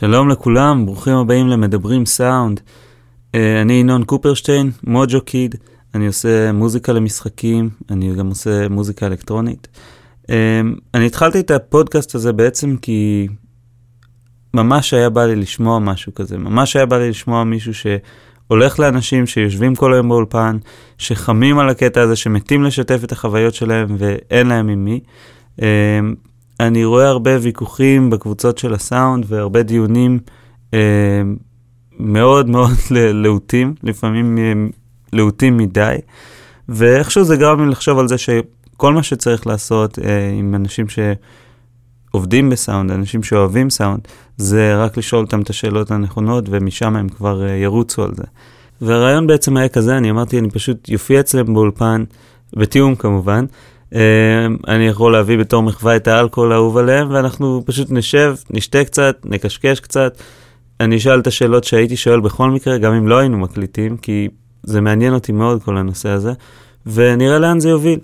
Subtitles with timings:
[0.00, 2.60] שלום לכולם, ברוכים הבאים למדברים סאונד.
[2.60, 5.54] Uh, אני ינון קופרשטיין, מוג'ו קיד,
[5.94, 9.68] אני עושה מוזיקה למשחקים, אני גם עושה מוזיקה אלקטרונית.
[10.22, 10.30] Uh,
[10.94, 13.28] אני התחלתי את הפודקאסט הזה בעצם כי
[14.54, 19.26] ממש היה בא לי לשמוע משהו כזה, ממש היה בא לי לשמוע מישהו שהולך לאנשים
[19.26, 20.58] שיושבים כל היום באולפן,
[20.98, 25.00] שחמים על הקטע הזה, שמתים לשתף את החוויות שלהם ואין להם עם מי.
[26.60, 30.18] אני רואה הרבה ויכוחים בקבוצות של הסאונד והרבה דיונים
[30.74, 31.22] אה,
[31.98, 34.52] מאוד מאוד להוטים, לפעמים אה,
[35.12, 35.96] להוטים מדי,
[36.68, 42.50] ואיכשהו זה גרם לי לחשוב על זה שכל מה שצריך לעשות אה, עם אנשים שעובדים
[42.50, 44.00] בסאונד, אנשים שאוהבים סאונד,
[44.36, 48.24] זה רק לשאול אותם את השאלות הנכונות ומשם הם כבר אה, ירוצו על זה.
[48.80, 52.04] והרעיון בעצם היה כזה, אני אמרתי, אני פשוט יופיע אצלם באולפן,
[52.56, 53.44] בתיאום כמובן,
[54.68, 59.80] אני יכול להביא בתור מחווה את האלכוהול האהוב עליהם, ואנחנו פשוט נשב, נשתה קצת, נקשקש
[59.80, 60.18] קצת.
[60.80, 64.28] אני אשאל את השאלות שהייתי שואל בכל מקרה, גם אם לא היינו מקליטים, כי
[64.62, 66.32] זה מעניין אותי מאוד כל הנושא הזה,
[66.86, 67.98] ונראה לאן זה יוביל.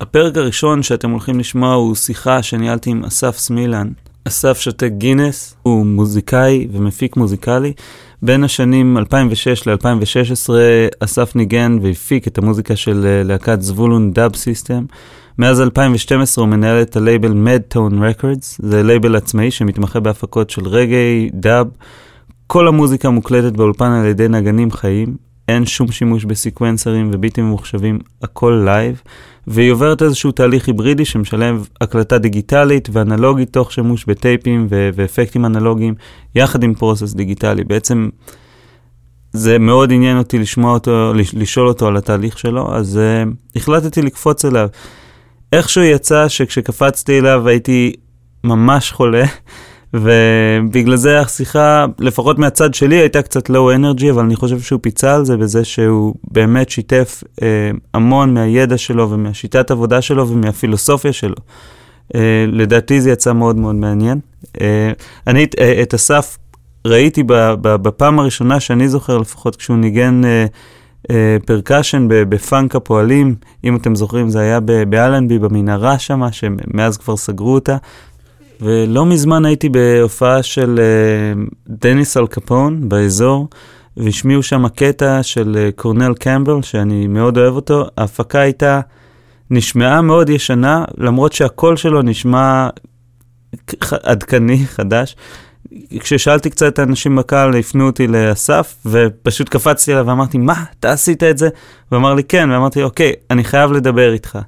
[0.00, 3.88] הפרק הראשון שאתם הולכים לשמוע הוא שיחה שניהלתי עם אסף סמילן.
[4.28, 7.72] אסף שותה גינס, הוא מוזיקאי ומפיק מוזיקלי,
[8.24, 10.50] בין השנים 2006 ל-2016
[11.00, 14.84] אסף ניגן והפיק את המוזיקה של אה, להקת זבולון Dub System.
[15.38, 21.30] מאז 2012 הוא מנהל את הלייבל Medtone Records, זה לייבל עצמאי שמתמחה בהפקות של רגאיי,
[21.34, 21.66] dub.
[22.46, 25.16] כל המוזיקה מוקלטת באולפן על ידי נגנים חיים,
[25.48, 29.02] אין שום שימוש בסיקוונסרים וביטים ממוחשבים, הכל live.
[29.46, 35.94] והיא עוברת איזשהו תהליך היברידי שמשלב הקלטה דיגיטלית ואנלוגית תוך שימוש בטייפים ו- ואפקטים אנלוגיים,
[36.34, 37.64] יחד עם פרוסס דיגיטלי.
[37.64, 38.08] בעצם
[39.32, 44.44] זה מאוד עניין אותי לשמוע אותו, לשאול אותו על התהליך שלו, אז uh, החלטתי לקפוץ
[44.44, 44.68] אליו.
[45.52, 47.92] איכשהו יצא שכשקפצתי אליו הייתי
[48.44, 49.24] ממש חולה.
[49.94, 55.14] ובגלל זה השיחה, לפחות מהצד שלי, הייתה קצת לואו אנרגי, אבל אני חושב שהוא פיצה
[55.14, 61.34] על זה בזה שהוא באמת שיתף אה, המון מהידע שלו ומהשיטת עבודה שלו ומהפילוסופיה שלו.
[62.14, 64.20] אה, לדעתי זה יצא מאוד מאוד מעניין.
[64.60, 64.92] אה,
[65.26, 66.38] אני אה, את אסף
[66.86, 67.22] ראיתי
[67.62, 70.46] בפעם הראשונה שאני זוכר, לפחות כשהוא ניגן אה,
[71.10, 73.34] אה, percussion בפאנק הפועלים,
[73.64, 77.76] אם אתם זוכרים, זה היה באלנבי, במנהרה שם, שמאז כבר סגרו אותה.
[78.60, 83.48] ולא מזמן הייתי בהופעה של uh, דניס אלקפון באוזן,
[83.96, 87.86] והשמיעו שם קטע של uh, קורנל קמבל, שאני מאוד אוהב אותו.
[87.98, 88.80] ההפקה הייתה,
[89.50, 92.68] נשמעה מאוד ישנה, למרות שהקול שלו נשמע
[94.02, 95.16] עדכני, חדש.
[96.00, 101.22] כששאלתי קצת את האנשים בקהל, הפנו אותי לאסף, ופשוט קפצתי אליו ואמרתי, מה, אתה עשית
[101.22, 101.48] את זה?
[101.90, 104.38] הוא אמר לי, כן, ואמרתי, אוקיי, אני חייב לדבר איתך.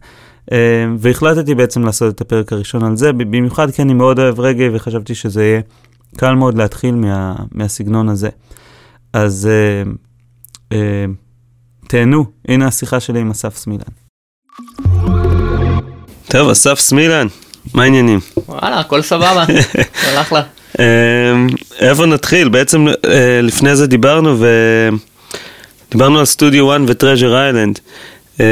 [0.52, 4.68] אה, והחלטתי בעצם לעשות את הפרק הראשון על זה, במיוחד כי אני מאוד אוהב רגעי
[4.72, 5.60] וחשבתי שזה יהיה
[6.16, 8.28] קל מאוד להתחיל מה, מהסגנון הזה.
[9.12, 10.76] אז uh, uh,
[11.88, 13.82] תהנו, הנה השיחה שלי עם אסף סמילן.
[16.28, 17.26] טוב, אסף סמילן,
[17.74, 18.20] מה העניינים?
[18.48, 19.44] וואלה, הכל סבבה,
[20.06, 20.42] אחלה.
[21.78, 22.48] איפה נתחיל?
[22.48, 22.86] בעצם
[23.42, 24.36] לפני זה דיברנו
[25.88, 27.80] ודיברנו על סטודיו 1 ו Treasure Island.
[28.40, 28.44] אמ,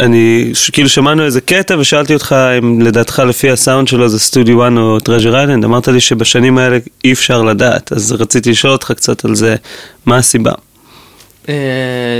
[0.00, 4.72] אני, כאילו שמענו איזה קטע ושאלתי אותך אם לדעתך לפי הסאונד שלו זה סטודיו 1
[4.76, 9.24] או Treasure Island, אמרת לי שבשנים האלה אי אפשר לדעת, אז רציתי לשאול אותך קצת
[9.24, 9.56] על זה,
[10.06, 10.52] מה הסיבה?
[11.48, 11.54] אה,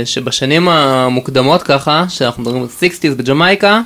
[0.05, 3.81] שבשנים המוקדמות ככה, שאנחנו מדברים על 60's בג'מייקה,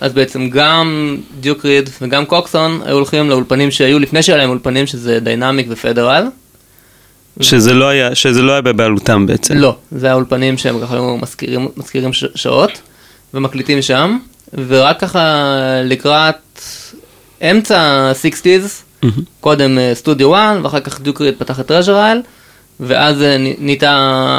[0.00, 4.86] אז בעצם גם דיוק ריד וגם קוקסון היו הולכים לאולפנים שהיו לפני שהיה להם אולפנים
[4.86, 6.26] שזה דיינמיק ופדרל.
[7.40, 9.56] שזה לא היה, שזה לא היה בבעלותם בעצם.
[9.56, 12.80] לא, זה היה אולפנים שהם ככה היו מזכירים, מזכירים שעות
[13.34, 14.18] ומקליטים שם,
[14.68, 15.44] ורק ככה
[15.84, 16.62] לקראת
[17.42, 19.20] אמצע ה-60's, mm-hmm.
[19.40, 22.20] קודם סטודיו אה, 1 ואחר כך דיוקריד פתח את טרז'ר אייל.
[22.80, 23.90] ואז אה, נהייתה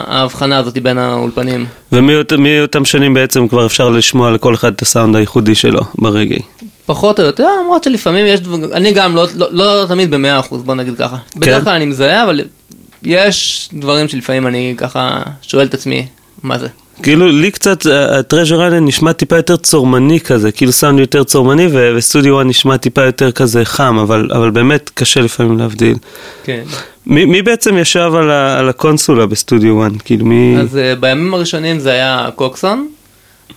[0.07, 1.65] ההבחנה הזאת בין האולפנים.
[1.91, 6.39] ומי אותם שנים בעצם כבר אפשר לשמוע לכל אחד את הסאונד הייחודי שלו ברגעי?
[6.85, 8.39] פחות או יותר, למרות שלפעמים יש,
[8.73, 11.17] אני גם לא, לא, לא תמיד במאה אחוז, בוא נגיד ככה.
[11.31, 11.39] כן?
[11.39, 12.41] בדרך כלל אני מזהה, אבל
[13.03, 16.07] יש דברים שלפעמים אני ככה שואל את עצמי,
[16.43, 16.67] מה זה?
[17.03, 22.37] כאילו לי קצת הטרז'ר איילנד נשמע טיפה יותר צורמני כזה, כאילו סאונד יותר צורמני וסטודיו
[22.37, 25.97] 1 נשמע טיפה יותר כזה חם, אבל, אבל באמת קשה לפעמים להבדיל.
[26.43, 26.63] כן.
[27.05, 29.91] מי, מי בעצם ישב על, ה, על הקונסולה בסטודיו 1?
[30.05, 30.57] כאילו מי...
[30.59, 32.87] אז uh, בימים הראשונים זה היה קוקסון,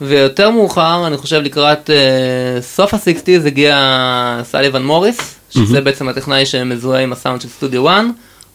[0.01, 3.77] ויותר מאוחר, אני חושב לקראת uh, סוף ה-60's הגיע
[4.45, 5.81] סילבן מוריס, שזה mm-hmm.
[5.81, 8.05] בעצם הטכנאי שמזוהה עם הסאונד של סטודיו 1.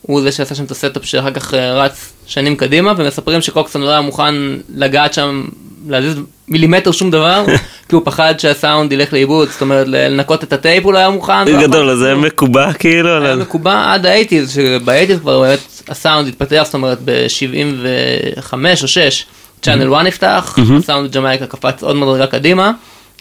[0.07, 3.81] הוא זה שעשה שם את ה setup שאחר כך אה, רץ שנים קדימה, ומספרים שקוקסון
[3.81, 4.35] לא היה מוכן
[4.75, 5.43] לגעת שם,
[5.87, 6.15] להזיז
[6.47, 7.45] מילימטר שום דבר,
[7.89, 11.61] כי הוא פחד שהסאונד ילך לאיבוד, זאת אומרת לנקות את הטייפ הוא לא היה מוכן.
[11.61, 13.23] גדול, אז זה היה מקובע כאילו?
[13.25, 15.59] היה מקובע עד ה eighties, שב eighties כבר באמת
[15.89, 19.25] הסאונד התפתח, זאת אומרת ב-75 או 6,
[19.61, 22.71] צ'אנל 1 נפתח, הסאונד ג'מייקה קפץ עוד מדרגה קדימה,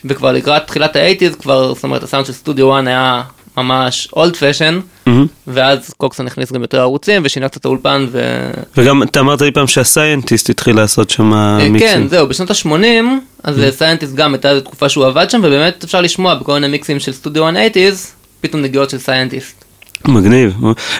[0.05, 3.23] וכבר לקראת תחילת ה eighties כבר, זאת אומרת הסאונד של סטודיו 1 היה
[3.56, 4.81] ממש old fashion,
[5.47, 8.50] ואז קוקסון הכניס גם יותר ערוצים ושינה קצת האולפן ו...
[8.76, 11.88] וגם אתה אמרת לי פעם שהסיינטיסט התחיל לעשות שם אה, מיקסים.
[11.88, 13.05] כן, זהו, בשנות ה-80,
[13.43, 17.12] אז סיינטיסט גם הייתה תקופה שהוא עבד שם, ובאמת אפשר לשמוע בכל מיני מיקסים של
[17.12, 18.06] סטודיו 1 80's,
[18.41, 19.64] פתאום נגיעות של סיינטיסט.
[20.05, 20.55] מגניב.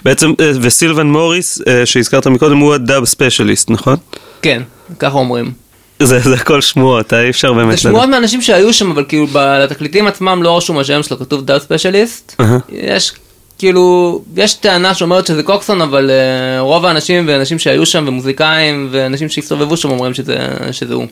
[0.05, 3.97] בעצם, אה, וסילבן מוריס, אה, שהזכרת מקודם, הוא ה Dub Specialist, נכון?
[4.43, 4.62] כן,
[4.99, 5.66] ככה אומרים.
[6.02, 10.06] זה, זה הכל שמועות, אי אפשר באמת זה שמועות מאנשים שהיו שם, אבל כאילו בתקליטים
[10.06, 12.43] עצמם לא רשום השם שלו, כתוב Dub Specialist.
[12.69, 13.12] יש
[13.58, 19.28] כאילו, יש טענה שאומרת שזה קוקסון, אבל אה, רוב האנשים ואנשים שהיו שם ומוזיקאים ואנשים
[19.28, 20.37] שהסתובבו שם אומרים שזה,
[20.72, 21.06] שזה הוא.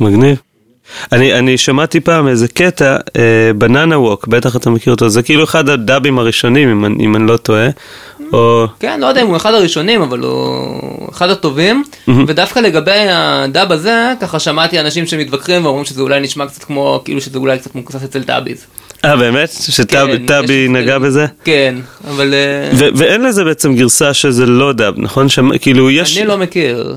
[0.00, 0.38] מגניב.
[1.12, 5.44] אני, אני שמעתי פעם איזה קטע, אה, בננה ווק, בטח אתה מכיר אותו, זה כאילו
[5.44, 7.68] אחד הדאבים הראשונים, אם, אם אני לא טועה.
[8.34, 8.66] או...
[8.80, 11.84] כן, לא יודע אם הוא אחד הראשונים, אבל הוא אחד הטובים,
[12.26, 17.20] ודווקא לגבי הדאב הזה, ככה שמעתי אנשים שמתווכחים ואומרים שזה אולי נשמע קצת כמו, כאילו
[17.20, 18.66] שזה אולי קצת מבוסס אצל טאביז.
[19.04, 19.52] אה, באמת?
[19.52, 21.26] שטאבי כן, נגע בזה?
[21.44, 21.74] כן,
[22.10, 25.28] אבל אה, ו- ואין לזה בעצם גרסה שזה לא דאב, נכון?
[25.28, 26.18] שם, כאילו יש...
[26.18, 26.96] אני לא מכיר.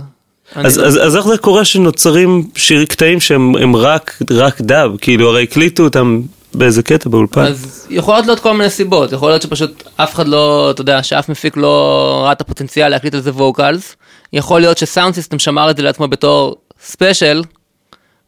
[0.56, 4.92] אז, לא- אז, אז איך זה קורה שנוצרים שיר קטעים שהם הם רק, רק דאב?
[5.02, 6.22] כאילו הרי הקליטו אותם
[6.54, 7.42] באיזה קטע באולפן.
[7.42, 11.30] אז יכולות להיות כל מיני סיבות, יכול להיות שפשוט אף אחד לא, אתה יודע, שאף
[11.30, 13.96] מפיק לא ראה את הפוטנציאל להקליט על זה vocals,
[14.34, 17.44] יכול להיות ש sound system שמר את זה לעצמו בתור special,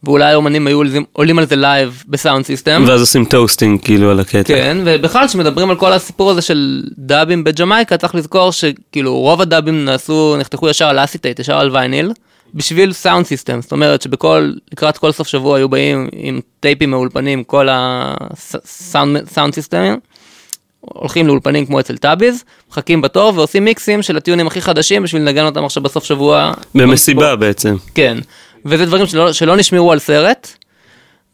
[0.03, 2.83] ואולי האומנים היו עולים- עולים על זה לייב ב sound system.
[2.87, 4.43] ואז עושים toasting כאילו על הקטע.
[4.53, 9.85] כן, ובכלל כשמדברים על כל הסיפור הזה של דאבים בג'מייקה, צריך לזכור שכאילו רוב הדאבים
[9.85, 12.11] נעשו, נחתכו ישר על acetate, ישר על וייניל,
[12.53, 17.43] בשביל sound system, זאת אומרת שבכל, לקראת כל סוף שבוע היו באים עם טייפים מאולפנים,
[17.43, 19.99] כל הסאונד סיסטמים,
[20.79, 25.45] הולכים לאולפנים כמו אצל טאביז, מחכים בתור ועושים מיקסים של הטיונים הכי חדשים בשביל לנגן
[25.45, 26.53] אותם עכשיו בסוף שבוע.
[26.75, 27.75] במסיבה בעצם.
[27.95, 28.17] כן,
[28.65, 30.53] וזה דברים שלא, שלא נשמרו על סרט,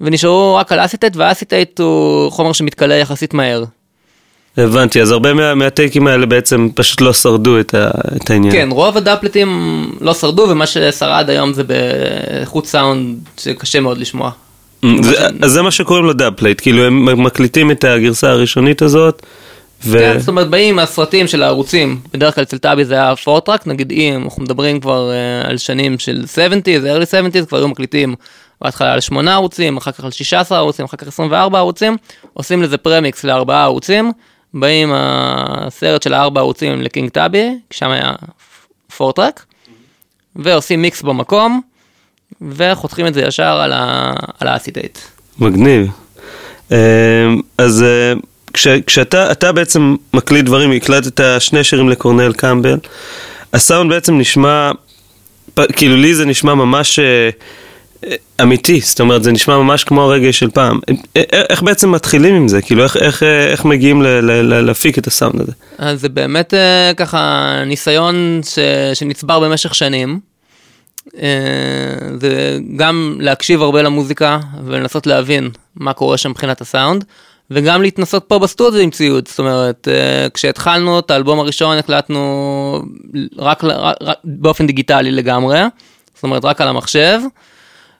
[0.02, 3.64] ונשארו רק על acetate, וה acetate הוא חומר שמתכלה יחסית מהר.
[4.58, 8.54] הבנתי, אז הרבה מה, מהטייקים האלה בעצם פשוט לא שרדו את, ה, את העניין.
[8.54, 14.32] כן, רוב הדאבפלייטים לא שרדו, ומה ששרד היום זה באיכות סאונד שקשה מאוד לשמוע.
[15.02, 19.26] זה, אז זה מה שקוראים לו dub plate, כאילו הם מקליטים את הגרסה הראשונית הזאת.
[19.86, 20.00] ו...
[20.00, 23.92] כן, זאת אומרת, באים מהסרטים של הערוצים, בדרך כלל אצל טאבי זה היה four-track, נגיד
[23.92, 28.16] אם אנחנו מדברים כבר אה, על שנים של 70's, early 70's, כבר היו מקליטים
[28.62, 31.98] בהתחלה על 8 ערוצים, אחר כך על 16 ערוצים, אחר כך 24 ערוצים,
[32.34, 34.12] עושים לזה premix לארבעה ערוצים,
[34.56, 38.14] באים עם הסרט של הארבע ערוצים לקינג טאבי, שם היה
[38.98, 39.46] four-track,
[40.36, 41.62] ועושים מיקס במקום,
[42.42, 44.14] וחותכים את זה ישר על, ה...
[44.40, 44.98] על ה acetate.
[45.40, 45.88] מגניב.
[46.72, 46.78] אה,
[47.58, 48.14] אז אה,
[48.54, 52.78] כש, כשאתה אתה בעצם מקליט דברים, הקלטת שני שירים לקורנל קמבל,
[53.54, 54.72] הסאונד בעצם נשמע,
[55.76, 57.30] כאילו לי זה נשמע ממש אה,
[58.42, 60.80] אמיתי, זאת אומרת זה נשמע ממש כמו הרגש של פעם.
[60.90, 62.62] אה, אה, איך בעצם מתחילים עם זה?
[62.62, 65.52] כאילו איך, איך, אה, איך מגיעים ל, ל, ל, להפיק את הסאונד הזה?
[65.78, 66.54] אז זה באמת
[66.98, 68.60] ככה ניסיון ש...
[68.94, 70.20] שנצבר במשך שנים.
[72.20, 77.06] זה גם להקשיב הרבה למוזיקה ולנסות להבין מה קורה שם מבחינת הסאונד,
[77.52, 79.88] וגם להתנסות פה בסטודיו עם ציוד, זאת אומרת,
[80.34, 82.82] כשהתחלנו את האלבום הראשון הקלטנו
[83.38, 85.60] רק, רק, רק באופן דיגיטלי לגמרי,
[86.16, 87.20] זאת אומרת רק על המחשב.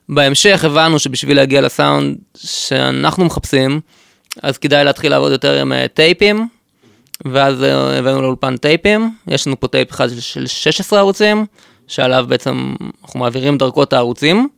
[0.08, 3.80] בהמשך הבנו שבשביל להגיע לסאונד שאנחנו מחפשים,
[4.42, 6.48] אז כדאי להתחיל לעבוד יותר עם אה, טייפים,
[7.24, 11.46] ואז אה, הבאנו לאולפן טייפים, יש לנו פה טייפ אחד של- של 16 ערוצים,
[11.88, 14.48] שעליו בעצם אנחנו מעבירים דרכו את הערוצים,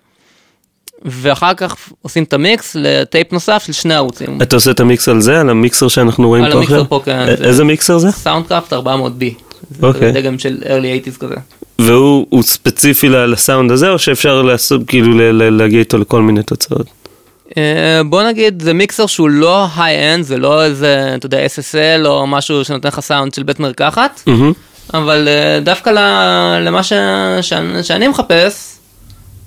[1.04, 4.42] ואחר כך עושים את המיקס לטייפ נוסף של שני ערוצים.
[4.42, 6.88] אתה עושה את המיקס על זה, על המיקסר שאנחנו רואים על פה המיקסר עכשיו?
[6.88, 8.10] פה, כן, א- זה- איזה מיקסר זה?
[8.10, 9.24] Soundcraft 400B,
[9.70, 10.12] זה אוקיי.
[10.12, 11.34] דגם של early 80's כזה.
[11.78, 15.08] והוא הוא ספציפי לסאונד הזה, או שאפשר לעשות, כאילו
[15.50, 16.86] להגיע איתו לכל מיני תוצאות?
[17.56, 22.26] אה, בוא נגיד זה מיקסר שהוא לא high-end, זה לא איזה, אתה יודע, SSL או
[22.26, 24.22] משהו שנותן לך סאונד של בית מרקחת.
[24.94, 25.90] אבל אה, דווקא
[26.60, 26.92] למה ש...
[27.40, 28.78] שאני, שאני מחפש,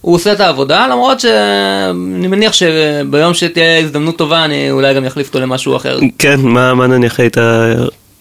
[0.01, 5.27] הוא עושה את העבודה, למרות שאני מניח שביום שתהיה הזדמנות טובה אני אולי גם אחליף
[5.27, 5.99] אותו למשהו אחר.
[6.17, 7.37] כן, מה, מה נניח היית,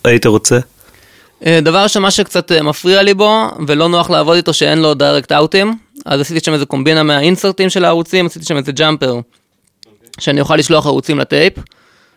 [0.05, 0.59] היית רוצה?
[1.47, 4.95] אה, דבר ראשון, מה שקצת אה, מפריע לי בו, ולא נוח לעבוד איתו שאין לו
[4.95, 9.21] direct אאוטים, אז עשיתי שם איזה קומבינה מהאינסרטים של הערוצים, עשיתי שם איזה jumper,
[10.19, 11.53] שאני אוכל לשלוח ערוצים לטייפ,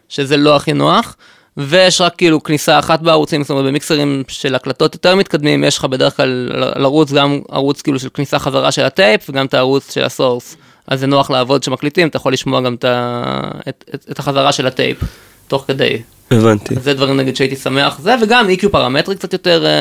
[0.10, 1.16] שזה לא הכי נוח,
[1.58, 5.86] ויש רק כאילו כניסה אחת בערוצים, זאת אומרת במיקסרים של הקלטות יותר מתקדמים, יש לך
[5.86, 9.94] בדרך כלל על ערוץ גם ערוץ כאילו של כניסה חזרה של הטייפ וגם את הערוץ
[9.94, 10.58] של ה source.
[10.88, 12.86] אז זה נוח לעבוד כשמקליטים, אתה יכול לשמוע גם את,
[13.70, 14.98] את, את, את החזרה של הטייפ
[15.48, 16.02] תוך כדי.
[16.34, 16.76] הבנתי.
[16.84, 19.72] זה דברים נגיד שהייתי שמח, זה וגם EQ פרמטרי קצת יותר, אה,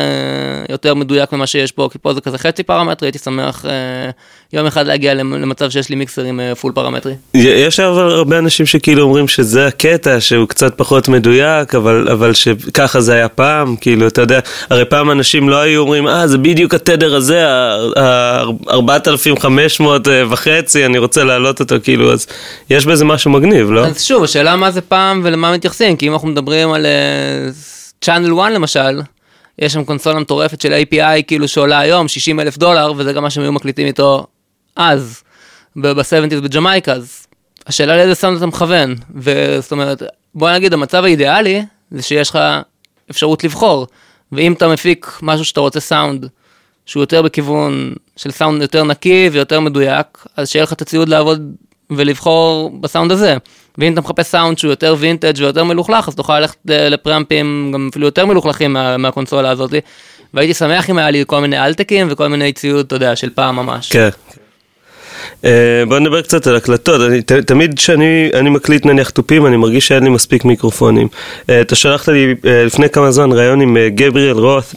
[0.68, 4.11] יותר מדויק ממה שיש פה, כי פה זה כזה חצי פרמטרי, הייתי שמח אה,
[4.52, 7.14] יום אחד להגיע למצב שיש לי מיקסר עם פול אה, פרמטרי.
[7.35, 13.00] יש אבל הרבה אנשים שכאילו אומרים שזה הקטע, שהוא קצת פחות מדויק, אבל, אבל שככה
[13.00, 14.40] זה היה פעם, כאילו, אתה יודע,
[14.71, 19.85] הרי פעם אנשים לא היו אומרים, אה, זה בדיוק התדר הזה, ה-4500
[20.30, 22.26] וחצי, אני רוצה להעלות אותו, כאילו, אז
[22.71, 23.87] יש בזה משהו מגניב, לא?
[23.87, 28.40] אז שוב, השאלה מה זה פעם ולמה מתייחסים, כי אם אנחנו מדברים על uh, Channel
[28.40, 29.00] 1 למשל,
[29.58, 33.30] יש שם קונסולה מטורפת של API כאילו שעולה היום 60 אלף דולר, וזה גם מה
[33.30, 34.26] שהם היו מקליטים איתו
[34.76, 35.22] אז,
[35.76, 37.26] ב-70's בג'מייקה, אז
[37.66, 40.02] השאלה לאיזה סאונד אתה מכוון, וזאת אומרת,
[40.34, 42.38] בוא נגיד המצב האידיאלי זה שיש לך
[43.11, 43.87] אפשרות לבחור,
[44.32, 46.28] ואם אתה מפיק משהו שאתה רוצה סאונד
[46.87, 50.06] שהוא יותר בכיוון של סאונד יותר נקי ויותר מדויק,
[50.37, 51.54] אז שיהיה לך את הציוד לעבוד
[51.90, 53.37] ולבחור בסאונד הזה.
[53.79, 58.07] ואם אתה מחפש סאונד שהוא יותר וינטג' ויותר מלוכלך, אז תוכל ללכת לפרמפים גם אפילו
[58.07, 59.75] יותר מלוכלכים מה, מהקונסולה הזאת.
[60.35, 63.57] והייתי שמח אם היה לי כל מיני אלטקים וכל מיני ציוד, אתה יודע, של פעם
[63.57, 63.93] ממש.
[63.93, 64.09] כן.
[65.42, 65.44] Uh,
[65.88, 70.04] בוא נדבר קצת על הקלטות, אני, ת, תמיד כשאני מקליט נניח תופים אני מרגיש שאין
[70.04, 71.08] לי מספיק מיקרופונים.
[71.40, 74.75] Uh, אתה שלחת לי uh, לפני כמה זמן ראיון עם uh, גבריאל רות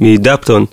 [0.00, 0.64] מדפטון,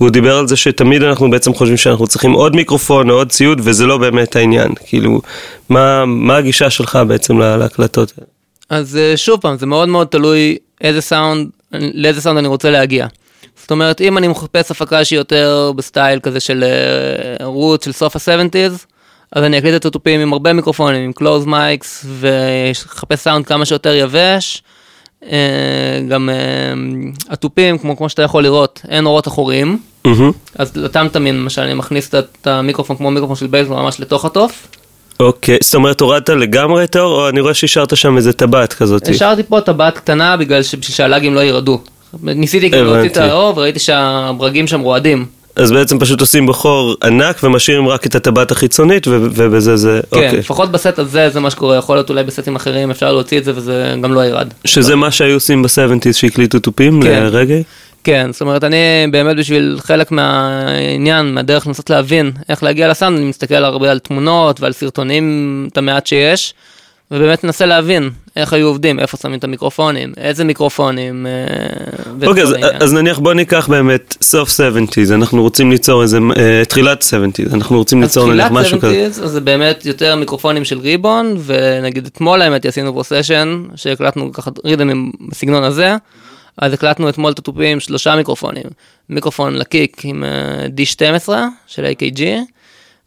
[0.00, 3.60] והוא דיבר על זה שתמיד אנחנו בעצם חושבים שאנחנו צריכים עוד מיקרופון או עוד ציוד
[3.64, 5.20] וזה לא באמת העניין, כאילו,
[5.68, 8.12] מה, מה הגישה שלך בעצם להקלטות?
[8.70, 13.06] אז uh, שוב פעם, זה מאוד מאוד תלוי איזה סאונד, לאיזה סאונד אני רוצה להגיע.
[13.70, 16.64] זאת אומרת, אם אני מחפש הפקה שהיא יותר בסטייל כזה של
[17.42, 18.86] רות uh, של סוף ה-70's,
[19.32, 23.94] אז אני אקליט את התופים עם הרבה מיקרופונים, עם close mics, ואחפש סאונד כמה שיותר
[23.94, 24.62] יבש.
[25.22, 25.26] אה,
[26.08, 29.78] גם אה, התופים, כמו, כמו שאתה יכול לראות, אין עורות אחוריים.
[30.06, 30.10] Mm-hmm.
[30.54, 34.68] אז לטמטמים, למשל, אני מכניס את המיקרופון כמו מיקרופון של בייס ממש לתוך התוף.
[35.20, 39.08] אוקיי, זאת אומרת הורדת לגמרי את העור, או אני רואה שהשארת שם איזה טבעת כזאת?
[39.08, 41.80] השארתי פה טבעת קטנה בגלל שבשביל שהלאגים לא ירדו.
[42.22, 45.26] ניסיתי להוציא את האור וראיתי שהברגים שם רועדים.
[45.56, 50.38] אז בעצם פשוט עושים בחור ענק ומשאירים רק את הטבעת החיצונית ובזה זה, כן, אוקיי.
[50.38, 53.52] לפחות בסט הזה זה מה שקורה, יכול להיות אולי בסטים אחרים אפשר להוציא את זה
[53.54, 54.48] וזה גם לא ירד.
[54.64, 57.22] שזה מה שהיו עושים ב-70's שהקליטו תופים כן.
[57.22, 57.62] לרגעי?
[58.04, 58.76] כן, זאת אומרת אני
[59.10, 64.60] באמת בשביל חלק מהעניין, מהדרך לנסות להבין איך להגיע לסאונד, אני מסתכל הרבה על תמונות
[64.60, 66.54] ועל סרטונים, את המעט שיש.
[67.10, 71.26] ובאמת ננסה להבין איך היו עובדים, איפה שמים את המיקרופונים, איזה מיקרופונים.
[71.26, 76.68] אה, אוקיי, אז, אז נניח בוא ניקח באמת סוף 70's, אנחנו רוצים ליצור איזה, uh,
[76.68, 79.06] תחילת 70's, אנחנו רוצים ליצור נניח משהו כזה.
[79.06, 83.64] אז תחילת 70's זה באמת יותר מיקרופונים של ריבון, ונגיד אתמול האמת עשינו פה סשן,
[83.76, 85.96] שהקלטנו ככה רידמים בסגנון הזה,
[86.58, 88.64] אז הקלטנו אתמול את התופים שלושה מיקרופונים,
[89.08, 91.28] מיקרופון לקיק עם uh, D12
[91.66, 92.20] של AKG.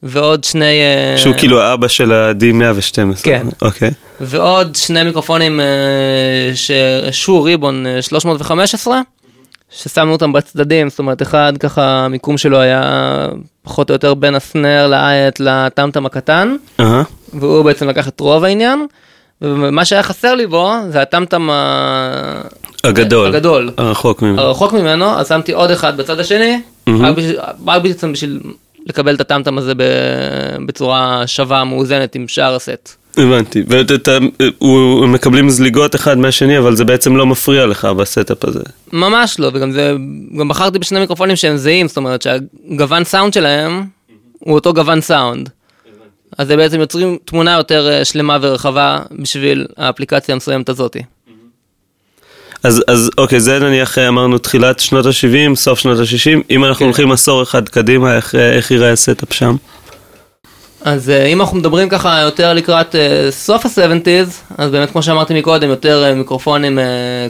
[0.03, 0.79] ועוד שני...
[0.81, 3.23] אה, שהוא כאילו האבא של ה-D112.
[3.23, 3.47] כן.
[3.61, 3.91] אוקיי.
[4.21, 5.65] ועוד שני מיקרופונים אה,
[6.55, 9.01] ששו ריבון 315, אה,
[9.71, 13.27] ששמנו אותם בצדדים, זאת אומרת, אחד ככה המיקום שלו היה
[13.63, 16.83] פחות או יותר בין הסנר לאייט לטמטם הקטן, uh-huh.
[17.33, 18.87] והוא בעצם לקח את רוב העניין,
[19.41, 21.49] ומה שהיה חסר לי בו זה הטמטם
[22.83, 26.91] הגדול, הגדול, הרחוק ממנו, הרחוק ממנו, אז שמתי עוד אחד בצד השני, mm-hmm.
[27.65, 28.39] רק בעצם בשביל
[28.85, 29.73] לקבל את הטמטם הזה
[30.65, 32.95] בצורה שווה, מאוזנת עם שאר הסט.
[33.17, 38.59] הבנתי, והם מקבלים זליגות אחד מהשני, אבל זה בעצם לא מפריע לך ב setup הזה.
[38.93, 39.93] ממש לא, וגם זה,
[40.39, 43.85] גם בחרתי בשני מיקרופונים שהם זהים, זאת אומרת שהגוון סאונד שלהם
[44.39, 45.49] הוא אותו גוון סאונד.
[46.37, 51.03] אז זה בעצם יוצרים תמונה יותר אה, שלמה ורחבה בשביל האפליקציה המסוימת הזאתי.
[52.63, 56.85] אז, אז אוקיי, זה נניח אמרנו תחילת שנות ה-70, סוף שנות ה-60, אם אנחנו כן.
[56.85, 59.55] הולכים עשור אחד קדימה, איך, איך ייראה ה setup שם?
[60.81, 62.95] אז אה, אם אנחנו מדברים ככה יותר לקראת
[63.29, 66.79] סוף ה-70's, אז באמת כמו שאמרתי מקודם, יותר מיקרופונים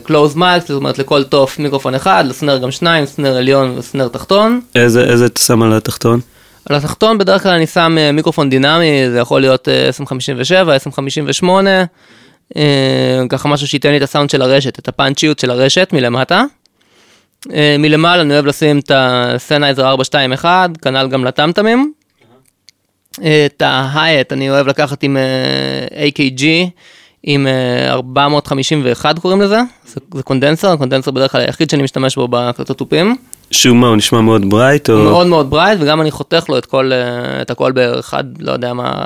[0.05, 3.82] close mic, זאת אומרת לכל תוף מיקרופון אחד, ל snare גם שניים, snare עליון ו
[3.82, 4.61] snare תחתון.
[4.75, 6.19] איזה, איזה אתה שם על התחתון?
[6.69, 11.69] על התחתון בדרך כלל אני שם מיקרופון דינמי, זה יכול להיות uh, 1057, 1058.
[11.69, 11.83] אה,
[13.29, 16.43] ככה משהו שייתן לי את הסאונד של הרשת, את הפאנצ'יות של הרשת מלמטה.
[17.53, 21.93] אה, מלמעלה אני אוהב לשים את הסנהייזר 421, כנ"ל גם לטמטמים.
[23.23, 25.17] אה, את ה hat אני אוהב לקחת עם
[25.91, 26.43] AKG,
[27.23, 27.47] עם
[27.89, 32.77] 451 קוראים לזה, זה, זה condenser, ה condenser בדרך כלל היחיד שאני משתמש בו בהקלטות
[32.77, 33.15] תופים.
[33.51, 35.03] שהוא מה, הוא נשמע מאוד bright או...
[35.03, 36.91] מאוד מאוד bright, וגם אני חותך לו את כל,
[37.41, 39.05] את הכל באחד, לא יודע מה,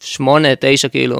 [0.00, 1.16] שמונה, תשע קילו.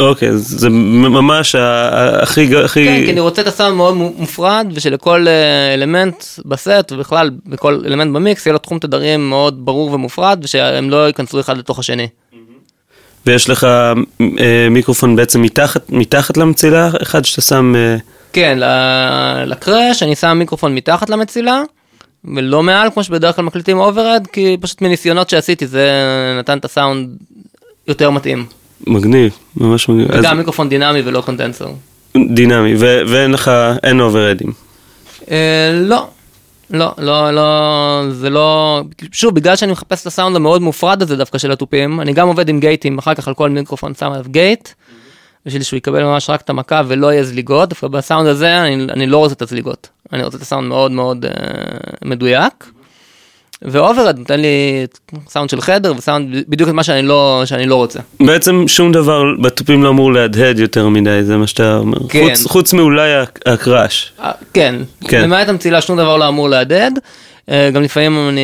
[0.00, 5.74] אוקיי, זה ממש הכי, הכי, כן, כי אני רוצה את הסאונד מאוד מופרד, ושלכל אה,
[5.74, 11.06] אלמנט בסט, ובכלל בכל אלמנט במיקס, יהיה לו תחום תדרים מאוד ברור ומופרד, ושהם לא
[11.06, 12.08] ייכנסו אחד לתוך השני.
[13.26, 13.92] ויש לך אה,
[14.70, 17.96] מיקרופון בעצם מתחת, מתחת למצילה, אחד שאתה שם, אה,
[18.32, 21.62] כן, ל- ל crash אני שם מיקרופון מתחת למצילה,
[22.24, 25.90] ולא מעל, כמו שבדרך כלל מקליטים overhead, כי פשוט מניסיונות שעשיתי זה
[26.38, 27.08] נתן את הסאונד
[27.88, 28.46] יותר מתאים.
[28.86, 30.12] מגניב, ממש מגניב.
[30.12, 31.68] אז וגם מיקרופון דינמי ולא condenser.
[32.34, 33.50] דינמי, ו- ואין לך,
[33.82, 34.52] אין אוברהדים.
[35.30, 36.08] אה, לא.
[36.70, 38.82] לא, לא, לא, זה לא,
[39.12, 42.48] שוב, בגלל שאני מחפש את הסאונד המאוד מופרד הזה דווקא של התופים, אני גם עובד
[42.48, 44.68] עם גייטים, אחר כך על כל מיקרופון שם עליו gate,
[45.46, 49.06] בשביל שהוא יקבל ממש רק את המכה ולא יהיה זליגות, דווקא בסאונד הזה אני, אני
[49.06, 51.30] לא רוצה את הזליגות, אני רוצה את הסאונד מאוד מאוד אה,
[52.04, 52.70] מדויק.
[53.62, 54.86] ו overhead נותן לי
[55.28, 58.00] סאונד של חדר וסאונד בדיוק את מה שאני לא, שאני לא רוצה.
[58.20, 61.98] בעצם שום דבר בתופים לא אמור להדהד יותר מדי, זה מה שאתה אומר.
[62.08, 62.24] כן.
[62.28, 64.12] חוץ, חוץ מאולי הק- ה crash.
[64.20, 64.74] אה, כן,
[65.08, 65.22] כן.
[65.22, 66.98] למעט המצילה שום דבר לא אמור להדהד.
[67.50, 68.40] אה, גם לפעמים אני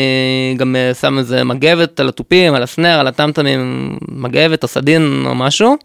[0.58, 5.22] גם אה, שם איזה מגבת על התופים, על ה snare, על הטמטמים, מגבת או סדין
[5.26, 5.76] או משהו.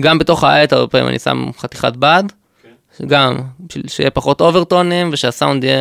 [0.00, 2.22] גם בתוך ה hat הרבה פעמים אני שם חתיכת בד.
[3.06, 5.76] גם בשביל שיהיה פחות אוברטונים ושהסאונד יהיה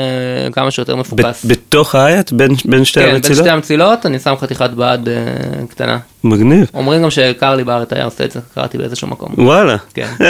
[0.51, 1.45] כמה שיותר מפוקס.
[1.45, 3.39] בתוך העט, בין, בין שתי כן, בין המצילות?
[3.39, 5.97] שתי המצילות אני שם חתיכת בד אה, קטנה.
[6.23, 6.67] מגניב.
[6.73, 9.33] אומרים גם שקרלי בארץ היה עושה את זה, קראתי באיזשהו מקום.
[9.37, 9.75] וואלה.
[9.93, 10.09] כן.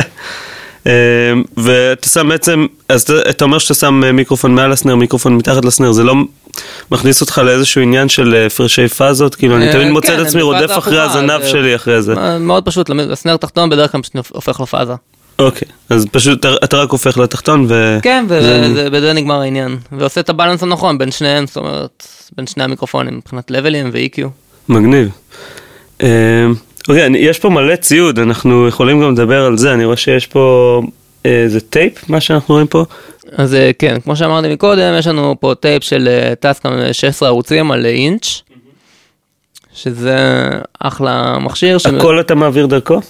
[0.87, 0.91] אה,
[1.57, 5.91] ואתה שם בעצם, אז אתה, אומר שאתה שם אה, מיקרופון מעל הסנר, מיקרופון מתחת לסנר,
[5.91, 6.15] זה לא
[6.91, 9.35] מכניס אותך לאיזשהו עניין של אה, הפרשי פאזות?
[9.35, 12.39] כאילו, אני אה, תמיד מוצא כן, את עצמי אני רודף אחרי הזנב שלי אחרי זה.
[12.39, 14.93] מאוד פשוט, ל snare תחתון בדרך כלל הופך לפאזה.
[15.39, 17.97] אוקיי, אז פשוט אתה- רק הופך לתחתון ו...
[18.01, 19.77] כן, זה- ובזה נגמר העניין.
[19.91, 24.21] ועושה את הבלנס הנכון בין שניהם, זאת אומרת, בין שני המיקרופונים, מבחינת לבלים ו-EQ.
[24.69, 25.09] מגניב.
[26.03, 26.07] אה,
[26.89, 30.81] אוקיי, יש פה מלא ציוד, אנחנו יכולים גם לדבר על זה, אני רואה שיש פה
[31.25, 32.85] אה, איזה טייפ, מה שאנחנו רואים פה.
[33.35, 37.71] אז אה, כן, כמו שאמרתי מקודם, יש לנו פה טייפ של אה, טסקאם 16 ערוצים
[37.71, 38.41] על אינץ',
[39.73, 41.77] שזה אחלה מכשיר.
[41.97, 43.01] הכל אתה מעביר דרכו?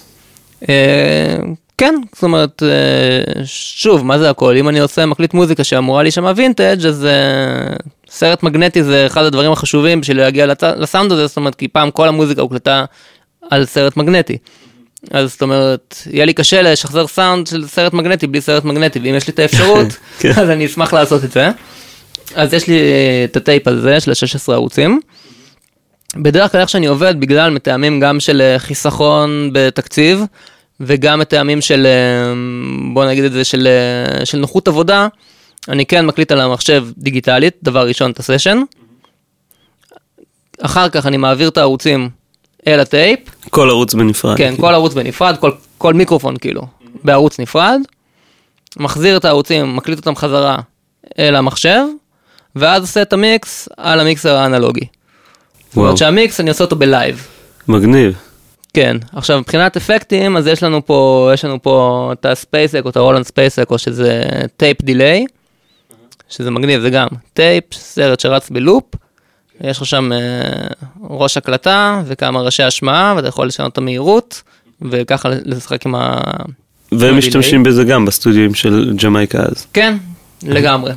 [1.80, 4.56] כן, זאת אומרת, אה, שוב, מה זה הכל?
[4.56, 7.76] אם אני עושה מקליט מוזיקה שאמורה להישמע וינטג' אז אה,
[8.10, 10.62] סרט מגנטי זה אחד הדברים החשובים בשביל להגיע לצ...
[10.62, 12.84] לסאונד הזה, זאת אומרת, כי פעם כל המוזיקה הוקלטה
[13.50, 14.38] על סרט מגנטי.
[15.10, 19.14] אז זאת אומרת, יהיה לי קשה לשחזר סאונד של סרט מגנטי בלי סרט מגנטי, ואם
[19.14, 19.86] יש לי את האפשרות,
[20.20, 20.30] כן.
[20.30, 21.50] אז אני אשמח לעשות את זה.
[22.34, 25.00] אז יש לי אה, את הטייפ הזה של ה-16 ערוצים.
[26.16, 30.24] בדרך כלל איך שאני עובד, בגלל מטעמים גם של חיסכון בתקציב,
[30.80, 32.32] וגם מטעמים של, אה,
[32.92, 35.08] בוא נגיד את זה, של, אה, של נוחות עבודה,
[35.68, 38.62] אני כן מקליט על המחשב דיגיטלית, דבר ראשון את הסשן.
[40.60, 42.10] אחר כך אני מעביר את הערוצים
[42.66, 44.36] אל הטייפ, כל ערוץ בנפרד.
[44.36, 46.62] כן, כל ערוץ בנפרד, כל, כל מיקרופון כאילו,
[47.04, 47.80] בערוץ נפרד,
[48.76, 50.58] מחזיר את הערוצים, מקליט אותם חזרה
[51.18, 51.82] אל המחשב,
[52.56, 54.80] ואז עושה את המיקס על המיקסר האנלוגי.
[54.80, 55.86] זאת וואו.
[55.86, 57.26] אומרת שהמיקס אני עושה אותו בלייב.
[57.68, 58.29] מגניב.
[58.74, 62.90] כן, עכשיו מבחינת אפקטים, אז יש לנו פה, יש לנו פה את ה Space Echo
[62.90, 64.22] את הרולנד Space Echo שזה
[64.56, 65.24] tape delay,
[66.28, 68.84] שזה מגניב, זה גם טייפ, סרט שרץ בלופ,
[69.60, 70.18] יש לך שם אה,
[71.02, 74.42] ראש הקלטה וכמה ראשי השמעה ואתה יכול לשנות את המהירות
[74.82, 76.20] וככה לשחק עם ה...
[76.92, 79.66] והם משתמשים בזה גם בסטודיו של ג'מייקה אז.
[79.72, 79.96] כן,
[80.42, 80.92] לגמרי.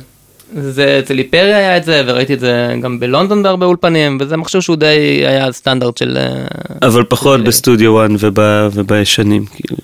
[0.60, 4.36] זה אצל לי פרי היה את זה וראיתי את זה גם בלונדון בהרבה אולפנים וזה
[4.36, 4.86] מכשיר שהוא די
[5.26, 6.16] היה סטנדרט של...
[6.16, 7.48] אה, אבל פחות delay.
[7.48, 9.76] בסטודיו 1 וב- ובישנים, כאילו.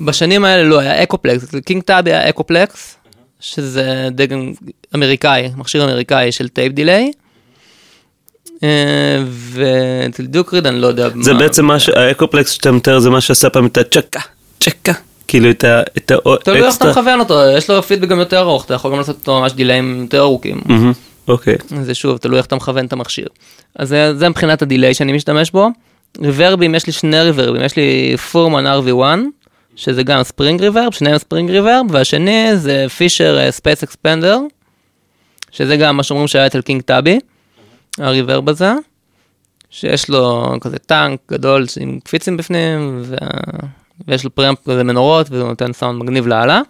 [0.00, 2.96] בשנים האלה לא היה Echoplex, קינג טאבי היה Echoplex,
[3.40, 4.52] שזה דגם
[4.94, 7.12] אמריקאי, מכשיר אמריקאי של tape delay.
[8.62, 8.68] אה,
[9.28, 13.20] ואצל דיוק ריד אני לא יודע זה בעצם מה שה Echoplex שאתה מתאר זה מה
[13.20, 14.20] שעשה פעם את הצ'קה,
[14.60, 14.92] צ'קה,
[15.28, 16.12] כאילו את ה- את
[16.44, 16.90] תלוי איך אתה האקסטרה.
[16.90, 20.00] מכוון אותו, יש לו פידבק גם יותר ארוך, אתה יכול גם לעשות אותו ממש דיליים
[20.02, 20.60] יותר ארוכים.
[21.28, 21.56] אוקיי.
[21.82, 23.26] זה שוב, תלוי איך אתה מכוון את המכשיר.
[23.76, 25.68] אז זה, זה מבחינת ה delay שאני משתמש בו.
[26.20, 29.02] ריברבים, יש לי שני ריברבים, יש לי Furman RV1,
[29.76, 34.38] שזה גם spring reverb, שניהם spring reverb, והשני זה Fisher Space Expander,
[35.50, 37.18] שזה גם מה שאומרים שהיה אצל קינג טאבי,
[37.98, 38.72] ה reverb הזה,
[39.70, 43.16] שיש לו כזה טנק גדול עם קפיצים בפנים, ו...
[44.08, 46.60] ויש לו preamp כזה מנורות, וזה נותן סאונד מגניב לאללה.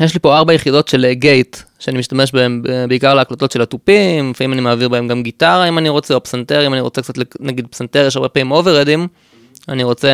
[0.00, 4.30] יש לי פה ארבע יחידות של gate, שאני משתמש בהן ב- בעיקר להקלטות של התופים,
[4.30, 7.14] לפעמים אני מעביר בהם גם גיטרה אם אני רוצה, או פסנתר אם אני רוצה קצת,
[7.40, 9.08] נגיד פסנתר יש הרבה פעמים אוברהדים,
[9.68, 10.12] אני רוצה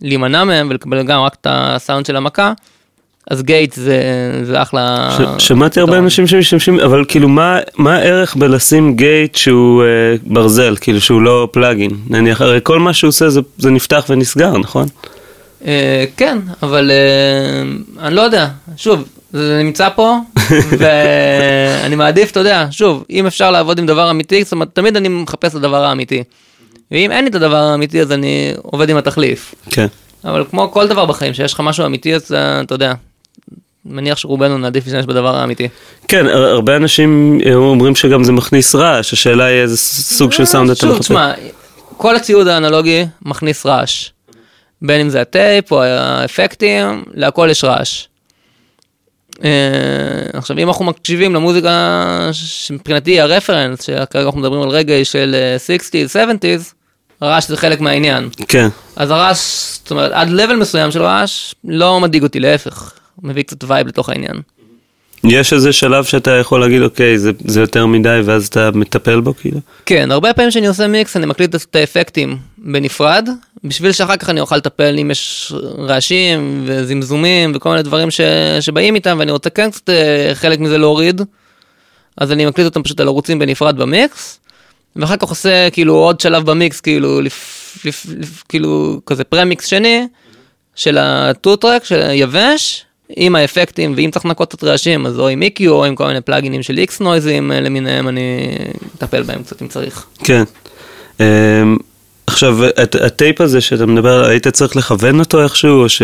[0.00, 2.52] להימנע מהם ולקבל גם רק את הסאונד של המכה,
[3.30, 4.00] אז גייט זה,
[4.42, 5.10] זה אחלה...
[5.38, 5.98] ש, שמעתי הרבה.
[5.98, 9.86] אנשים שמשתמשים, אבל כאילו מה, מה הערך בלשים גייט שהוא אה,
[10.22, 11.90] ברזל, כאילו שהוא לא פלאגין?
[12.08, 14.86] נניח, הרי כל מה שהוא עושה זה, זה נפתח ונסגר, נכון?
[15.66, 20.16] אה, כן, אבל אה, אני לא יודע, שוב, זה נמצא פה,
[20.78, 25.08] ואני מעדיף, אתה יודע, שוב, אם אפשר לעבוד עם דבר אמיתי, זאת אומרת, תמיד אני
[25.08, 26.22] מחפש את הדבר האמיתי.
[26.90, 29.54] ואם אין לי את הדבר האמיתי, אז אני עובד עם התחליף.
[29.70, 29.86] כן.
[30.24, 32.94] אבל כמו כל דבר בחיים, שיש לך משהו אמיתי, אז אתה יודע,
[33.86, 35.68] מניח שרובנו נעדיף להשתמש בדבר האמיתי.
[36.08, 40.44] כן, הר- הרבה אנשים אה, אומרים שגם זה מכניס רעש, השאלה היא איזה סוג של
[40.44, 41.00] סאונד אתה מחפש.
[41.00, 41.32] תשמע,
[41.96, 44.10] כל הציוד האנלוגי מכניס רעש.
[44.82, 48.06] בין אם זה הטייפ או האפקטים, להכל יש רעש.
[49.44, 49.50] אה,
[50.32, 51.70] עכשיו, אם אנחנו מקשיבים למוזיקה
[52.32, 56.72] שמבחינתי היא הרפרנס, שכרגע אנחנו מדברים על רגע של אה, 60's, 70's,
[57.20, 58.28] הרעש זה חלק מהעניין.
[58.48, 59.38] כן, אז הרעש,
[59.82, 62.92] זאת אומרת, עד לבל מסוים של רעש, לא מדאיג אותי, להפך.
[63.22, 64.40] מביא קצת וייב לתוך העניין.
[65.24, 69.34] יש איזה שלב שאתה יכול להגיד, אוקיי, זה, זה יותר מדי, ואז אתה מטפל בו,
[69.34, 69.60] כאילו?
[69.86, 73.28] כן, הרבה פעמים כשאני עושה מיקס אני מקליט את האפקטים בנפרד,
[73.64, 78.20] בשביל שאחר כך אני אוכל לטפל אם יש רעשים וזמזומים וכל מיני דברים ש...
[78.60, 81.20] שבאים איתם ואני רוצה כן קצת אה, חלק מזה להוריד,
[82.16, 84.40] אז אני מקליט אותם פשוט על ערוצים בנפרד במיקס,
[84.96, 87.78] ואחר כך עושה כאילו עוד שלב במיקס, כאילו, לפ...
[87.84, 88.06] לפ...
[88.18, 88.42] לפ...
[88.48, 90.06] כאילו כזה premix שני
[90.74, 92.84] של ה two-track, של היבש.
[93.16, 96.20] עם האפקטים, ואם צריך לנקות את רעשים, אז או עם EQ או עם כל מיני
[96.20, 98.48] פלאגינים של איקס נויזים אה, למיניהם, אני
[98.98, 100.06] אטפל בהם קצת אם צריך.
[100.24, 100.42] כן.
[101.18, 101.22] Um,
[102.26, 106.02] עכשיו, הט- הטייפ הזה שאתה מדבר היית צריך לכוון אותו איכשהו, או ש...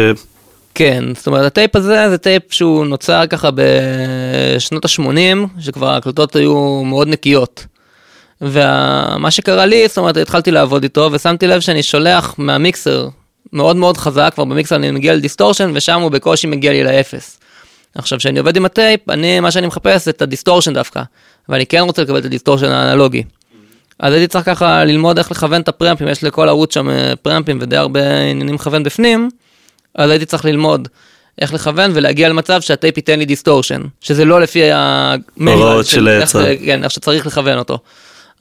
[0.75, 6.83] כן, זאת אומרת, הטייפ הזה זה טייפ שהוא נוצר ככה בשנות ה-80, שכבר ההקלטות היו
[6.85, 7.67] מאוד נקיות.
[8.41, 13.09] ומה שקרה לי, זאת אומרת, התחלתי לעבוד איתו, ושמתי לב שאני שולח מהמיקסר
[13.53, 17.41] מאוד מאוד חזק, כבר במיקסר אני מגיע לדיסטורשן, ושם הוא בקושי מגיע לי לאפס.
[17.95, 21.03] עכשיו, כשאני עובד עם הטייפ, אני, מה שאני מחפש זה את הדיסטורשן דווקא,
[21.49, 23.23] ואני כן רוצה לקבל את הדיסטורשן האנלוגי.
[23.99, 27.59] אז הייתי צריך ככה ללמוד איך לכוון את הפרמפים, יש לכל ערוץ שם אה, פרמפים
[27.61, 29.29] ודי הרבה עניינים לכוון בפנים,
[29.95, 30.89] אז הייתי צריך ללמוד
[31.41, 34.61] איך לכוון ולהגיע למצב שהטייפ ייתן לי דיסטורשן, שזה לא לפי
[35.37, 36.57] הוראות של היצרן.
[36.65, 37.79] כן, איך שצריך לכוון אותו.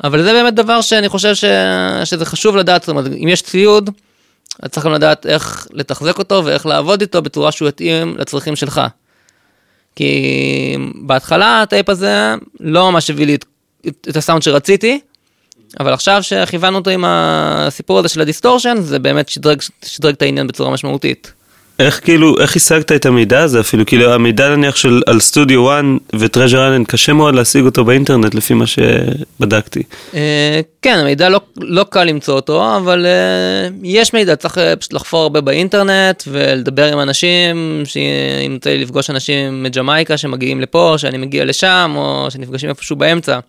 [0.03, 1.45] אבל זה באמת דבר שאני חושב ש...
[2.03, 3.89] שזה חשוב לדעת, זאת אומרת, אם יש ציוד,
[4.61, 8.81] אז צריך גם לדעת איך לתחזק אותו ואיך לעבוד איתו בצורה שהוא יתאים לצרכים שלך.
[9.95, 13.45] כי בהתחלה הטייפ הזה לא ממש הביא לי את,
[13.87, 14.99] את, הסאונד שרציתי,
[15.79, 20.47] אבל עכשיו שכיוונו אותו עם הסיפור הזה של הדיסטורשן, זה באמת שדרג, שדרג את העניין
[20.47, 21.33] בצורה משמעותית.
[21.79, 23.85] איך כאילו, איך השגת את המידע הזה אפילו?
[23.85, 25.83] כאילו, המידע נניח של על סטודיו 1
[26.19, 29.83] ו Treasure Island, קשה מאוד להשיג אותו באינטרנט לפי מה שבדקתי.
[30.13, 34.93] אה, כן, המידע לא, לא קל למצוא אותו, אבל אה, יש מידע, צריך אה, פשוט
[34.93, 41.17] לחפור הרבה באינטרנט ולדבר עם אנשים, שאם יוצא לי לפגוש אנשים מג'מייקה שמגיעים לפה, שאני
[41.17, 43.39] מגיע לשם, או שנפגשים איפשהו באמצע.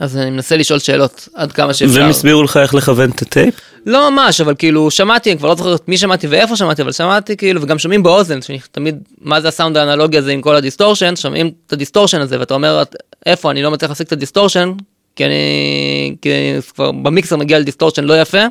[0.00, 2.00] אז אני מנסה לשאול שאלות עד כמה שאפשר.
[2.00, 3.54] והם הסבירו לך איך לכוון את הטייפ?
[3.86, 7.36] לא ממש, אבל כאילו שמעתי, אני כבר לא זוכר מי שמעתי ואיפה שמעתי, אבל שמעתי
[7.36, 11.50] כאילו, וגם שומעים באוזן, שאני תמיד, מה זה הסאונד האנלוגי הזה עם כל הדיסטורשן, שומעים
[11.66, 12.82] את הדיסטורשן הזה, ואתה אומר,
[13.26, 14.72] איפה, אני לא מצליח להשיג את הדיסטורשן,
[15.16, 18.44] כי אני, כי אני כבר במיקסר מגיע לדיסטורשן לא יפה,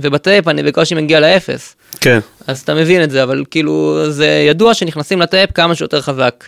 [0.00, 1.76] ובטייפ אני בקושי מגיע לאפס.
[2.00, 2.18] כן.
[2.46, 6.44] אז אתה מבין את זה, אבל כאילו, זה ידוע שנכנסים לטייפ כמה שיותר חזק,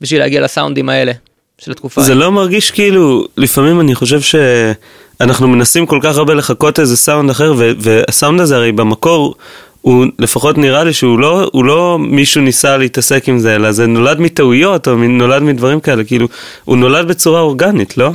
[0.00, 1.12] בשביל להגיע לסאונדים האלה,
[1.58, 2.02] של התקופה.
[2.02, 7.30] זה לא מרגיש כאילו, לפעמים אני חושב שאנחנו מנסים כל כך הרבה לחקות איזה סאונד
[7.30, 9.34] אחר, ו- והסאונד הזה הרי במקור,
[9.82, 14.20] הוא לפחות נראה לי שהוא לא, לא מישהו ניסה להתעסק עם זה, אלא זה נולד
[14.20, 16.28] מטעויות, או נולד מדברים כאלה, כאילו,
[16.64, 18.10] הוא נולד בצורה אורגנית, לא?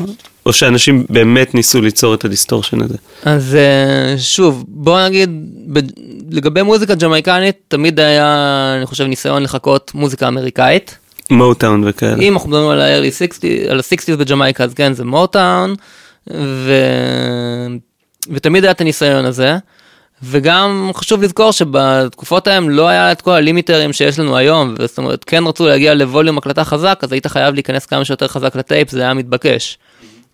[0.46, 2.96] או שאנשים באמת ניסו ליצור את הדיסטורשן הזה.
[3.24, 5.30] אז אה, שוב, בוא נגיד,
[5.74, 5.80] ב-
[6.32, 10.98] לגבי מוזיקה ג'מייקנית, תמיד היה, אני חושב, ניסיון לחקות מוזיקה אמריקאית.
[11.32, 12.22] מוטאון וכאלה.
[12.22, 15.76] אם אנחנו מדברים על ה-early 60, על ה-60's בג'מייקה, אז כן, זה מוטאון,
[16.34, 16.74] ו...
[18.32, 19.58] ותמיד היה את הניסיון הזה.
[20.24, 25.24] וגם חשוב לזכור שבתקופות ההם לא היה את כל הלימיטרים שיש לנו היום, זאת אומרת,
[25.24, 29.02] כן רצו להגיע לווליום הקלטה חזק, אז היית חייב להיכנס כמה שיותר חזק לטייפ, זה
[29.02, 29.78] היה מתבקש.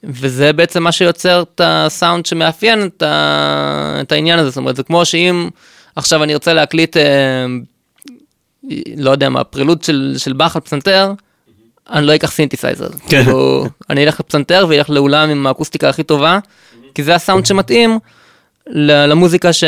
[0.04, 3.98] וזה בעצם מה שיוצר את הסאונד שמאפיין את, ה...
[4.02, 5.50] את העניין הזה, זאת אומרת, זה כמו שאם
[5.96, 7.04] עכשיו אני רוצה להקליט, אה,
[8.98, 11.12] לא יודע מה, פרילוד של, של באך על פסנתר,
[11.90, 12.90] אני לא אקח סינתסייזר.
[12.90, 13.24] כן.
[13.24, 16.40] כאילו, אני אלך לפסנתר ואלך לאולם עם האקוסטיקה הכי טובה,
[16.96, 18.00] כי זה הסאונד שמתאים
[18.70, 19.64] למוזיקה ש...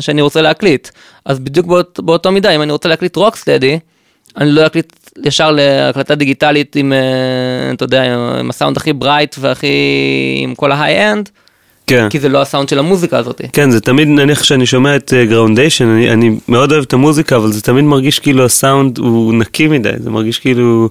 [0.00, 0.88] שאני רוצה להקליט.
[1.24, 3.78] אז בדיוק באות, באותו מידה, אם אני רוצה להקליט רוקסטדי,
[4.36, 9.66] אני לא אקליט ישר להקלטה דיגיטלית עם, אה, אתה יודע, עם הסאונד הכי bright והכי,
[10.42, 11.30] עם כל ה high-end,
[11.88, 12.08] כן.
[12.10, 13.40] כי זה לא הסאונד של המוזיקה הזאת.
[13.52, 17.36] כן, זה תמיד, נניח שאני שומע את Groundation, אה, אני, אני מאוד אוהב את המוזיקה,
[17.36, 20.88] אבל זה תמיד מרגיש כאילו הסאונד הוא נקי מדי, זה מרגיש כאילו,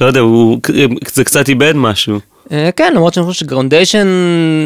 [0.00, 0.60] לא יודע, הוא,
[1.12, 2.18] זה קצת איבד משהו.
[2.48, 4.08] אה, כן, למרות שאני חושב ש Groundation,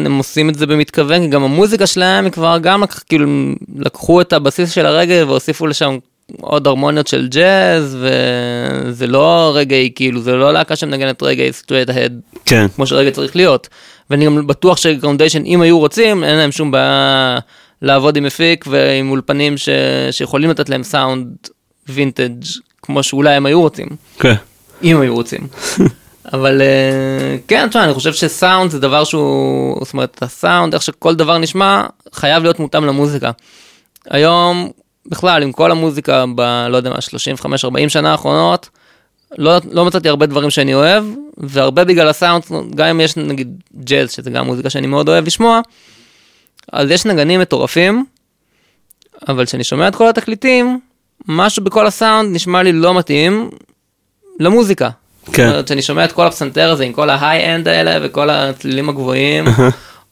[0.05, 3.27] הם עושים את זה במתכוון, כי גם המוזיקה שלהם היא כבר גם, כאילו,
[3.75, 5.97] לקחו את הבסיס של הרגאיי והוסיפו לשם
[6.39, 12.19] עוד הרמוניות של ג'אז, וזה לא רגאיי, כאילו, זה לא להקה שמנגנת רגאיי straight ahead,
[12.45, 12.67] כן.
[12.75, 13.67] כמו שרגאיי צריך להיות.
[14.11, 17.39] ואני גם בטוח ש Groundation, אם היו רוצים, אין להם שום בעיה
[17.81, 19.69] לעבוד עם מפיק ועם אולפנים ש...
[20.11, 21.27] שיכולים לתת להם סאונד
[21.89, 22.45] וינטג'
[22.81, 23.87] כמו שאולי הם היו רוצים,
[24.19, 24.33] כן.
[24.83, 25.39] אם היו רוצים.
[26.33, 31.15] אבל אה, כן, תשמע, אני חושב שסאונד זה דבר שהוא, זאת אומרת, הסאונד, איך שכל
[31.15, 33.31] דבר נשמע, חייב להיות מותאם למוזיקה.
[34.09, 34.69] היום,
[35.07, 36.41] בכלל, עם כל המוזיקה ב...
[36.69, 36.95] לא יודע מה,
[37.85, 38.69] 35-40 שנה האחרונות,
[39.37, 41.05] לא, לא מצאתי הרבה דברים שאני אוהב,
[41.37, 42.43] והרבה בגלל הסאונד,
[42.75, 45.61] גם אם יש נגיד ג'אז, שזה גם מוזיקה שאני מאוד אוהב לשמוע,
[46.71, 48.05] אז יש נגנים מטורפים,
[49.27, 50.79] אבל כשאני שומע את כל התקליטים,
[51.27, 53.49] משהו בכל הסאונד נשמע לי לא מתאים
[54.39, 54.89] למוזיקה.
[55.25, 55.31] כן.
[55.31, 59.45] זאת אומרת, כשאני שומע את כל הפסנתר הזה עם כל ההיי-אנד האלה וכל הצלילים הגבוהים,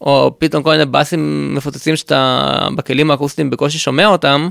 [0.01, 4.49] או פתאום כל מיני באסים מפוצצים שאתה בכלים האקוסטיים בקושי שומע אותם,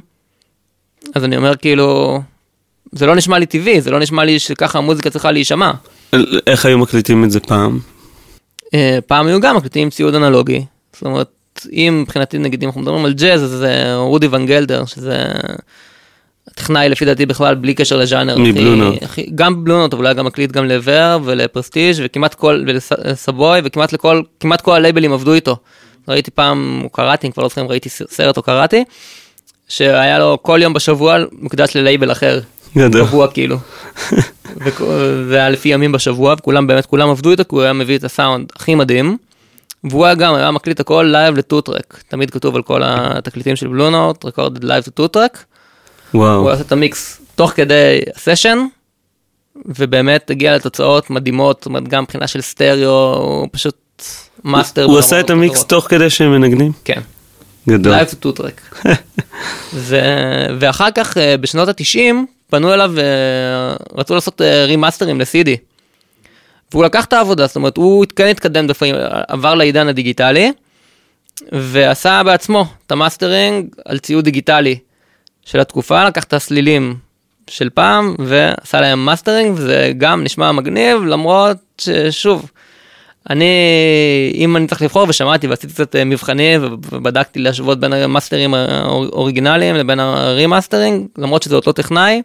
[1.15, 2.21] אז אני אומר כאילו,
[2.93, 5.71] זה לא נשמע לי טבעי, זה לא נשמע לי שככה המוזיקה צריכה להישמע.
[6.47, 7.79] איך היו מקליטים את זה פעם?
[8.75, 11.29] אה, פעם היו גם מקליטים ציוד אנלוגי, זאת אומרת,
[11.73, 15.25] אם מבחינתי נגיד אם אנחנו מדברים על ג'אז, אז זה רודי ון גלדר, שזה
[16.55, 18.39] טכנאי לפי דעתי בכלל בלי קשר לז'אנר.
[18.39, 18.49] מבלו
[18.95, 23.93] הכי- הכי- גם בלונות, אבל היה גם מקליט גם לבר ולפרסטיג' וכמעט כל, ולסבוי, וכמעט
[23.93, 25.57] לכל, כמעט כל הלייבלים עבדו איתו.
[26.09, 28.85] ראיתי פעם, או קראתי, אני כבר לא זוכר אם ראיתי סרט או קראתי,
[29.69, 32.41] שהיה לו כל יום בשבוע מוקדש ללייבל אחר.
[32.77, 33.07] גדול.
[33.07, 33.57] קבוע כאילו.
[35.29, 38.05] זה היה לפי ימים בשבוע, וכולם באמת, כולם עבדו איתו, כי הוא היה מביא את
[38.05, 39.17] הסאונד הכי מדהים.
[39.85, 42.03] והוא היה גם, היה מקליט הכל live ל two-track.
[42.09, 45.45] תמיד כתוב על כל התקליטים של Blue Note, recorded live to two-track.
[46.13, 46.51] הוא וואו.
[46.51, 48.59] עשה את המיקס תוך כדי הסשן,
[49.67, 54.03] ובאמת הגיע לתוצאות מדהימות, זאת אומרת, גם מבחינה של סטריאו, הוא פשוט
[54.45, 54.85] מאסטר.
[54.85, 55.65] הוא עשה את המיקס.
[55.65, 56.73] תוך כדי שהם מנגנים?
[56.85, 57.01] כן.
[57.69, 57.93] גדול.
[57.93, 58.85] live two track.
[59.75, 62.15] ו- ואחר כך אה, בשנות ה-90
[62.51, 62.93] פנו אליו
[63.95, 65.49] ורצו לעשות אה, רימאסטרים ל-CD.
[66.73, 68.95] והוא לקח את העבודה, זאת אומרת הוא כן התקדם לפעמים,
[69.29, 70.53] עבר לעידן הדיגיטלי,
[71.53, 74.79] ועשה בעצמו את המאסטרינג על ציוד דיגיטלי
[75.45, 76.97] של התקופה, לקח את הסלילים
[77.51, 82.51] של פעם ועשה להם מאסטרינג, וזה גם נשמע מגניב, למרות ששוב,
[83.31, 83.53] אני,
[84.35, 90.01] אם אני צריך לבחור, ושמעתי ועשיתי קצת אה, מבחנים ובדקתי להשוות בין המאסטרים האוריגינליים לבין
[90.01, 92.23] ה remastering, למרות שזה אותו טכנאי,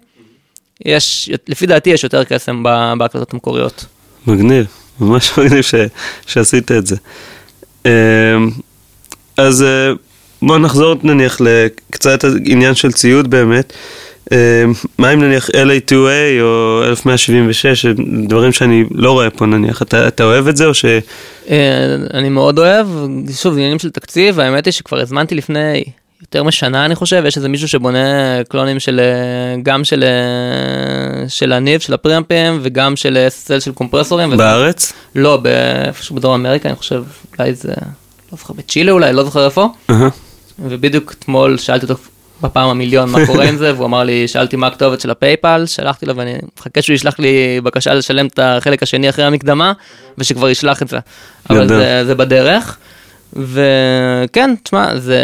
[0.86, 2.64] יש, לפי דעתי יש יותר קסם
[2.98, 3.86] בהקלטות המקוריות.
[4.28, 4.66] מגניב,
[5.00, 5.76] ממש מגניב ש,
[6.28, 6.96] שעשית את זה.
[7.86, 7.92] אמ,
[9.38, 9.92] אז אה,
[10.42, 13.74] בוא נחזור נניח לקצת עניין של ציוד באמת.
[14.32, 14.38] אמ,
[14.98, 17.86] מה אם נניח LA2A או 1176,
[18.28, 20.86] דברים שאני לא רואה פה נניח, אתה, אתה אוהב את זה או ש...
[21.50, 22.88] אה, אני מאוד אוהב,
[23.36, 25.84] שוב, עניינים של תקציב, האמת היא שכבר הזמנתי לפני
[26.24, 28.00] יותר משנה אני חושב, יש איזה מישהו שבונה
[28.50, 34.28] קלונים של, אה, גם של, אה, של הניב, של הפריאמפים, וגם של SSL של קומפרסורים.
[34.30, 34.94] וזה- בארץ?
[35.16, 37.04] לא, באיפשהו בדרום אמריקה, אני חושב,
[37.40, 37.74] אולי זה,
[38.32, 39.68] לא זוכר, בצ'ילה אולי, לא זוכר איפה.
[39.90, 40.10] אהה.
[40.60, 42.02] ובדיוק אתמול שאלתי אותו
[42.42, 46.06] בפעם המיליון מה קורה עם זה, והוא אמר לי, שאלתי מה הכתובת של הפייפל, שלחתי
[46.06, 49.74] לו ואני מחכה שהוא ישלח לי בקשה לשלם את החלק השני אחרי המקדמה,
[50.18, 51.00] ושכבר ישלח את זה.
[51.50, 51.68] אבל.
[51.68, 52.78] זה, זה בדרך.
[53.36, 55.22] וכן, תשמע, זה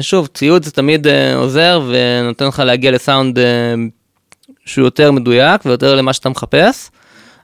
[0.00, 3.44] שוב, ציוד זה תמיד אה, עוזר ונותן לך להגיע לסאונד אה,
[4.64, 6.90] שהוא יותר מדויק ויותר למה שאתה מחפש,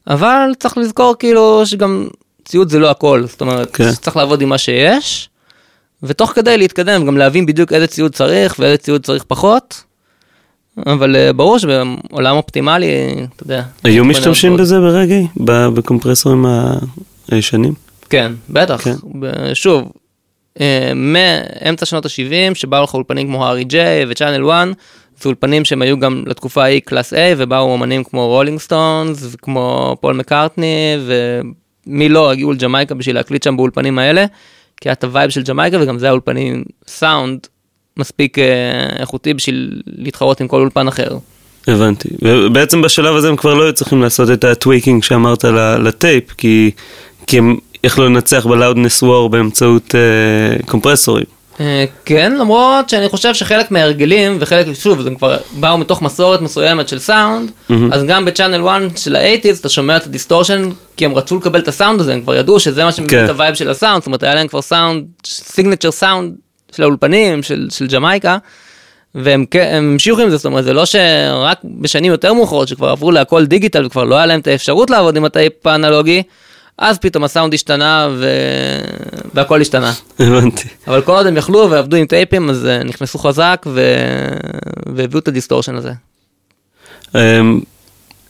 [0.06, 2.08] אבל צריך לזכור כאילו שגם
[2.44, 3.92] ציוד זה לא הכל, זאת אומרת, כן.
[3.92, 5.28] צריך לעבוד עם מה שיש.
[6.02, 9.82] ותוך כדי להתקדם, גם להבין בדיוק איזה ציוד צריך ואיזה ציוד צריך פחות.
[10.86, 12.86] אבל אה, ברור שבעולם אופטימלי,
[13.34, 13.62] אתה יודע.
[13.84, 15.26] היו משתמשים מיני בזה ברגאיי?
[15.36, 16.46] בקומפרסורים
[17.28, 17.74] הישנים?
[18.10, 18.82] כן, בטח.
[18.84, 18.94] כן.
[19.54, 19.92] שוב,
[20.94, 24.68] מאמצע שנות ה-70, שבאו לך אולפנים כמו הארי ג'יי וצ'אנל 1,
[25.20, 29.96] זה אולפנים שהם היו גם לתקופה ההיא class A, ובאו אומנים כמו רולינג סטונס, וכמו
[30.00, 30.96] פול מקארטני,
[31.86, 34.24] ומי לא, הגיעו לג'מייקה בשביל להקליט שם באולפנים האלה,
[34.80, 37.46] כי היה את ה vibe של ג'מייקה, וגם זה האולפנים סאונד
[37.96, 38.44] מספיק אה,
[38.98, 41.18] איכותי בשביל להתחרות עם כל אולפן אחר.
[41.66, 42.08] הבנתי.
[42.22, 45.44] ובעצם בשלב הזה הם כבר לא היו צריכים לעשות את ה tweaking שאמרת
[45.78, 46.70] לטייפ, כי,
[47.26, 51.24] כי הם יכלו לנצח ב loudness war באמצעות אה, קומפרסורים.
[51.60, 56.88] אה, כן, למרות שאני חושב שחלק מההרגלים, וחלק, שוב, הם כבר באו מתוך מסורת מסוימת
[56.88, 57.50] של סאונד,
[57.92, 61.36] אז גם בצ'אנל 1 של ה eighties אתה שומע את ה distortion, כי הם רצו
[61.36, 63.24] לקבל את הסאונד הזה, הם כבר ידעו שזה מה שמביא כן.
[63.24, 66.34] את ה vibe של הסאונד, זאת אומרת היה להם כבר סאונד, signature sound
[66.76, 68.38] של האולפנים, של, של ג'מייקה,
[69.14, 73.10] והם הם המשיכו עם זה, זאת אומרת זה לא שרק בשנים יותר מאוחרות שכבר עברו
[73.10, 76.22] להכל digital וכבר לא היה להם את האפשרות לעבוד עם הטייפ האנלוגי,
[76.78, 78.28] אז פתאום הסאונד השתנה ו...
[79.34, 79.92] והכל השתנה.
[80.18, 80.68] הבנתי.
[80.86, 83.80] אבל כל עוד הם יכלו ועבדו עם טייפים אז אה, נכנסו חזק ו...
[84.86, 85.92] והביאו את ה distortion הזה.
[87.14, 87.60] אמ,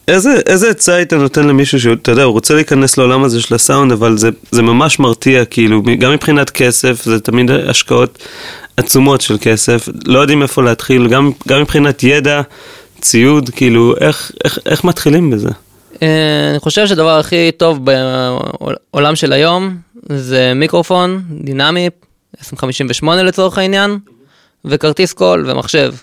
[0.09, 3.92] איזה, איזה עצה היית נותן למישהו שאתה יודע, הוא רוצה להיכנס לעולם הזה של הסאונד,
[3.92, 8.18] אבל זה, זה ממש מרתיע, כאילו, גם מבחינת כסף, זה תמיד השקעות
[8.76, 12.42] עצומות של כסף, לא יודעים איפה להתחיל, גם, גם מבחינת ידע,
[13.00, 15.50] ציוד, כאילו, איך, איך, איך מתחילים בזה?
[16.02, 19.76] אה, אני חושב שהדבר הכי טוב בעולם של היום
[20.09, 21.88] זה מיקרופון דינמי
[22.40, 23.98] 1058 לצורך העניין
[24.64, 25.94] וכרטיס קול ומחשב.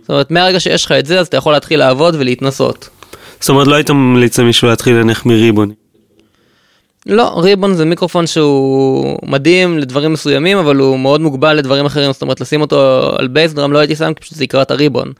[0.00, 2.88] זאת אומרת מהרגע שיש לך את זה אז אתה יכול להתחיל לעבוד ולהתנסות.
[3.40, 5.70] זאת אומרת, לא היית ממליץ למישהו להתחיל נניח מריבון.
[7.06, 12.22] לא, ריבון זה מיקרופון שהוא מדהים לדברים מסוימים, אבל הוא מאוד מוגבל לדברים אחרים, זאת
[12.22, 14.75] אומרת לשים אותו על bass drum לא הייתי שם, כי פשוט זה יקרע את ה
[14.75, 15.12] ribbon.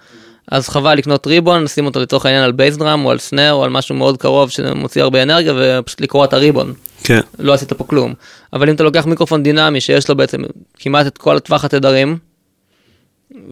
[0.50, 3.64] אז חבל לקנות ribbon, לשים אותו לצורך העניין על bass drum או על snare או
[3.64, 6.74] על משהו מאוד קרוב שמוציא הרבה אנרגיה ופשוט לקרוע את ה ribbon.
[7.04, 7.20] כן.
[7.38, 8.14] לא עשית פה כלום.
[8.52, 10.42] אבל אם אתה לוקח מיקרופון דינמי שיש לו בעצם
[10.78, 12.18] כמעט את כל טווח התדרים,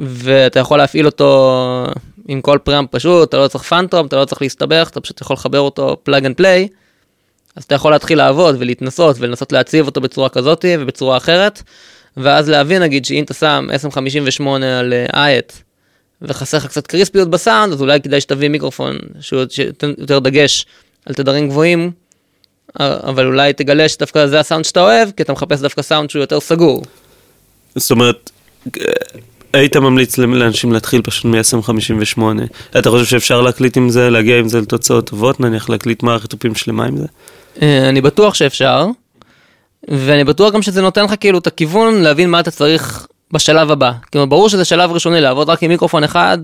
[0.00, 1.86] ואתה יכול להפעיל אותו
[2.28, 5.34] עם כל preamp פשוט, אתה לא צריך פאנטום, אתה לא צריך להסתבך, אתה פשוט יכול
[5.34, 6.68] לחבר אותו plug and play,
[7.56, 11.62] אז אתה יכול להתחיל לעבוד ולהתנסות ולנסות להציב אותו בצורה כזאת ובצורה אחרת,
[12.16, 15.52] ואז להבין נגיד שאם אתה שם 1058 על אייט,
[16.22, 20.66] וחסר לך קצת קריספיות בסאונד, אז אולי כדאי שתביא מיקרופון שהוא שייתן יותר דגש
[21.06, 21.90] על תדרים גבוהים,
[22.80, 26.40] אבל אולי תגלה שדווקא זה הסאונד שאתה אוהב, כי אתה מחפש דווקא סאונד שהוא יותר
[26.40, 26.82] סגור.
[27.76, 28.30] זאת אומרת,
[29.52, 32.22] היית ממליץ לאנשים להתחיל פשוט מ-1058.
[32.78, 36.54] אתה חושב שאפשר להקליט עם זה, להגיע עם זה לתוצאות טובות, נניח להקליט מערכת תופים
[36.54, 37.06] שלמה עם זה?
[37.62, 38.86] אה, אני בטוח שאפשר,
[39.88, 43.92] ואני בטוח גם שזה נותן לך כאילו את הכיוון להבין מה אתה צריך בשלב הבא.
[44.10, 46.38] כאילו ברור שזה שלב ראשוני, לעבוד רק עם מיקרופון אחד,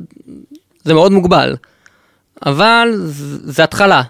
[0.85, 1.57] זה מאוד מוגבל.
[2.47, 4.03] אבל זה, התחלה.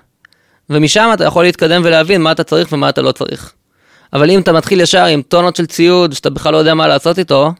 [0.70, 3.52] ומשם אתה יכול להתקדם ולהבין מה אתה צריך ומה אתה לא צריך.
[4.12, 7.18] אבל אם אתה מתחיל ישר עם טונות של ציוד שאתה בכלל לא יודע מה לעשות
[7.18, 7.52] איתו,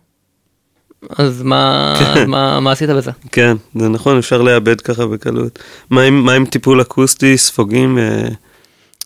[1.19, 3.11] אז מה, אז מה, מה עשית בזה?
[3.33, 5.59] כן, זה נכון, אפשר לאבד ככה בקלות.
[5.91, 7.99] מה עם, מה עם טיפול אקוסטי, ספוגים?
[7.99, 8.29] אה,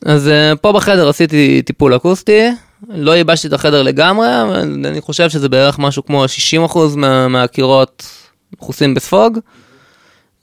[0.05, 2.49] אז uh, פה בחדר עשיתי טיפול אקוסטי,
[2.89, 6.25] לא ייבשתי את החדר לגמרי, אבל אני חושב שזה בערך משהו כמו
[6.69, 8.07] 60% מה, מהקירות
[8.53, 9.39] מכוסים בספוג.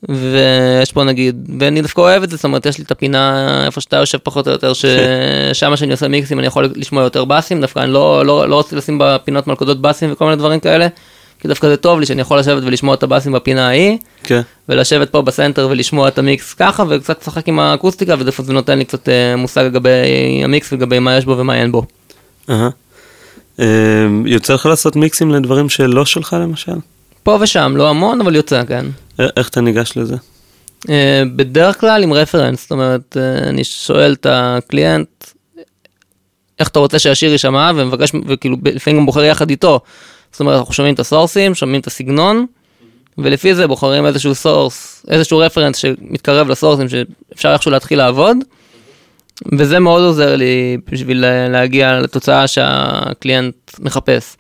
[0.10, 3.82] ויש פה נגיד, ואני דווקא אוהב את זה, זאת אומרת יש לי את הפינה איפה
[3.82, 7.80] שאתה יושב פחות או יותר, ששם שאני עושה מיקסים אני יכול לשמוע יותר באסים, דווקא
[7.80, 10.88] אני לא, לא, לא רוצה לשים בפינות מלכודות באסים וכל מיני דברים כאלה,
[11.40, 14.42] כי דווקא זה טוב לי שאני יכול לשבת ולשמוע את הבאסים בפינה ההיא, כן.
[14.70, 18.86] ולשבת פה ב center ולשמוע את המיקס ככה, וקצת לשחק עם האקוסטיקה, וזה נותן לי
[18.86, 19.90] קצת אה, מושג לגבי
[20.44, 21.86] המיקס ולגבי מה יש בו ומה אין בו.
[22.50, 26.76] אה, יוצא לך לעשות מיקסים לדברים שלא שלך למשל?
[27.24, 28.86] פה ושם, לא המון, אבל יוצא, כן.
[29.38, 30.16] איך אתה ניגש לזה?
[30.90, 35.08] אה, בדרך כלל עם reference, זאת אומרת, אה, אני שואל את ה client,
[36.60, 39.80] איך אתה רוצה שהשיר יישמע, ומבקש, וכאילו לפעמים גם בוחר יחד איתו.
[40.32, 42.46] זאת אומרת, אנחנו שומעים את הסורסים, שומעים את הסגנון,
[43.18, 48.38] ולפי זה בוחרים איזשהו source, איזשהו reference שמתקרב לסורסים שאפשר איכשהו להתחיל לעבוד.
[49.58, 54.36] וזה מאוד עוזר לי בשביל להגיע לתוצאה שה client מחפש.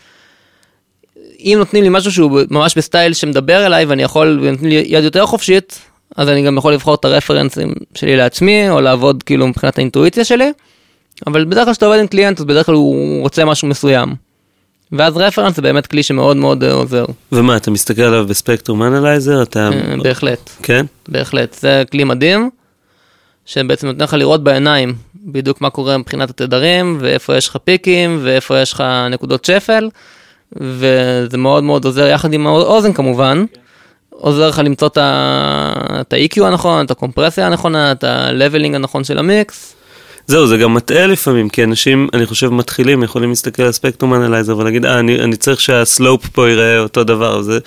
[1.39, 5.03] אם נותנים לי משהו שהוא ממש ב style שמדבר אליי ואני יכול, ונותנים לי יד
[5.03, 5.79] יותר חופשית,
[6.15, 10.51] אז אני גם יכול לבחור את הרפרנסים שלי לעצמי, או לעבוד כאילו מבחינת האינטואיציה שלי,
[11.27, 14.15] אבל בדרך כלל כשאתה עובד עם client, אז בדרך כלל הוא רוצה משהו מסוים.
[14.91, 18.83] ואז reference זה באמת כלי שמאוד מאוד אה, עוזר, ומה, אתה מסתכל עליו ב spectrum
[18.83, 19.43] analyzer?
[19.43, 19.69] אתה...
[19.73, 20.49] אה, בהחלט.
[20.63, 20.85] כן?
[21.07, 22.49] בהחלט, זה כלי מדהים,
[23.47, 28.59] שבעצם נותן לך לראות בעיניים בדיוק מה קורה מבחינת התדרים, ואיפה יש לך פיקים, ואיפה
[28.59, 29.89] יש לך נקודות שפל,
[30.51, 33.45] וזה מאוד מאוד עוזר, יחד עם האוזן כמובן,
[34.09, 39.75] עוזר לך למצוא את ה-EQ הנכון, את הקומפרסיה הנכונה, את ה-leveling הנכון של המיקס.
[40.27, 44.57] זהו, זה גם מטעה לפעמים, כי אנשים, אני חושב, מתחילים, יכולים להסתכל על ספקטרום אנלייזר
[44.57, 47.59] ולהגיד, אה, אני, אני צריך שהסלופ פה ייראה אותו דבר, זה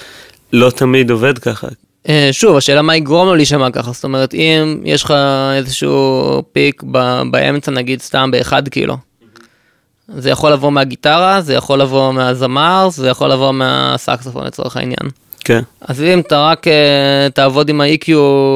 [0.53, 1.69] לא תמיד עובד ככה.
[2.09, 5.15] אה, שוב, השאלה מה יגרום לו להישמע ככה, זאת אומרת, אם יש לך
[5.57, 8.97] איזשהו פיק ב- באמצע, נגיד סתם באחד קילו,
[10.09, 15.11] זה יכול לבוא מהגיטרה, זה יכול לבוא מהזמר, זה יכול לבוא מהסקסופון לצורך העניין.
[15.45, 16.71] כן, אז אם אתה רק uh,
[17.35, 18.13] תעבוד עם ה-EQ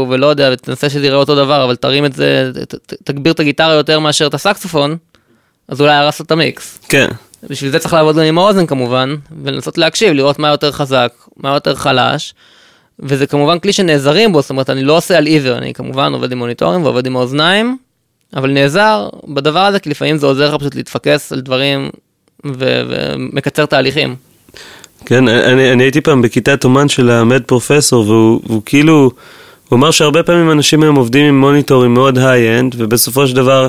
[0.09, 3.41] ולא יודע, ותנסה שזה יראה אותו דבר, אבל תרים את זה, ת, ת, תגביר את
[3.41, 4.97] הגיטרה יותר מאשר את הסקסופון,
[5.69, 6.79] אז אולי הרסת את המיקס.
[6.89, 7.09] כן.
[7.51, 11.55] בשביל זה צריך לעבוד גם עם האוזן כמובן, ולנסות להקשיב, לראות מה יותר חזק, מה
[11.55, 12.35] יותר חלש.
[12.99, 16.33] וזה כמובן כלי שנעזרים בו, זאת אומרת, אני לא עושה על עיוור, אני כמובן עובד
[16.33, 17.77] עם מוניטורים ועובד עם האוזניים,
[18.37, 21.91] אבל נעזר בדבר הזה, כי לפעמים זה עוזר לך פשוט להתפקס על דברים
[22.47, 24.15] ו- ומקצר תהליכים.
[25.07, 29.11] כן, אני, אני הייתי פעם בכיתת אומן של המד פרופסור, והוא, והוא כאילו,
[29.69, 33.67] הוא אמר שהרבה פעמים אנשים היום עובדים עם מוניטורים מאוד high-end, ובסופו של דבר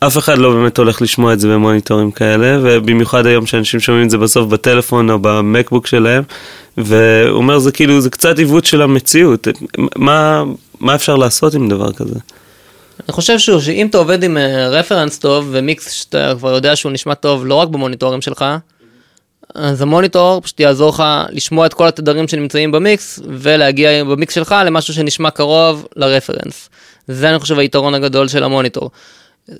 [0.00, 4.10] אף אחד לא באמת הולך לשמוע את זה במוניטורים כאלה, ובמיוחד היום שאנשים שומעים את
[4.10, 6.22] זה בסוף בטלפון או במקבוק שלהם,
[6.76, 9.48] והוא אומר זה כאילו, זה קצת עיוות של המציאות,
[9.96, 10.44] מה,
[10.80, 12.14] מה אפשר לעשות עם דבר כזה?
[13.08, 14.36] אני חושב שוב, שאם אתה עובד עם
[14.70, 18.44] reference אה, טוב ומיקס שאתה כבר יודע שהוא נשמע טוב לא רק במוניטורים שלך,
[19.54, 24.94] אז המוניטור פשוט יעזור לך לשמוע את כל התדרים שנמצאים במיקס ולהגיע במיקס שלך למשהו
[24.94, 26.68] שנשמע קרוב ל reference.
[27.08, 28.90] זה אני חושב היתרון הגדול של המוניטור.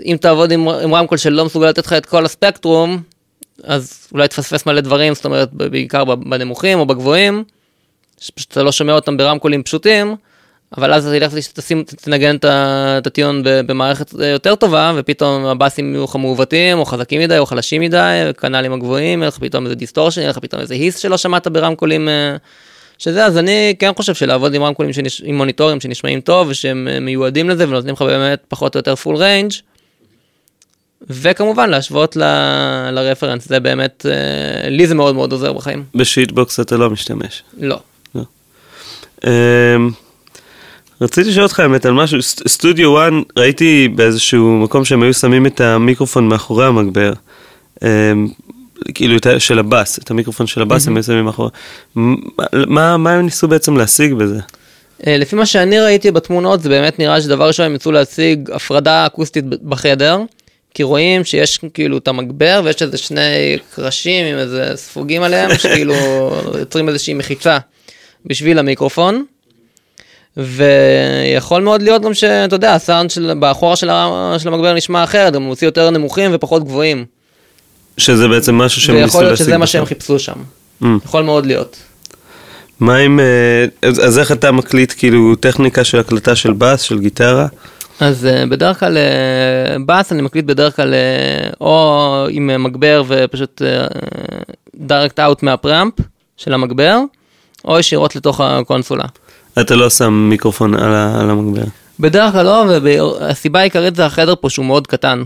[0.05, 3.03] אם תעבוד עם, עם רמקול שלא מסוגל לתת לך את כל הספקטרום,
[3.65, 7.45] אז אולי תפספס מלא דברים, זאת אומרת בעיקר בנמוכים או בגבוהים,
[8.21, 10.17] שפשוט אתה לא שומע אותם ברמקולים פשוטים,
[10.77, 16.17] אבל אז תלך תשים, תנגן את ה tune במערכת יותר טובה, ופתאום הבאסים יהיו לך
[16.17, 20.31] מעוותים, או חזקים מדי, או חלשים מדי, כנ"ל הגבוהים, יהיה לך פתאום איזה distortion, יהיה
[20.31, 22.37] לך פתאום איזה hiss שלא שמעת ברמקולים, אה,
[22.99, 25.23] שזה, אז אני כן חושב שלעבוד עם רמקולים, שנש...
[25.25, 29.17] עם מוניטורים שנשמעים טוב, ושהם אה, מיועדים לזה, ונותנים לך באמת פחות או יותר full
[29.17, 29.53] range,
[31.11, 32.23] וכמובן להשוות ל...
[32.91, 35.85] ל reference, זה באמת, אה, לי זה מאוד מאוד עוזר בחיים.
[35.95, 37.43] ב shitbox אתה לא משתמש.
[37.59, 37.79] לא.
[38.15, 38.23] לא.
[39.27, 39.91] אמ,
[41.01, 45.61] רציתי לשאול אותך האמת על משהו, סטודיו 1 ראיתי באיזשהו מקום שהם היו שמים את
[45.61, 47.13] המיקרופון מאחורי המגבר,
[47.83, 48.29] אמ,
[48.95, 51.51] כאילו של הבאס, את המיקרופון של הבאס הם היו שמים מאחורי,
[51.95, 54.41] מה, מה הם ניסו בעצם להשיג בזה?
[55.07, 59.07] אה, לפי מה שאני ראיתי בתמונות זה באמת נראה שדבר ראשון הם יצאו להשיג הפרדה
[59.07, 60.19] אקוסטית בחדר.
[60.77, 65.95] כי רואים שיש כאילו את המגבר ויש איזה שני קרשים עם איזה ספוגים עליהם שכאילו
[66.59, 67.59] יוצרים איזושהי מחיצה
[68.27, 69.25] בשביל המיקרופון.
[70.37, 73.91] ויכול מאוד להיות גם שאתה יודע הסאונד של באחורה של,
[74.39, 77.05] של המגבר נשמע אחרת גם מוציא יותר נמוכים ופחות גבוהים.
[77.99, 79.15] שזה בעצם משהו שהם ניסו להשיג.
[79.15, 80.37] ויכול להיות שזה מה שהם חיפשו שם.
[80.83, 80.87] Mm.
[81.05, 81.77] יכול מאוד להיות.
[82.81, 86.99] מה אם, אה, אז, אז איך אתה מקליט כאילו טכניקה של הקלטה של בס, של
[86.99, 87.47] גיטרה?
[88.01, 93.63] אז uh, בדרך כלל uh, בס אני מקליט בדרך כלל uh, או עם מגבר ופשוט
[94.77, 95.95] direct out מה preamp
[96.37, 96.99] של המגבר,
[97.65, 99.05] או ישירות לתוך הקונסולה.
[99.61, 101.65] אתה לא שם מיקרופון על, על המגבר.
[102.01, 105.23] בדרך כלל לא, והסיבה העיקרית זה החדר פה שהוא מאוד קטן.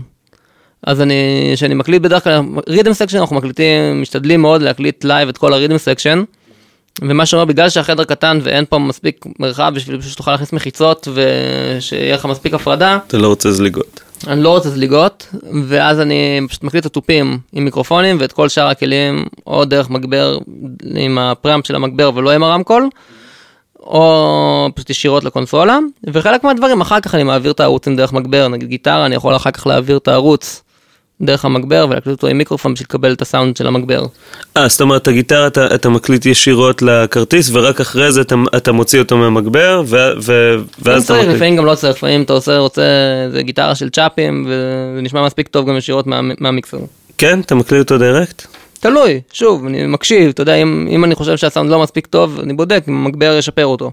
[0.87, 5.37] אז אני, כשאני מקליט בדרך כלל, rhythm section אנחנו מקליטים, משתדלים מאוד להקליט live את
[5.37, 6.23] כל ה rhythm section.
[7.01, 12.25] ומה שאומר, בגלל שהחדר קטן ואין פה מספיק מרחב בשביל שתוכל להכניס מחיצות ושיהיה לך
[12.25, 12.97] מספיק הפרדה.
[13.07, 14.01] אתה לא רוצה זליגות.
[14.27, 15.27] אני לא רוצה זליגות,
[15.67, 20.37] ואז אני פשוט מקליט את התופים עם מיקרופונים ואת כל שאר הכלים, או דרך מגבר
[20.95, 22.89] עם הפראמפ של המגבר ולא עם הרמקול,
[23.79, 25.79] או פשוט ישירות לקונסולה,
[26.13, 29.51] וחלק מהדברים אחר כך אני מעביר את הערוצים דרך מגבר, נגיד גיטרה, אני יכול אחר
[29.51, 30.63] כך להעביר את הערוץ
[31.21, 34.05] דרך המגבר ולהקליט אותו עם מיקרופון בשביל לקבל את הסאונד של המגבר.
[34.57, 38.99] אה, זאת אומרת, הגיטרה אתה, אתה מקליט ישירות לכרטיס ורק אחרי זה אתה, אתה מוציא
[38.99, 41.35] אותו מהמגבר ו, ו, ואז אתה מקליט.
[41.35, 42.81] לפעמים גם לא צריך, לפעמים אתה עושה, רוצה,
[43.31, 46.77] זה גיטרה של צ'אפים וזה נשמע מספיק טוב גם ישירות מה, מהמיקסר.
[47.17, 47.39] כן?
[47.39, 48.45] אתה מקליט אותו דירקט?
[48.79, 52.53] תלוי, שוב, אני מקשיב, אתה יודע, אם, אם אני חושב שהסאונד לא מספיק טוב, אני
[52.53, 53.91] בודק אם המגבר ישפר אותו.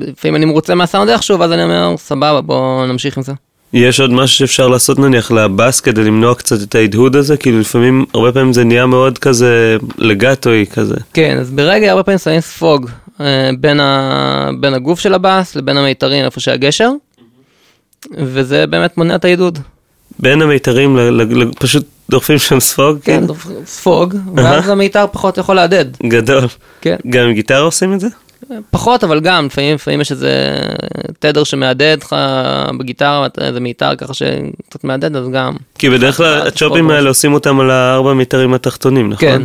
[0.00, 3.32] לפעמים אני מרוצה מהסאונד איכשהו, ואז אני אומר, סבבה, בוא נמשיך עם זה.
[3.72, 7.36] יש עוד משהו שאפשר לעשות נניח לבאס כדי למנוע קצת את ההדהוד הזה?
[7.36, 10.96] כאילו לפעמים, הרבה פעמים זה נהיה מאוד כזה לגטוי כזה.
[11.12, 12.90] כן, אז ברגע הרבה פעמים שמים ספוג
[13.20, 14.50] אה, בין, ה...
[14.60, 16.90] בין הגוף של הבאס לבין המיתרים איפה שהגשר,
[18.10, 19.58] וזה באמת מונע את ההדהוד.
[20.18, 21.00] בין המיתרים, ל...
[21.00, 21.42] ל...
[21.42, 21.52] ל...
[21.58, 22.98] פשוט דוחפים שם ספוג?
[23.02, 23.34] כן, כן?
[23.66, 25.96] ספוג, ואז המיתר פחות יכול להדהד.
[26.08, 26.44] גדול.
[26.80, 26.96] כן.
[27.10, 28.08] גם עם גיטרה עושים את זה?
[28.70, 30.58] פחות, אבל גם, לפעמים, לפעמים יש איזה
[31.18, 32.16] תדר שמהדהד לך
[32.78, 35.52] בגיטרה, איזה מיתר ככה שקצת מהדהד, אז גם.
[35.78, 39.28] כי בדרך כלל הצ'ופים האלה עושים אותם על הארבע מיתרים התחתונים, נכון?
[39.28, 39.42] כן.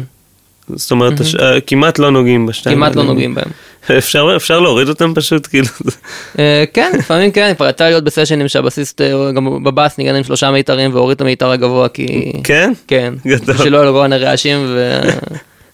[0.75, 1.61] זאת אומרת, mm-hmm.
[1.67, 2.77] כמעט לא נוגעים בשתיים.
[2.77, 3.49] כמעט לא נוגעים בהם.
[3.97, 5.67] אפשר, אפשר להוריד אותם פשוט, כאילו.
[6.39, 10.51] אה, כן, לפעמים כן, כבר יצא להיות בסשנים שהבסיסט, אה, גם בבאס ניגן עם שלושה
[10.51, 12.33] מיתרים והוריד את המיתר הגבוה, כי...
[12.43, 12.73] כן?
[12.87, 13.13] כן.
[13.27, 13.57] גדול.
[13.57, 14.77] שלא לגרוע רעשים,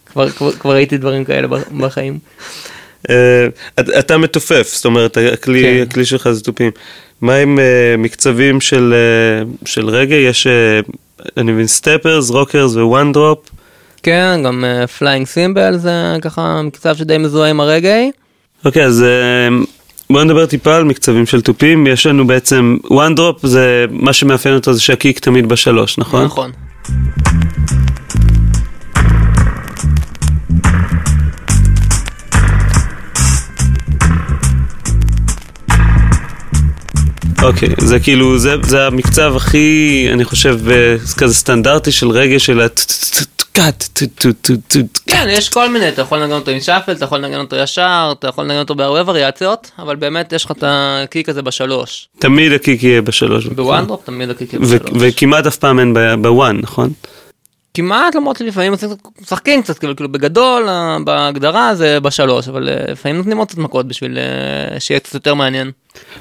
[0.09, 0.28] וכבר
[0.74, 1.47] ראיתי דברים כאלה
[1.78, 2.20] בחיים.
[3.10, 3.47] אה,
[4.00, 5.86] אתה מתופף, זאת אומרת, הכלי, כן.
[5.89, 6.72] הכלי שלך זה תופים.
[7.22, 8.93] מה עם אה, מקצבים של,
[9.43, 10.15] אה, של רגאיי?
[10.16, 10.47] יש,
[11.38, 13.49] אני מבין, steppers, rockers ו one drop?
[14.04, 14.64] כן, גם
[14.97, 18.11] flying אה, cymbal זה ככה מקצב שדי מזוהה עם הרגאיי.
[18.66, 19.66] אוקיי, okay, אז uh,
[20.10, 21.88] בואו נדבר טיפה על מקצבים של תופים.
[21.88, 26.26] יש לנו בעצם, וואן דרופ זה, מה שמאפיין אותו זה שהקיק תמיד בשלוש, נכון?
[26.26, 26.52] נכון.
[37.43, 42.61] אוקיי, זה כאילו, זה, זה המקצב הכי, אני חושב, אה, כזה סטנדרטי של רגע של
[42.61, 42.67] ה...
[45.07, 48.13] כן, יש כל מיני, אתה יכול לנגן אותו עם shuffle, אתה יכול לנגן אותו ישר,
[48.19, 52.07] אתה יכול לנגן אותו בהרבה וריאציות, אבל באמת יש לך את ה kick הזה בשלוש.
[52.19, 53.45] תמיד ה kick יהיה בשלוש.
[53.45, 54.91] ב one drop תמיד ה kick יהיה בשלוש.
[54.99, 56.93] וכמעט אף פעם אין ב one, נכון?
[57.80, 58.89] כמעט למרות שלפעמים עושים-
[59.21, 60.67] משחקים קצת, כאילו כאילו בגדול
[61.03, 65.34] בהגדרה זה בשלוש, אבל אה, לפעמים נותנים עוד קצת מכות בשביל אה, שיהיה קצת יותר
[65.34, 65.71] מעניין.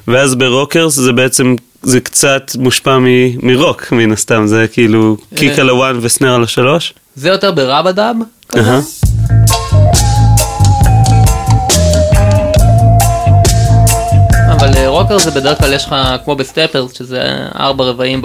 [0.09, 3.07] ואז ב rockers זה בעצם, זה קצת מושפע מ-
[3.47, 5.61] מרוק מן הסתם, זה כאילו kick אה.
[5.61, 6.95] על ה one ו snare על השלוש.
[7.17, 8.17] זה יותר ב rub-a-dub,
[8.49, 8.71] כזה.
[8.71, 8.81] אהה.
[15.09, 15.95] אבל rocker זה בדרך כלל יש לך
[16.25, 17.23] כמו ב steppers שזה
[17.59, 18.23] ארבע רבעים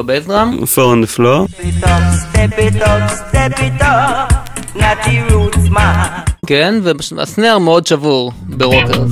[3.59, 4.33] it up.
[4.75, 6.31] Natty roots man.
[6.45, 9.11] כן, וה snare מאוד שבור ב rockers.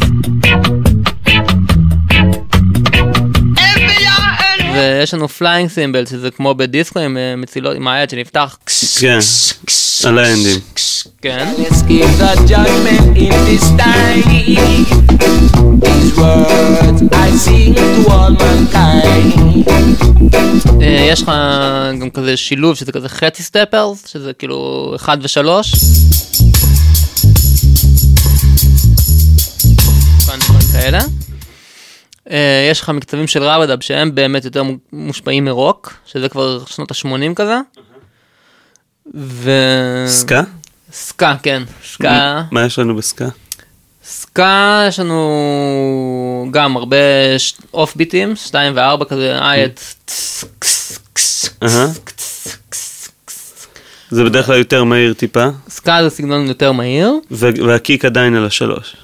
[4.73, 8.57] ויש לנו flying cymbal שזה כמו בדיסקו עם אה, מצילות, עם היד שנפתח.
[8.99, 9.19] כן,
[10.07, 10.59] על האנדים.
[11.21, 11.53] כן.
[20.81, 21.31] אה, יש לך
[22.01, 25.47] גם כזה שילוב שזה כזה חצי סטפרס, שזה כאילו 1 ו-3.
[30.71, 30.99] כאלה.
[32.31, 34.63] אה, יש לך מקצבים של רבדאב שהם באמת יותר
[34.93, 37.57] מושפעים מרוק, שזה כבר שנות ה-80 כזה.
[39.15, 39.51] ו...
[40.07, 40.41] סקה?
[40.91, 41.63] סקה, כן.
[41.85, 42.43] סקה.
[42.51, 43.27] מה יש לנו בסקה?
[44.03, 46.97] סקה יש לנו גם הרבה
[47.73, 49.79] אוף ביטים, 2 ו-4 כזה, אייט.
[51.63, 51.87] אהה.
[54.09, 57.11] זה בדרך כלל יותר מהיר טיפה, סקה זה סגנון יותר מהיר.
[57.31, 58.95] והקיק עדיין על השלוש.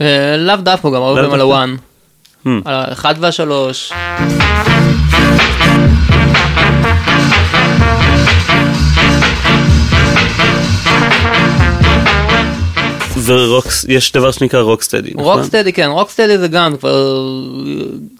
[0.00, 1.40] אה, לאו דווקא גם הרבה פעמים על?
[1.40, 1.76] הוואן.
[2.46, 2.48] Hmm.
[2.64, 3.92] על האחד והשלוש.
[13.24, 15.38] ו rocks, יש דבר שנקרא rocksteady, נכון?
[15.38, 17.22] rocksteady כן, rocksteady זה גם כבר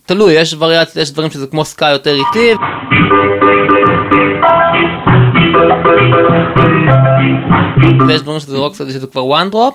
[0.07, 2.55] תלוי, יש וריאציות, יש דברים שזה כמו סקה יותר איטי.
[8.09, 9.75] ויש דברים שזה rocksteady שזה כבר one drop.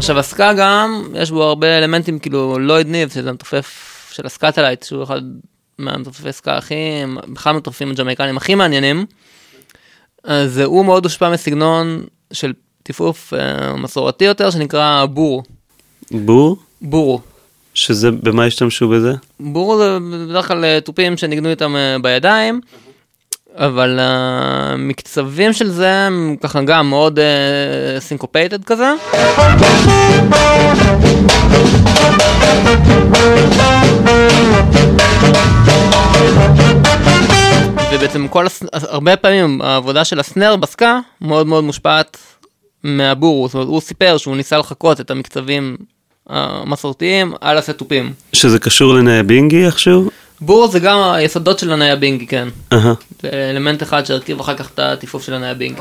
[0.00, 5.02] עכשיו הסקה גם, יש בו הרבה אלמנטים כאילו לויד ניב, שזה המתופף של הסקאטלייטס, שהוא
[5.02, 5.20] אחד
[5.78, 6.74] מהמתופפי סקה הכי,
[7.32, 9.06] בכלל המתופפים הג'מייקנים הכי מעניינים.
[10.24, 15.42] אז הוא מאוד הושפע מסגנון של טיפוף אה, מסורתי יותר, שנקרא בורו.
[16.10, 16.56] בור?
[16.80, 17.20] בורו.
[17.74, 19.12] שזה, במה השתמשו בזה?
[19.40, 22.60] בורו זה בדרך כלל אה, תופים שניגנו איתם אה, בידיים,
[23.56, 27.18] אבל המקצבים של זה הם ככה גם מאוד
[27.98, 28.92] syncopated כזה.
[37.92, 42.16] ובעצם כל, הרבה פעמים העבודה של ה snare בסקה מאוד מאוד מושפעת
[42.84, 45.76] מהבורו, זאת אומרת הוא סיפר שהוא ניסה לחקות את המקצבים
[46.28, 48.12] המסורתיים על הסט תופים.
[48.32, 50.10] שזה קשור לניאבינגי איכשהו?
[50.40, 52.48] בורו זה גם היסודות של הניאבינגי, כן.
[53.22, 55.80] זה אלמנט אחד שהרכיב אחר כך את הטיפוף של הנאי הבינגי.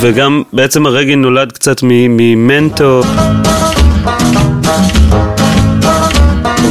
[0.00, 3.02] וגם בעצם הרגל נולד קצת ממנטו.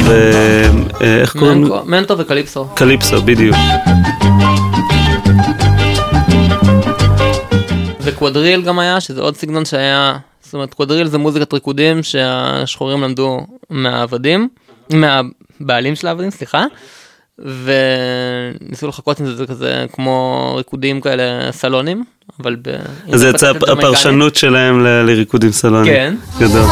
[0.04, 1.62] ואיך קוראים?
[1.64, 2.64] מנטו- מנטו וקליפסו.
[2.74, 3.56] קליפסו, בדיוק.
[8.00, 10.16] וקוודריל גם היה, שזה עוד סגנון שהיה,
[10.52, 14.48] זאת אומרת קוודריל זה מוזיקת ריקודים שהשחורים למדו מהעבדים,
[14.90, 16.64] מהבעלים של העבדים, סליחה.
[17.38, 22.04] וניסו לחכות עם זה, זה כזה כמו ריקודים כאלה סלונים,
[22.40, 22.76] אבל ב...
[23.14, 23.50] זה יצא.
[23.50, 25.92] הפרשנות שלהם לריקודים סלונים.
[25.92, 26.14] כן.
[26.38, 26.64] גדול.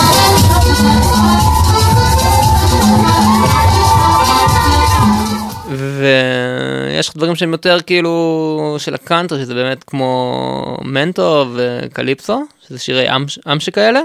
[6.00, 13.24] ויש דברים שהם יותר כאילו של הקאנטרי שזה באמת כמו מנטו וקליפסו שזה שירי עם,
[13.46, 14.00] עם שכאלה.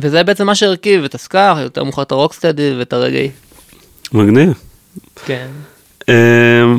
[0.00, 3.30] וזה בעצם מה שהרכיב את הסקאר יותר מאוחר את הרוקסטדי ואת הרגעי.
[4.12, 4.52] מגניב.
[5.24, 5.46] כן.
[6.08, 6.78] אמ,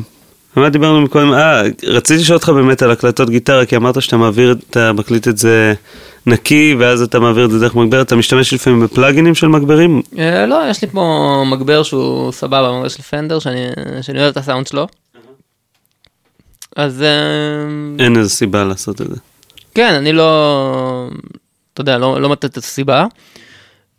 [0.55, 1.33] מה דיברנו מקודם?
[1.33, 5.37] אה, רציתי לשאול אותך באמת על הקלטות גיטרה, כי אמרת שאתה מעביר, אתה מקליט את
[5.37, 5.73] זה
[6.25, 10.01] נקי, ואז אתה מעביר את זה דרך מגבר, אתה משתמש לפעמים בפלאגינים של מגברים?
[10.17, 14.67] אה, לא יש לי פה מגבר שהוא סבבה מגבר של פנדר שאני, אוהב את הסאונד
[14.67, 14.87] שלו.
[16.75, 19.15] אז אה, אין איזה סיבה לעשות את זה.
[19.75, 21.09] כן אני לא
[21.73, 23.05] אתה יודע, לא, לא מתת את הסיבה.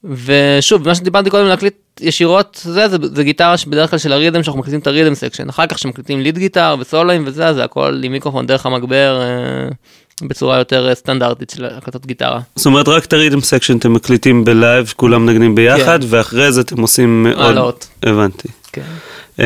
[0.05, 4.43] ושוב, מה שדיברתי קודם להקליט ישירות, זה, זה, זה גיטרה שבדרך כלל של ה rhythm,
[4.43, 5.49] שאנחנו מקליטים את ה rhythm section.
[5.49, 9.69] אחר כך שמקליטים lead guitar וסולואים וזה, זה הכל עם מיקרופון דרך המגבר, אה,
[10.29, 12.41] בצורה יותר אה, סטנדרטית של הקלטות גיטרה.
[12.57, 16.07] זאת אומרת, רק את ה rhythm section אתם מקליטים ב live, כולם מנגנים ביחד, כן.
[16.11, 17.45] ואחרי זה אתם עושים עוד...
[17.45, 17.89] העלאות.
[18.03, 18.49] הבנתי.
[18.73, 18.83] כן.
[19.39, 19.45] אמ,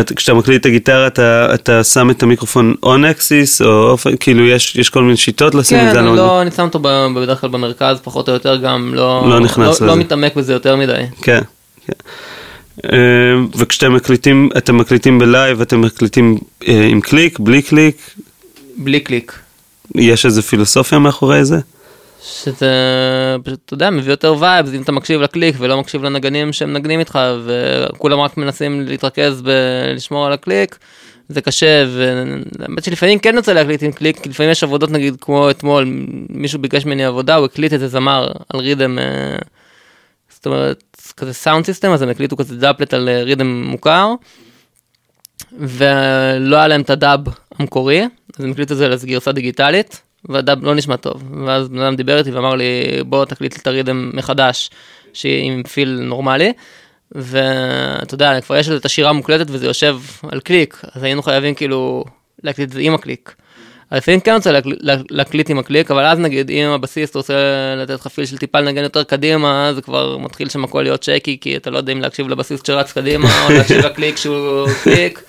[0.00, 4.46] את- כשאתה מקליט את הגיטרה אתה, אתה שם את המיקרופון on axis או off, כאילו
[4.46, 6.78] יש, יש כל מיני שיטות לשים את כן, זה, אני אני לא, אני שם אותו
[6.82, 10.00] ב- בדרך כלל במרכז, פחות או יותר גם לא, לא נכנס לא, לא לזה.
[10.02, 11.02] מתעמק בזה יותר מדי.
[11.22, 11.40] כן,
[11.86, 11.92] כן.
[12.84, 16.38] אמ, וכשאתם מקליטים, אתם מקליטים ב live, אתם מקליטים
[16.68, 17.96] אה, עם קליק, בלי קליק,
[18.76, 19.38] בלי קליק.
[19.94, 21.58] יש איזה פילוסופיה מאחורי זה?
[22.24, 22.70] שזה
[23.44, 27.18] פשוט, אתה יודע, מביא יותר vibes, אם אתה מקשיב לקליק ולא מקשיב לנגנים שמנגנים איתך,
[27.44, 30.78] וכולם רק מנסים להתרכז בלשמור על הקליק,
[31.28, 35.50] זה קשה, והאמת שלפעמים כן יוצא להקליט עם קליק, כי לפעמים יש עבודות נגיד כמו
[35.50, 35.84] אתמול,
[36.28, 39.36] מישהו ביקש ממני עבודה, הוא הקליט איזה זמר על riddim, אה,
[40.28, 40.84] זאת אומרת,
[41.16, 44.14] כזה sound system, אז הם הקליטו כזה dubplate על אה, riddim מוכר,
[45.58, 47.20] ולא היה להם את ה dub
[47.58, 48.02] המקורי,
[48.38, 51.22] אז הם הקליטו את זה לגרסה דיגיטלית, וה dub לא נשמע טוב.
[51.46, 52.64] ואז בן אדם דיבר איתי ואמר לי,
[53.06, 54.70] בוא תקליט את ה riddim מחדש,
[55.12, 56.52] שיהיה עם feel נורמלי.
[57.12, 62.04] ואתה יודע, כבר יש את השירה מוקלטת וזה יושב על קליק, אז היינו חייבים כאילו
[62.42, 63.34] להקליט את זה עם הקליק.
[63.96, 67.34] לפעמים כן רוצה להקל- לה- להקליט עם הקליק, אבל אז נגיד אם הבסיסט רוצה
[67.76, 71.38] לתת לך feel של טיפה לנגן יותר קדימה, זה כבר מתחיל שם הכל להיות shaky,
[71.40, 75.22] כי אתה לא יודע אם להקשיב לבסיסט שרץ קדימה, או להקשיב לקליק שהוא קליק,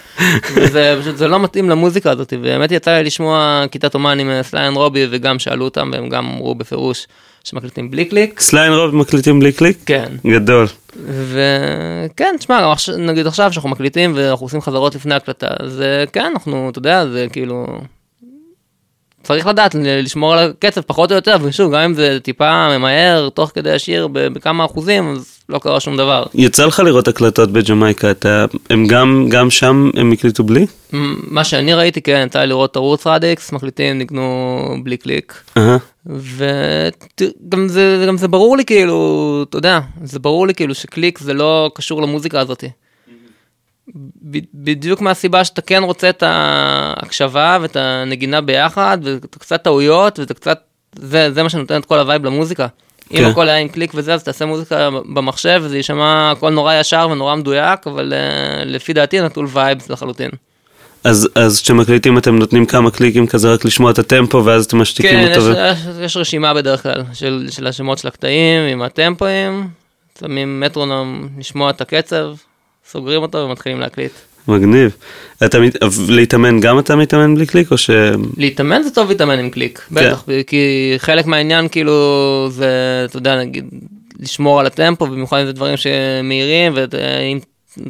[0.55, 4.43] וזה פשוט, זה לא מתאים למוזיקה הזאת, ובאמת יצא לי לשמוע כיתת אומן עם אה,
[4.43, 7.07] סליי אנד רובי, וגם שאלו אותם, והם גם אמרו בפירוש
[7.43, 8.39] שמקליטים בלי קליק.
[8.39, 9.77] סליי אנד רובי מקליטים בלי קליק?
[9.85, 10.05] כן.
[10.27, 10.67] גדול.
[11.07, 16.69] וכן, תשמע, נגיד עכשיו שאנחנו מקליטים ואנחנו עושים חזרות לפני הקלטה, אז אה, כן, אנחנו,
[16.69, 17.65] אתה יודע, זה כאילו...
[19.25, 23.51] צריך לדעת לשמור על הקצב פחות או יותר, ושוב, גם אם זה טיפה ממהר תוך
[23.53, 26.25] כדי השיר בכמה אחוזים, אז לא קרה שום דבר.
[26.33, 30.65] יצא לך לראות הקלטות בג'מייקה, אתה, הם גם, גם שם הם הקליטו בלי?
[31.27, 35.43] מה שאני ראיתי, כן, יצא לי לראות רוטס רדיקס, מקליטים, ניגנו בלי קליק.
[35.57, 35.77] אהה.
[36.05, 41.33] וגם זה, גם זה ברור לי כאילו, אתה יודע, זה ברור לי כאילו שקליק זה
[41.33, 42.69] לא קשור למוזיקה הזאתי.
[44.53, 50.59] בדיוק מהסיבה שאתה כן רוצה את ההקשבה ואת הנגינה ביחד, ואת קצת טעויות, וזה קצת,
[50.95, 52.67] זה, זה מה שנותן את כל ה vibe למוזיקה.
[53.11, 53.25] אם כן.
[53.25, 57.35] הכל היה עם קליק וזה, אז תעשה מוזיקה במחשב, וזה יישמע הכל נורא ישר ונורא
[57.35, 60.29] מדויק, אבל uh, לפי דעתי נטול vibes לחלוטין.
[61.03, 65.11] אז, אז כשמקליטים אתם נותנים כמה קליקים כזה רק לשמוע את הטמפו ואז אתם משתיקים
[65.11, 65.49] כן, יש, אותו.
[65.49, 65.71] ו...
[65.71, 69.67] יש, יש רשימה בדרך כלל של, של השמות של הקטעים עם הטמפואים,
[70.19, 72.25] שמים מטרונום לשמוע את הקצב,
[72.91, 74.11] סוגרים אותו ומתחילים להקליט.
[74.47, 74.95] מגניב.
[75.45, 75.57] אתה
[76.09, 77.89] להתאמן גם אתה מתאמן בלי קליק או ש...
[78.37, 83.65] להתאמן זה טוב להתאמן עם קליק, בטח, כי חלק מהעניין כאילו זה, אתה יודע, נגיד,
[84.19, 87.39] לשמור על הטמפו, במיוחד אם זה דברים שמהירים, ואם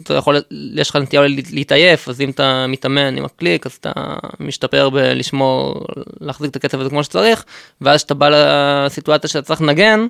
[0.04, 0.38] אתה יכול,
[0.76, 1.22] יש לך נטייה
[1.52, 3.92] להתעייף, אז אם אתה מתאמן עם הקליק, אז אתה
[4.40, 5.86] משתפר בלשמור,
[6.22, 7.44] להחזיק את הקצב הזה כמו שצריך,
[7.82, 10.08] ואז כשאתה בא לסיטואציה שאתה צריך לנגן,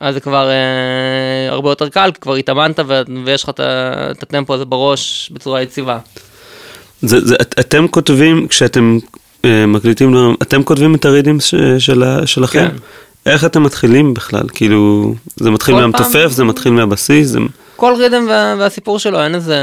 [0.00, 0.54] אז זה כבר אה,
[1.52, 3.60] הרבה יותר קל, כי כבר התאמנת ו- ויש לך את
[4.22, 5.98] הטמפו הזה בראש בצורה יציבה.
[7.02, 8.98] זה, זה, את, אתם כותבים כשאתם
[9.44, 12.68] אה, מקליטים, אתם כותבים את הרידים ש, של, שלכם?
[12.68, 12.76] כן.
[13.32, 14.42] איך אתם מתחילים בכלל?
[14.52, 17.38] כאילו, זה מתחיל מהמתופף, פעם- זה מתחיל מהבסיס, זה...
[17.76, 19.58] כל ריתם וה, והסיפור שלו, אין איזה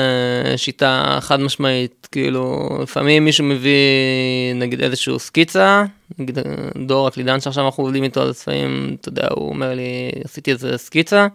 [0.57, 5.83] שיטה חד משמעית, כאילו, לפעמים מישהו מביא נגיד איזשהו סקיצה,
[6.19, 6.39] נגיד
[6.85, 10.77] דור הקלידן שעכשיו אנחנו עובדים איתו, אז לפעמים, אתה יודע, הוא אומר לי, עשיתי איזה
[10.77, 11.27] סקיצה,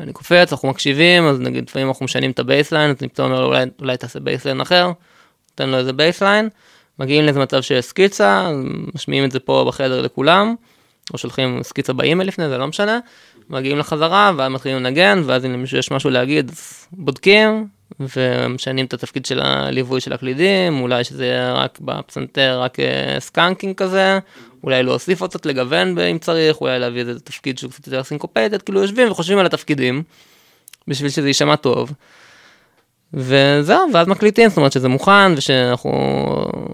[0.00, 3.30] אני קופץ, אנחנו מקשיבים, אז נגיד לפעמים אנחנו משנים את ה bassline, אז אני פתאום
[3.30, 4.92] אומר לו, אולי, אולי תעשה bassline אחר,
[5.50, 6.48] נותן לו איזה bassline,
[6.98, 8.50] מגיעים לאיזה מצב שיש סקיצה,
[8.94, 10.54] משמיעים את זה פה בחדר לכולם,
[11.12, 12.98] או שולחים סקיצה באימייל לפני זה, לא משנה,
[13.50, 17.66] מגיעים לחזרה, ואז מתחילים לנגן, ואז אם למישהו יש משהו להגיד, אז בודקים,
[18.16, 23.76] ומשנים את התפקיד של הליווי של הקלידים, אולי שזה יהיה רק בפסנתר, רק אה, skanking
[23.76, 24.18] כזה,
[24.64, 28.62] אולי להוסיף עוד קצת לגוון אם צריך, אולי להביא איזה תפקיד שהוא קצת יותר syncopated,
[28.62, 30.02] כאילו יושבים וחושבים על התפקידים,
[30.88, 31.92] בשביל שזה יישמע טוב.
[33.14, 35.90] וזהו, ואז מקליטים, זאת אומרת שזה מוכן, ושאנחנו,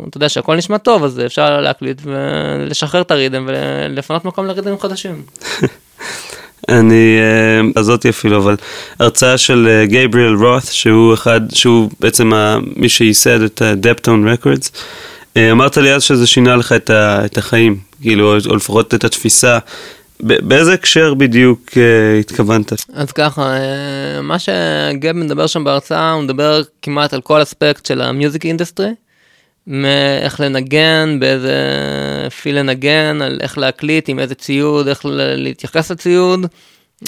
[0.08, 5.22] אתה יודע שהכל נשמע טוב, אז אפשר להקליט ולשחרר את הריתם ולפנות מקום לריתמים חדשים.
[6.68, 8.56] אני, אה, הזאתי אפילו, אבל
[8.98, 12.32] הרצאה של אה, גייבריאל רות, שהוא אחד, שהוא בעצם
[12.76, 14.72] מי שייסד את הדפטון רקורדס,
[15.38, 19.58] אמרת לי אז שזה שינה לך את, ה, את החיים, כאילו, או, לפחות את התפיסה.
[20.20, 22.72] באיזה הקשר בדיוק אה, התכוונת?
[22.92, 28.00] אז ככה, אה, מה שגב מדבר שם בהרצאה, הוא מדבר כמעט על כל אספקט של
[28.00, 28.90] ה music industry,
[29.68, 31.54] מאיך לנגן, באיזה
[32.42, 35.00] feel לנגן, על איך להקליט, עם איזה ציוד, איך
[35.36, 36.46] להתייחס לציוד,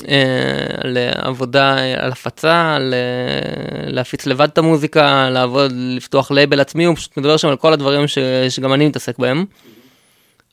[0.09, 6.85] אה, על עבודה, על הפצה, על אה, להפיץ לבד את המוזיקה, לעבוד, לפתוח לייבל עצמי,
[6.85, 9.45] הוא פשוט מדבר שם על כל הדברים ש, שגם אני מתעסק בהם.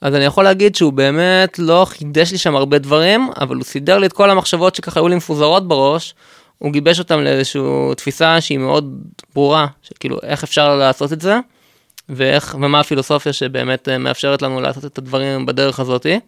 [0.02, 3.98] אז אני יכול להגיד שהוא באמת לא חידש לי שם הרבה דברים, אבל הוא סידר
[3.98, 6.16] לי את כל המחשבות שככה היו לי מפוזרות בראש,
[6.58, 7.62] הוא גיבש אותם לאיזושהי
[7.98, 9.02] תפיסה שהיא מאוד
[9.36, 11.40] ברורה, שכאילו איך אפשר לעשות את זה,
[12.10, 16.20] ואיך, ומה הפילוסופיה שבאמת אה, מאפשרת לנו לעשות את הדברים בדרך הזאתי.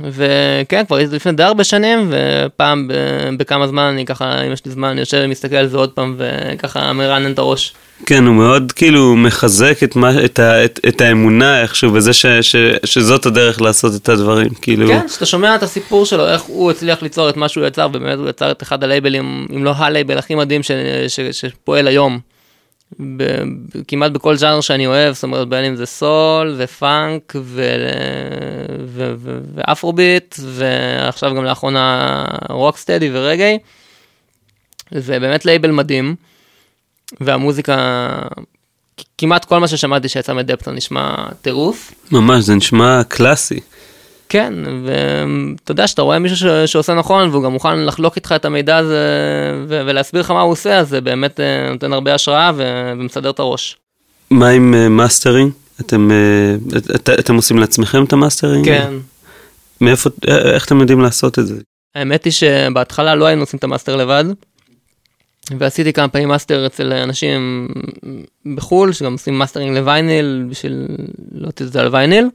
[0.00, 2.88] וכן, כבר הייתי לפני די הרבה שנים, ופעם
[3.36, 6.16] בכמה זמן אני ככה, אם יש לי זמן, אני יושב ומסתכל על זה עוד פעם,
[6.18, 7.74] וככה מרענן את הראש.
[8.06, 12.26] כן, הוא מאוד כאילו מחזק את, מה, את, ה, את, את האמונה איכשהו בזה ש,
[12.26, 14.88] ש, שזאת הדרך לעשות את הדברים, כאילו.
[14.88, 18.18] כן, שאתה שומע את הסיפור שלו, איך הוא הצליח ליצור את מה שהוא יצר, ובאמת
[18.18, 20.70] הוא יצר את אחד הלייבלים, אם לא הלייבל הכי מדהים ש,
[21.08, 22.29] ש, שפועל היום.
[22.98, 27.62] ב, ב, כמעט בכל ז'אנר שאני אוהב, זאת אומרת בין אם זה סול ופאנק ו,
[28.86, 33.58] ו, ו, ואפרוביט, ועכשיו גם לאחרונה רוקסטדי ורגאיי.
[34.90, 36.14] זה באמת לייבל מדהים,
[37.20, 38.08] והמוזיקה,
[39.18, 41.92] כמעט כל מה ששמעתי שיצא מדאפטון נשמע טירוף.
[42.12, 43.60] ממש, זה נשמע קלאסי.
[44.30, 44.54] כן,
[44.84, 46.44] ואתה יודע שאתה רואה מישהו ש...
[46.72, 48.98] שעושה נכון והוא גם מוכן לחלוק איתך את המידע הזה
[49.68, 49.82] ו...
[49.86, 52.92] ולהסביר לך מה הוא עושה, אז זה באמת אה, נותן הרבה השראה ו...
[52.98, 53.76] ומסדר את הראש.
[54.30, 55.52] מה עם uh, מאסטרינג?
[55.80, 58.64] אתם, uh, את, את, אתם עושים לעצמכם את המאסטרינג?
[58.64, 58.92] כן.
[59.80, 61.54] מאיפה, אה, איך אתם יודעים לעשות את זה?
[61.94, 64.24] האמת היא שבהתחלה לא היינו עושים את המאסטר לבד,
[65.58, 67.68] ועשיתי כמה פעמים מאסטר אצל אנשים
[68.56, 70.86] בחו"ל, שגם עושים מאסטרינג לוויניל, בשביל
[71.32, 72.28] להוציא את זה על ויניל,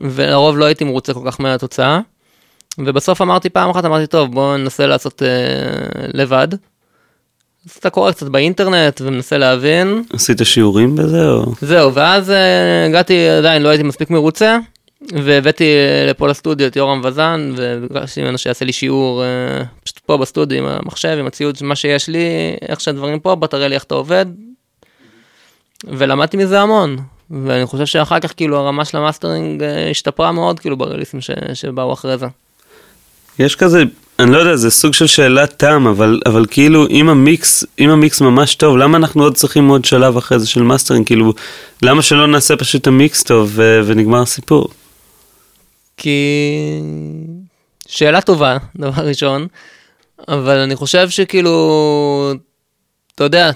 [0.00, 2.00] ולרוב לא הייתי מרוצה כל כך מהתוצאה.
[2.78, 5.28] ובסוף אמרתי פעם אחת, אמרתי, טוב, בוא ננסה לעשות אה,
[6.14, 6.48] לבד.
[7.66, 11.52] אז אתה קורא קצת באינטרנט ומנסה להבין, עשית שיעורים בזה או?
[11.60, 14.58] זהו, ואז אה, הגעתי, עדיין לא הייתי מספיק מרוצה,
[15.24, 20.16] והבאתי אה, לפה לסטודיו את יורם וזן, וביקשתי ממנו שיעשה לי שיעור אה, פשוט פה
[20.16, 23.84] בסטודיו עם המחשב, עם הציוד, מה שיש לי, איך שהדברים פה, בוא תראה לי איך
[23.84, 24.26] אתה עובד.
[25.84, 26.96] ולמדתי מזה המון,
[27.30, 31.92] ואני חושב שאחר כך כאילו הרמה של המאסטרינג אה, השתפרה מאוד כאילו בריליסים ש- שבאו
[31.92, 32.26] אחרי זה.
[33.38, 33.82] יש כזה,
[34.18, 38.20] אני לא יודע, זה סוג של שאלת תם, אבל, אבל כאילו אם המיקס, אם המיקס
[38.20, 41.06] ממש טוב, למה אנחנו עוד צריכים עוד שלב אחרי זה של מאסטרינג?
[41.06, 41.32] כאילו,
[41.82, 44.68] למה שלא נעשה פשוט את המיקס טוב ו- ונגמר הסיפור?
[45.96, 46.18] כי...
[47.88, 49.46] שאלה טובה, דבר ראשון,
[50.28, 52.32] אבל אני חושב שכאילו,
[53.14, 53.50] אתה יודע,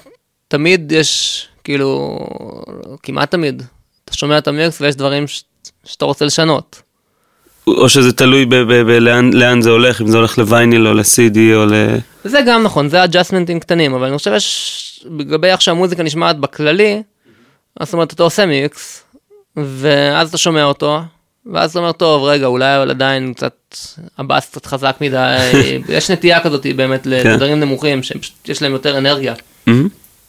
[0.49, 2.19] תמיד יש, כאילו,
[3.03, 3.63] כמעט תמיד,
[4.05, 5.43] אתה שומע את המיקס ויש דברים ש...
[5.85, 6.83] שאתה רוצה לשנות.
[7.67, 11.73] או שזה תלוי בלאן לאן זה הולך, אם זה הולך לווייניל או ל-CD או ל...
[12.25, 17.03] זה גם נכון, זה אג'אסמנטים קטנים, אבל אני חושב יש, לגבי איך שהמוזיקה נשמעת בכללי,
[17.81, 19.05] אז זאת אומרת, אתה עושה מיקס,
[19.57, 21.01] ואז אתה שומע אותו,
[21.47, 23.55] ואז אתה אומר, טוב, רגע, אולי עדיין קצת,
[24.19, 25.53] הבאס קצת חזק מדי,
[25.97, 29.35] יש נטייה כזאת באמת לתדרים נמוכים, שפשוט יש להם יותר אנרגיה.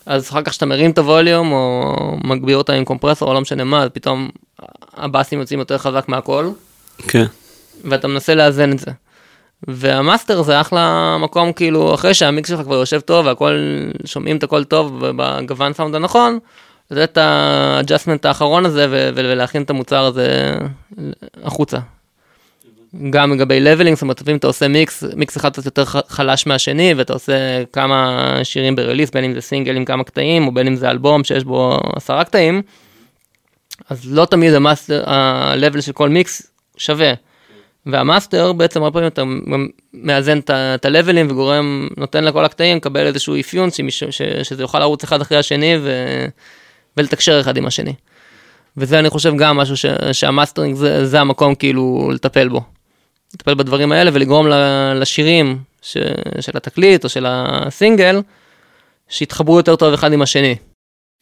[0.06, 1.94] אז אחר כך שאתה מרים את הווליום, או
[2.24, 4.30] מגביר אותה עם קומפרסור, או לא משנה מה, אז פתאום
[4.98, 6.50] הבאסים יוצאים יותר חזק מהכל.
[7.08, 7.26] כן.
[7.84, 8.92] ואתה מנסה לאזן את זה.
[9.68, 13.58] והמאסטר זה אחלה מקום כאילו אחרי שהמיקס שלך כבר יושב טוב והכל
[14.06, 16.40] שומעים את הכל טוב בגוון סאונד הנכון.
[16.92, 20.56] לתת את ה adjustment האחרון הזה ולהכין את המוצר הזה
[21.44, 21.78] החוצה.
[23.10, 26.94] גם לגבי leveling, זאת אומרת, לפעמים אתה עושה מיקס, מיקס אחד קצת יותר חלש מהשני,
[26.94, 30.68] ואתה עושה כמה שירים ב release, בין אם זה סינגל עם כמה קטעים, או בין
[30.68, 32.62] אם זה אלבום שיש בו עשרה קטעים,
[33.90, 37.14] אז לא תמיד המאסטר, ה-level של כל מיקס שווה.
[37.86, 39.24] והמאסטר בעצם הרבה פעמים אתה
[39.94, 45.04] מאזן את הלבלים וגורם, נותן לכל הקטעים לקבל איזשהו אפיון שמישהו, ש, שזה יוכל לרוץ
[45.04, 45.92] אחד אחרי השני ו,
[46.98, 47.94] ולתקשר אחד עם השני.
[48.78, 52.62] וזה אני חושב גם משהו ש, שהמאסטרינג זה, זה המקום כאילו לטפל בו.
[53.34, 54.48] לטפל בדברים האלה ולגרום
[54.96, 55.98] לשירים ש,
[56.40, 58.22] של התקליט או של הסינגל,
[59.10, 60.56] שיתחברו יותר טוב אחד עם השני.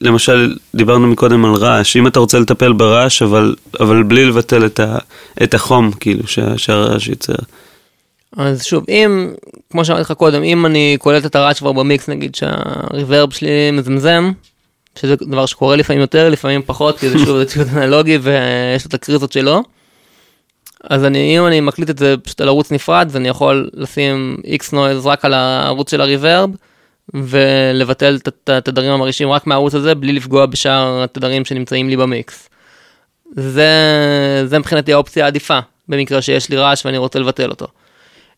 [0.01, 4.79] למשל, דיברנו מקודם על רעש, אם אתה רוצה לטפל ברעש, אבל, אבל בלי לבטל את,
[4.79, 4.97] ה,
[5.43, 7.33] את החום, כאילו, שה, שהרעש יוצר.
[8.37, 9.33] אז שוב, אם,
[9.71, 14.31] כמו שאמרתי לך קודם, אם אני קולט את הרעש כבר במיקס, נגיד שהריברב שלי מזמזם,
[14.99, 18.89] שזה דבר שקורה לפעמים יותר, לפעמים פחות, כי זה שוב זה ציוד אנלוגי ויש לו
[18.89, 19.63] את הקריזות שלו.
[20.83, 24.37] אז אני, אם אני מקליט את זה פשוט על ערוץ נפרד, אז אני יכול לשים
[24.45, 26.49] X נויז רק על הערוץ של הריברב,
[27.13, 32.49] ולבטל את התדרים המרעישים רק מהערוץ הזה, בלי לפגוע בשאר התדרים שנמצאים לי במיקס.
[33.35, 33.71] זה,
[34.45, 37.67] זה מבחינתי האופציה העדיפה, במקרה שיש לי רעש ואני רוצה לבטל אותו.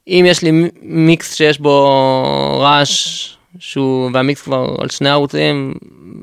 [0.08, 3.30] אם יש לי מיקס שיש בו רעש
[3.60, 5.74] שהוא, והמיקס כבר על שני ערוצים,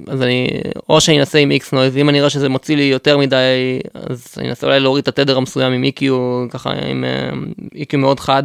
[0.07, 0.49] אז אני,
[0.89, 4.35] או שאני אנסה עם איקס נויז, אם אני רואה שזה מוציא לי יותר מדי, אז
[4.39, 6.03] אני אנסה אולי להוריד את התדר המסוים עם EQ,
[6.51, 7.31] ככה עם אה,
[7.75, 8.43] EQ מאוד חד.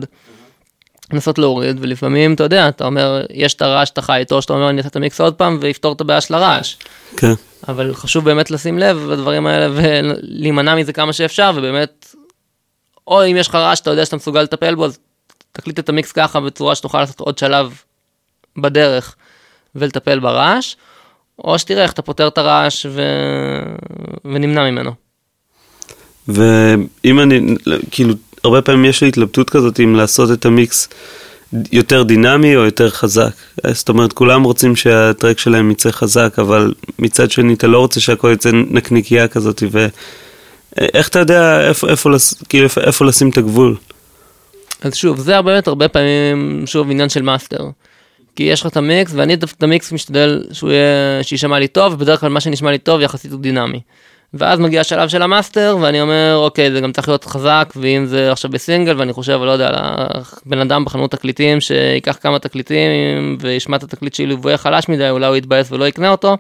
[1.14, 4.70] לנסות להוריד, ולפעמים, אתה יודע, אתה אומר, יש את הרעש שאתה חי איתו, שאתה אומר,
[4.70, 6.76] אני אעשה את המיקס עוד פעם ויפתור את הבעיה של הרעש.
[7.18, 7.34] כן.
[7.68, 12.16] אבל חשוב באמת לשים לב לדברים האלה ולהימנע מזה כמה שאפשר, ובאמת,
[13.08, 15.00] או אם יש לך רעש שאתה יודע שאתה מסוגל לטפל בו, אז
[15.52, 17.82] תקליט את המיקס ככה בצורה שתוכל לעשות עוד שלב
[18.58, 19.16] בדרך
[19.76, 20.76] ולטפל ברעש,
[21.40, 23.02] או שתראה איך אתה פותר את הרעש ו...
[24.26, 24.92] ונמנע ממנו.
[26.28, 27.56] ואם אני,
[27.92, 30.90] כאילו, הרבה פעמים יש לי התלבטות כזאת אם לעשות את המיקס
[31.72, 33.34] יותר דינמי או יותר חזק.
[33.72, 38.32] זאת אומרת, כולם רוצים שהטרק שלהם יצא חזק, אבל מצד שני אתה לא רוצה שהכל
[38.34, 42.10] יצא נקניקייה כזאת, ואיך אתה יודע איפה, איפה.
[42.50, 43.76] כאילו, איפה, איפה לשים את הגבול?
[44.82, 47.70] אז שוב, זה באמת הרבה פעמים, שוב, עניין של מאסטר.
[48.36, 52.20] כי יש לך את המיקס, ואני את המיקס משתדל שהוא יהיה, שיישמע לי טוב, ובדרך
[52.20, 53.82] כלל מה שנשמע לי טוב יחסית הוא דינמי.
[54.34, 58.32] ואז מגיע השלב של המאסטר, ואני אומר, אוקיי, זה גם צריך להיות חזק, ואם זה
[58.32, 63.78] עכשיו בסינגל, ואני חושב, לא יודע, על בן אדם בחנות תקליטים, שיקח כמה תקליטים, וישמע
[63.78, 66.38] את התקליט שלי והוא יהיה חלש מדי, אולי הוא יתבאס ולא יקנה אותו.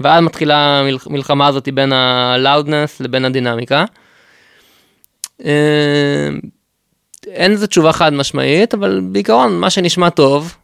[0.00, 3.84] ואז מתחילה המלחמה הזאת בין הלאודנס לבין הדינמיקה.
[5.44, 6.28] אה,
[7.26, 10.56] אין איזה תשובה חד משמעית, אבל בעיקרון, מה שנשמע טוב,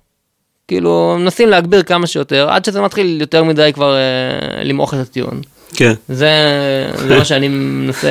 [0.68, 5.40] כאילו, מנסים להגביר כמה שיותר, עד שזה מתחיל יותר מדי כבר אה, למעוך את הטיעון.
[5.76, 5.92] כן.
[6.08, 6.30] זה,
[6.96, 8.08] זה מה שאני מנסה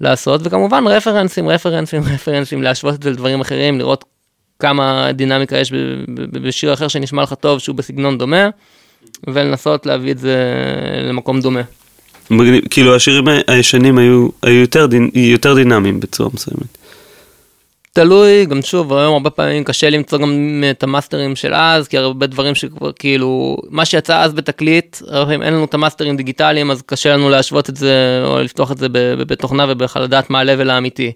[0.00, 4.04] לעשות, וכמובן רפרנסים, רפרנסים, רפרנסים, להשוות את זה לדברים אחרים, לראות
[4.58, 5.72] כמה דינמיקה יש
[6.32, 8.48] בשיר אחר שנשמע לך טוב, שהוא בסגנון דומה,
[9.26, 10.36] ולנסות להביא את זה
[11.08, 11.60] למקום דומה.
[12.30, 16.78] מגניב, כאילו השירים הישנים היו, היו יותר, דינ, יותר דינמיים בצורה מסוימת.
[17.92, 22.26] תלוי, גם שוב, היום הרבה פעמים קשה למצוא גם את המאסטרים של אז, כי הרבה
[22.26, 26.82] דברים שכבר כאילו, מה שיצא אז בתקליט, הרבה פעמים אין לנו את המאסטרים דיגיטליים, אז
[26.86, 28.86] קשה לנו להשוות את זה, או לפתוח את זה
[29.26, 31.12] בתוכנה ובכלל לדעת מה ה-level האמיתי.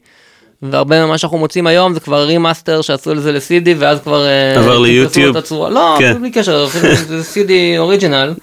[0.63, 4.27] והרבה ממה שאנחנו מוצאים היום זה כבר רימאסטר שעשו לזה ל-CD ואז כבר...
[4.27, 5.37] אה, עבר ליוטיוב.
[5.51, 6.21] לא, כן.
[6.21, 8.35] בלי קשר, זה CD original.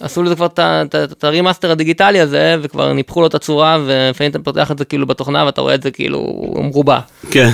[0.00, 0.46] עשו לזה כבר
[0.94, 5.06] את הרימאסטר הדיגיטלי הזה, וכבר ניפחו לו את הצורה, ולפעמים אתה פותח את זה כאילו
[5.06, 6.98] בתוכנה, ואתה רואה את זה כאילו מרובע.
[7.30, 7.48] כן.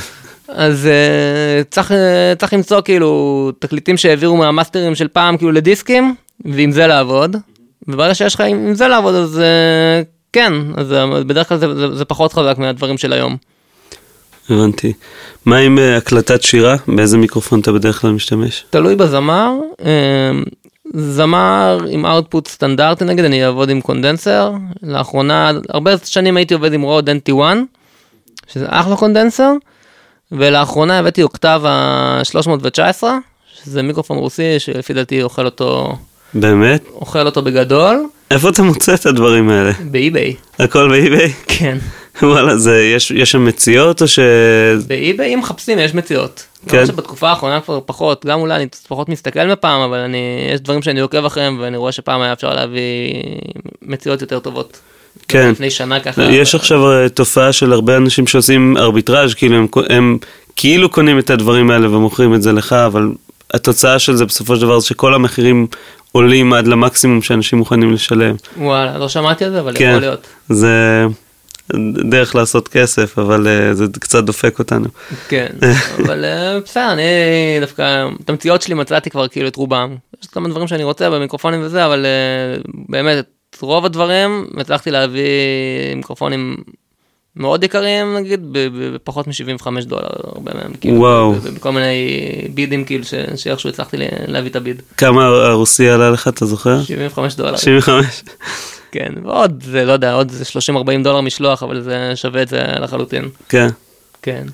[0.49, 1.95] אז uh, צריך, uh,
[2.39, 7.37] צריך למצוא כאילו תקליטים שהעבירו מהמאסטרים של פעם כאילו לדיסקים, ועם זה לעבוד.
[7.89, 11.97] וברגע שיש לך עם זה לעבוד, אז uh, כן, אז uh, בדרך כלל זה, זה,
[11.97, 13.37] זה פחות חזק מהדברים של היום.
[14.51, 14.93] הבנתי.
[15.47, 16.77] מה עם uh, הקלטת שירה?
[16.89, 18.65] באיזה מיקרופון אתה בדרך כלל משתמש?
[18.71, 19.53] תלוי בזמר.
[20.99, 24.53] זמר עם output סטנדרטי נגיד, אני אעבוד עם קונדנסר.
[24.83, 27.41] לאחרונה, הרבה שנים הייתי עובד עם רוד NT1,
[28.53, 29.53] שזה אחלה קונדנסר.
[30.33, 33.03] ולאחרונה הבאתי אוקטבה 319,
[33.55, 35.97] שזה מיקרופון רוסי שלפי דעתי אוכל אותו...
[36.35, 36.85] באמת?
[36.95, 38.07] אוכל אותו בגדול.
[38.31, 39.73] איפה אתה מוצא את הדברים האלה?
[39.91, 40.35] באי-ביי.
[40.59, 41.33] הכל באי-ביי?
[41.47, 41.79] כן.
[42.23, 44.19] וואלה, זה, יש, יש שם מציאות או ש...
[44.87, 46.47] באי-ביי מחפשים יש מציאות.
[46.69, 46.77] כן.
[46.77, 46.87] כן.
[46.87, 51.01] שבתקופה האחרונה כבר פחות, גם אולי אני פחות מסתכל מפעם, אבל אני, יש דברים שאני
[51.01, 53.13] עוקב אחריהם ואני רואה שפעם היה אפשר להביא
[53.83, 54.79] מציאות יותר טובות.
[55.29, 55.51] כן.
[55.51, 56.23] לפני שנה ככה.
[56.23, 60.19] יש עכשיו אה, תופעה של הרבה אנשים שעושים ארביטראז', כאילו הם, הם
[60.57, 63.09] כאילו קונים את הדברים האלה ומוכרים את זה לך, אבל
[63.55, 65.67] התוצאה של זה בסופו של דבר זה שכל המחירים
[66.13, 68.35] עולים עד למקסימום שאנשים מוכנים לשלם.
[68.59, 69.89] וואלה, לא שמעתי על זה, אבל כן.
[69.89, 70.27] יכול להיות.
[70.49, 71.07] זה
[72.11, 74.87] דרך לעשות כסף, אבל uh, זה קצת דופק אותנו.
[75.29, 75.47] כן,
[76.05, 77.03] אבל uh, בסדר, אני
[77.61, 79.97] דווקא, את המציאות שלי מצאתי כבר כאילו את רובם.
[80.23, 82.07] יש כמה דברים שאני רוצה במיקרופונים וזה, אבל
[82.67, 85.23] uh, באמת, את רוב הדברים הצלחתי להביא
[85.97, 86.57] מיקרופונים
[87.37, 88.41] מאוד יקרים נגיד,
[88.95, 91.33] בפחות מ-75 דולר, הרבה מהם, כאילו, וואו.
[91.33, 92.09] בכל מיני
[92.55, 93.97] בידים כאילו, ש- שאיכשהו הצלחתי
[94.27, 94.83] להביא את הביד.
[94.97, 96.83] כמה הרוסי עלה לך, אתה זוכר?
[96.83, 97.57] 75 דולר.
[97.57, 98.23] 75.
[98.93, 100.33] כן, ועוד, זה לא יודע, עוד
[100.71, 100.75] 30-40
[101.05, 103.29] דולר משלוח, אבל זה שווה את זה לחלוטין.
[103.49, 103.69] כן.
[104.23, 104.47] כן.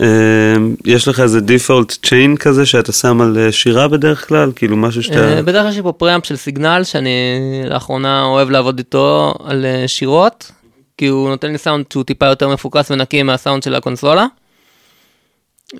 [0.00, 0.54] אה,
[0.84, 4.52] יש לך איזה דיפולט צ'יין כזה שאתה שם על אה, שירה בדרך כלל?
[4.56, 5.36] כאילו משהו שאתה...
[5.36, 7.10] אה, בדרך כלל יש לי פה פריאמפ של סיגנל שאני
[7.64, 10.52] לאחרונה אוהב לעבוד איתו על אה, שירות,
[10.98, 14.26] כי הוא נותן לי סאונד שהוא טיפה יותר מפוקס ונקי מהסאונד של הקונסולה.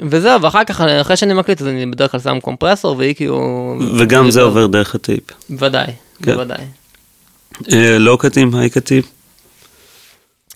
[0.01, 3.83] וזהו, ואחר כך, אחרי שאני מקליט, אז אני בדרך כלל שם קומפרסור ואיקי הוא...
[3.99, 5.23] וגם זה עובר דרך הטייפ.
[5.51, 5.87] בוודאי,
[6.23, 6.33] כן.
[6.33, 6.65] בוודאי.
[7.73, 9.03] אה, לא קטים, היי קטים.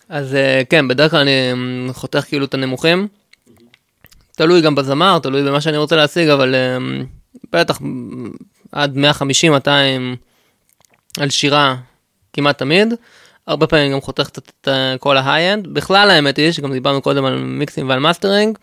[0.09, 3.09] אז אה, כן, בדרך כלל אני אמ, חותך כאילו את הנמוכים.
[4.37, 7.05] תלוי גם בזמר, תלוי במה שאני רוצה להשיג, אבל אמ,
[7.53, 7.79] בטח
[8.73, 9.69] עד 150-200
[11.21, 11.77] על שירה
[12.33, 12.95] כמעט תמיד.
[13.47, 14.69] הרבה פעמים גם חותך את- את
[15.01, 15.67] כל ה high-end.
[15.67, 18.59] בכלל האמת היא, שגם דיברנו קודם על mixים ועל מאסטרינג,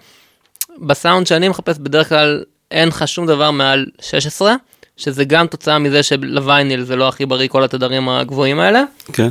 [0.82, 4.56] בסאונד שאני מחפש בדרך כלל אין לך שום דבר מעל 16,
[4.98, 8.84] שזה גם תוצאה מזה שלווייניל זה לא הכי בריא כל התדרים הגבוהים האלה.
[9.14, 9.30] כן.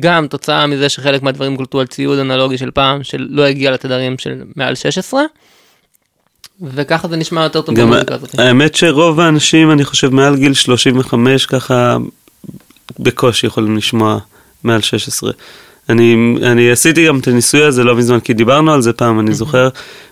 [0.00, 4.42] גם תוצאה מזה שחלק מהדברים הוקלטו על ציוד אנלוגי של פעם שלא הגיע לתדרים של
[4.56, 5.22] מעל 16.
[6.62, 7.92] וככה זה נשמע יותר טוב גם.
[8.38, 11.96] האמת שרוב האנשים, אני חושב, מעל גיל 35 ככה
[12.98, 14.18] בקושי יכולים לשמוע
[14.64, 15.32] מעל 16.
[15.88, 19.34] אני, אני עשיתי גם את הניסוי הזה לא מזמן, כי דיברנו על זה פעם, אני
[19.34, 19.68] זוכר.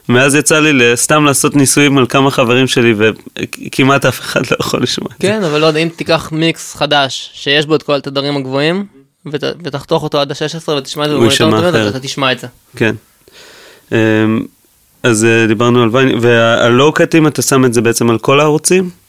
[0.08, 4.82] מאז יצא לי סתם לעשות ניסויים על כמה חברים שלי, וכמעט אף אחד לא יכול
[4.82, 5.28] לשמוע את זה.
[5.28, 8.86] כן, אבל לא יודע, אם תיקח מיקס חדש שיש בו את כל התדרים הגבוהים,
[9.26, 11.90] ות, ותחתוך אותו עד ה-16 ותשמע את זה הוא יישמע אחרת.
[11.90, 12.46] אתה תשמע את זה.
[12.76, 12.94] כן.
[13.92, 13.96] אמ,
[15.02, 19.03] אז אה, דיברנו על ויין, והלואו-קאטים אתה שם את זה בעצם על כל הערוצים?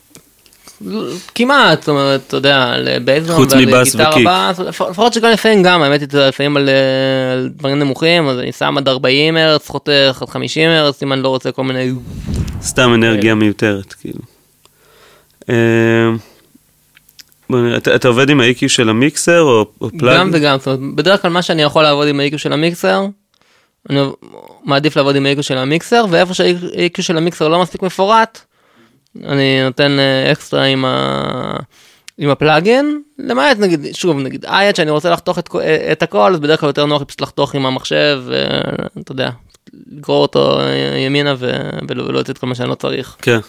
[1.35, 4.27] כמעט, זאת אומרת, אתה יודע, על בייסדרום חוץ ועל מבאס וקיק.
[4.89, 8.77] לפחות שגם לפעמים גם, האמת היא, לפעמים על אה, על דברים נמוכים, אז אני שם
[8.77, 11.91] עד 40 הרץ, חותך עד 50 הרץ, אם אני לא רוצה כל מיני...
[12.61, 14.19] סתם אנרגיה מיותרת, כאילו.
[15.49, 16.17] אמ,
[17.49, 20.17] בוא נראה, אתה, אתה עובד עם ה-EQ של המיקסר או, או פלאג?
[20.17, 23.05] גם וגם, זאת אומרת, בדרך כלל מה שאני יכול לעבוד עם ה-EQ של המיקסר,
[23.89, 23.99] אני
[24.63, 28.41] מעדיף לעבוד עם ה-EQ של המיקסר, ואיפה שה-EQ של המיקסר לא מספיק מפורט,
[29.23, 31.57] אני נותן אה, אקסטרה עם, ה...
[32.17, 35.61] עם הפלאגין, למעט נגיד, שוב, נגיד אייד שאני רוצה לחתוך את, כל-
[35.91, 38.21] את הכל, אז בדרך כלל יותר נוח לי פשוט לחתוך עם המחשב,
[38.95, 39.29] ואתה יודע,
[39.91, 41.51] לגרור אותו אה, ימינה ו...
[41.87, 43.15] ולא ולא לתת כל מה שאני לא צריך.
[43.21, 43.39] כן.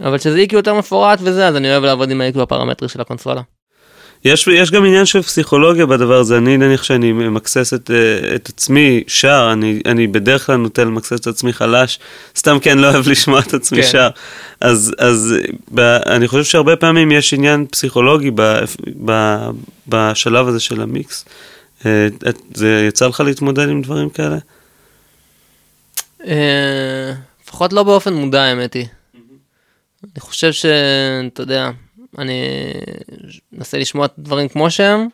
[0.00, 3.40] אבל כשזה EQ יותר מפורט וזה, אז אני אוהב לעבוד עם ה-EQ הפרמטרי של הקונסולה.
[4.24, 8.48] יש, יש גם עניין של פסיכולוגיה בדבר הזה, אני נניח שאני ממקסס את, אה, את
[8.48, 11.98] עצמי שר, אני, אני בדרך כלל נוטה למקסס את עצמי חלש,
[12.36, 13.88] סתם כי אני לא אוהב לשמוע את עצמי כן.
[13.88, 14.08] שר.
[14.60, 15.34] אז, אז
[15.74, 18.42] ב, אני חושב שהרבה פעמים יש עניין פסיכולוגי ב,
[19.04, 19.36] ב,
[19.88, 21.24] בשלב הזה של המיקס.
[21.86, 24.36] אה, את- זה יצא לך להתמודד עם דברים כאלה?
[26.26, 27.12] אה,
[27.44, 28.86] לפחות לא באופן מודע האמת היא.
[30.04, 31.70] אני חושב שאתה יודע,
[32.18, 32.42] אני
[33.58, 35.06] אנסה לשמוע את הדברים כמו שהם,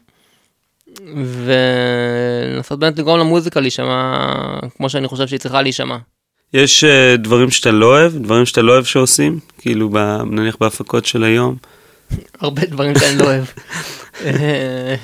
[1.17, 4.19] ולנסות באמת לגרום למוזיקה להישמע
[4.77, 5.97] כמו שאני חושב שהיא צריכה להישמע.
[6.55, 9.99] יש אה, דברים שאתה לא אוהב, דברים שאתה לא אוהב שעושים, כאילו ב,
[10.31, 11.57] נניח בהפקות של היום.
[12.41, 13.45] הרבה דברים שאני לא אוהב.
[14.25, 14.95] אה,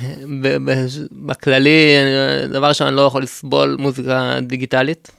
[1.13, 5.11] בכללי, אני- דבר ראשון, אני לא יכול לסבול מוזיקה דיגיטלית.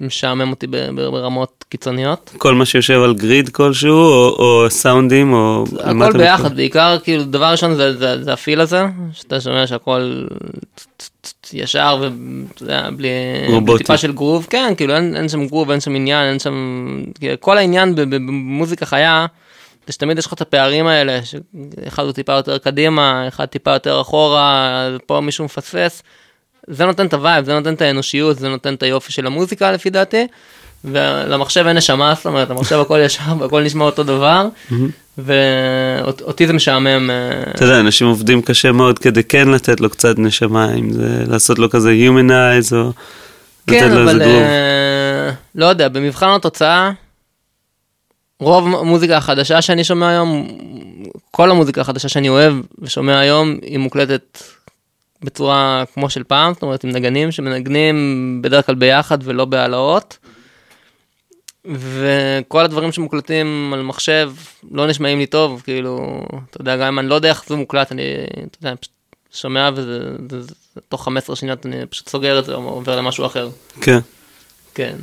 [0.00, 2.30] משעמם אותי ברמות קיצוניות.
[2.38, 5.64] כל מה שיושב על גריד כלשהו, או, או סאונדים, או...
[5.80, 6.56] הכל ביחד?
[6.56, 10.26] בעיקר כאילו דבר ראשון זה, זה, זה הפיל הזה, שאתה שומע שהכל
[11.52, 13.08] ישר ואתה יודע, בלי,
[13.46, 13.78] בלי רובוטי.
[13.78, 16.54] טיפה של גרוב, כן, כאילו אין, אין שם גרוב, אין שם עניין, אין שם,
[17.20, 19.26] כאילו, כל העניין במוזיקה חיה,
[19.86, 24.00] זה שתמיד יש לך את הפערים האלה, שאחד הוא טיפה יותר קדימה, אחד טיפה יותר
[24.00, 26.02] אחורה, פה מישהו מפספס,
[26.68, 29.72] זה נותן את ה vibe, זה נותן את האנושיות, זה נותן את היופי של המוזיקה
[29.72, 30.26] לפי דעתי.
[30.84, 34.48] ולמחשב אין נשמה, זאת אומרת, המחשב הכל ישר והכל נשמע אותו דבר,
[35.18, 37.10] ואותי זה משעמם.
[37.10, 41.24] אה, אתה יודע, אנשים עובדים קשה מאוד כדי כן לתת לו קצת נשמה, אם זה
[41.28, 42.88] לעשות לו כזה humanize, או
[43.68, 44.42] לתת כן, לו איזה אבל גרוב.
[44.42, 46.90] אה, לא יודע, במבחן התוצאה,
[48.40, 50.48] רוב המוזיקה החדשה שאני שומע היום,
[51.30, 54.42] כל המוזיקה החדשה שאני אוהב ושומע היום, היא מוקלטת
[55.22, 60.18] בצורה כמו של פעם, זאת אומרת עם נגנים שמנגנים בדרך כלל ביחד ולא בהעלאות.
[61.64, 64.32] וכל הדברים שמוקלטים על מחשב
[64.70, 67.92] לא נשמעים לי טוב, כאילו, אתה יודע, גם אם אני לא יודע איך זה מוקלט,
[67.92, 68.02] אני,
[68.50, 68.92] אתה יודע, פשוט
[69.32, 69.98] שומע וזה,
[70.30, 70.54] זה, זה,
[70.88, 73.48] תוך 15 שניות אני פשוט סוגר את זה או עובר למשהו אחר.
[73.80, 73.98] כן.
[74.74, 74.94] כן.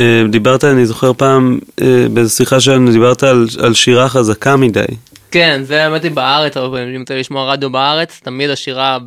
[0.00, 4.84] אה, דיברת, אני זוכר פעם, אה, באיזו שיחה שלנו, דיברת על, על שירה חזקה מדי.
[5.30, 8.98] כן, זה האמת היא בארץ, הרבה פעמים, אם אתה שומע רדיו בארץ, תמיד השירה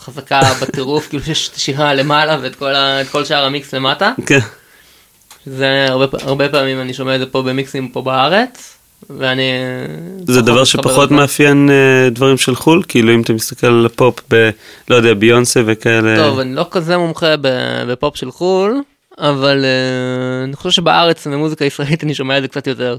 [0.00, 4.12] חזקה בטירוף, כאילו שיש את השירה למעלה ואת כל, ה, את כל שאר המיקס למטה.
[4.26, 4.38] כן.
[5.46, 5.86] זה
[6.22, 8.76] הרבה, פעמים אני שומע את זה פה במיקסים פה בארץ,
[9.10, 9.50] ואני...
[10.26, 11.10] זה דבר שפחות.
[11.10, 14.50] מאפיין אה, דברים של חו"ל, כאילו אם אתה מסתכל על הפופ ב...
[14.88, 16.16] לא יודע, ביונסה וכאלה.
[16.16, 17.34] טוב, אני לא כזה מומחה
[17.88, 18.80] בפופ של חו"ל,
[19.18, 22.96] אבל אה, אני חושב שבארץ במוזיקה ישראלית אני שומע את זה קצת יותר.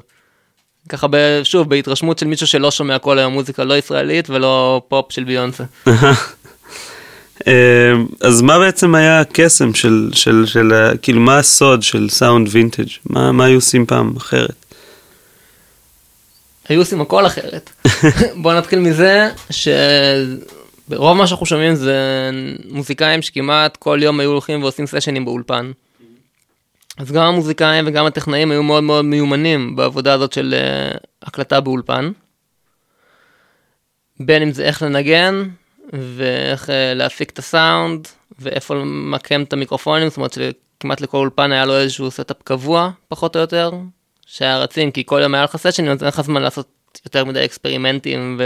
[0.90, 1.08] ככה
[1.44, 5.64] שוב בהתרשמות של מישהו שלא שומע כל היום מוזיקה לא ישראלית ולא פופ של ביונסה.
[7.48, 12.48] אה, אז מה בעצם היה הקסם של, של, של, ה- כאילו מה הסוד של סאונד
[12.52, 12.88] וינטג'?
[13.06, 14.66] מה, מה היו עושים פעם אחרת?
[16.70, 17.70] היו עושים הכל אחרת.
[18.42, 22.30] בוא נתחיל מזה שרוב מה שאנחנו שומעים זה
[22.70, 25.72] מוזיקאים שכמעט כל יום היו הולכים ועושים סשנים באולפן.
[26.98, 30.56] אז גם המוזיקאים וגם הטכנאים היו מאוד מאוד מיומנים בעבודה הזאת של
[30.94, 32.12] אה, הקלטה באולפן.
[34.20, 35.50] בין אם זה איך לנגן
[35.94, 38.08] ואיך אה, להפיק את הסאונד
[38.40, 43.36] ואיפה למקם את המיקרופונים, זאת אומרת שכמעט לכל אולפן היה לו איזשהו setup קבוע פחות
[43.36, 43.72] או יותר,
[44.26, 46.68] שהיו רצים, כי כל יום היה לך sessionים, אז אין לך זמן לעשות
[47.06, 48.40] יותר מדי אקספרימנטים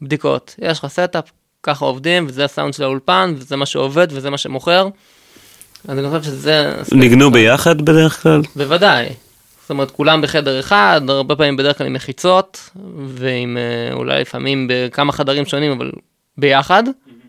[0.00, 0.54] ובדיקות.
[0.58, 1.30] יש לך setup,
[1.62, 4.88] ככה עובדים, וזה הסאונד של האולפן, וזה מה שעובד, וזה מה שמוכר.
[5.88, 6.72] אז אני חושב שזה...
[6.92, 8.40] ניגנו ביחד בדרך כלל?
[8.56, 9.06] בוודאי.
[9.60, 12.70] זאת אומרת, כולם בחדר אחד, הרבה פעמים בדרך כלל עם מחיצות,
[13.06, 15.90] ועם אה, אולי לפעמים בכמה חדרים שונים, אבל
[16.38, 16.82] ביחד.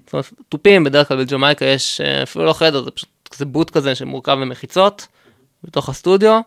[0.05, 3.70] זאת אומרת, תופים, בדרך כלל בג'מייקה יש אה, אפילו לא חדר, זה פשוט כזה בוט
[3.70, 5.08] כזה שמורכב ממחיצות,
[5.64, 6.39] בתוך הסטודיו.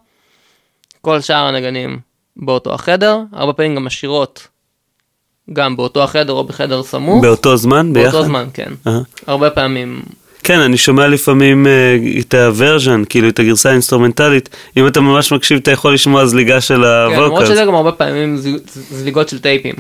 [1.01, 1.99] כל שאר הנגנים
[2.37, 4.49] באותו החדר, הרבה פעמים גם השירות
[5.53, 7.23] גם באותו החדר או בחדר סמוך.
[7.23, 7.93] באותו זמן?
[7.93, 8.13] ביחד?
[8.13, 8.73] באותו זמן, כן.
[8.87, 8.99] אה.
[9.27, 10.03] הרבה פעמים
[10.45, 14.49] כן, אני שומע לפעמים אה, את ה version, כאילו את הגרסה האינסטרומנטלית.
[14.77, 17.47] אם אתה ממש מקשיב, אתה יכול לשמוע זליגה של כן, למרות.
[17.47, 18.49] שזה גם הרבה פעמים ז-
[18.91, 19.75] זליגות של טייפים.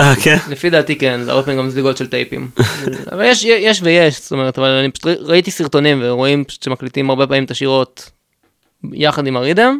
[0.00, 0.36] אה, כן?
[0.48, 2.48] לפי דעתי כן, זה הרבה פעמים גם זליגות של טייפים.
[3.12, 7.26] אבל יש, יש ויש, זאת אומרת, אבל אני פשוט ראיתי סרטונים ורואים פשוט שמקליטים הרבה
[7.26, 8.10] פעמים את השירה
[8.92, 9.78] יחד עם ה rhythm.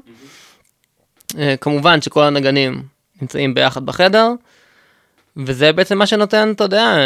[1.38, 2.82] אה, כמובן שכל הנגנים
[3.22, 4.32] נמצאים ביחד בחדר,
[5.36, 6.96] וזה בעצם מה שנותן, אתה יודע,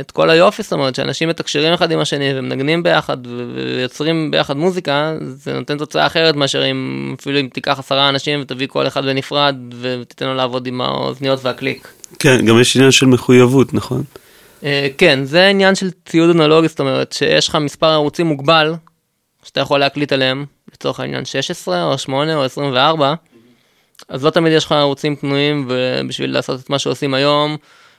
[0.00, 3.16] את כל היופי, זאת אומרת, שאנשים מתקשרים אחד עם השני ומנגנים ביחד
[3.54, 8.66] ויוצרים ביחד מוזיקה, זה נותן תוצאה אחרת מאשר אם אפילו אם תיקח עשרה אנשים ותביא
[8.66, 11.88] כל אחד בנפרד ותיתן לו לעבוד עם האוזניות והקליק.
[12.18, 14.02] כן, גם יש עניין של מחויבות, נכון?
[14.64, 18.74] אה, כן, זה עניין של ציוד אנלוגי, זאת אומרת שיש לך מספר ערוצים מוגבל,
[19.42, 23.14] שאתה יכול להקליט עליהם, לצורך העניין 16 או 8 או 24,
[24.08, 27.56] אז לא תמיד יש לך ערוצים פנויים, ובשביל לעשות את מה שעושים היום,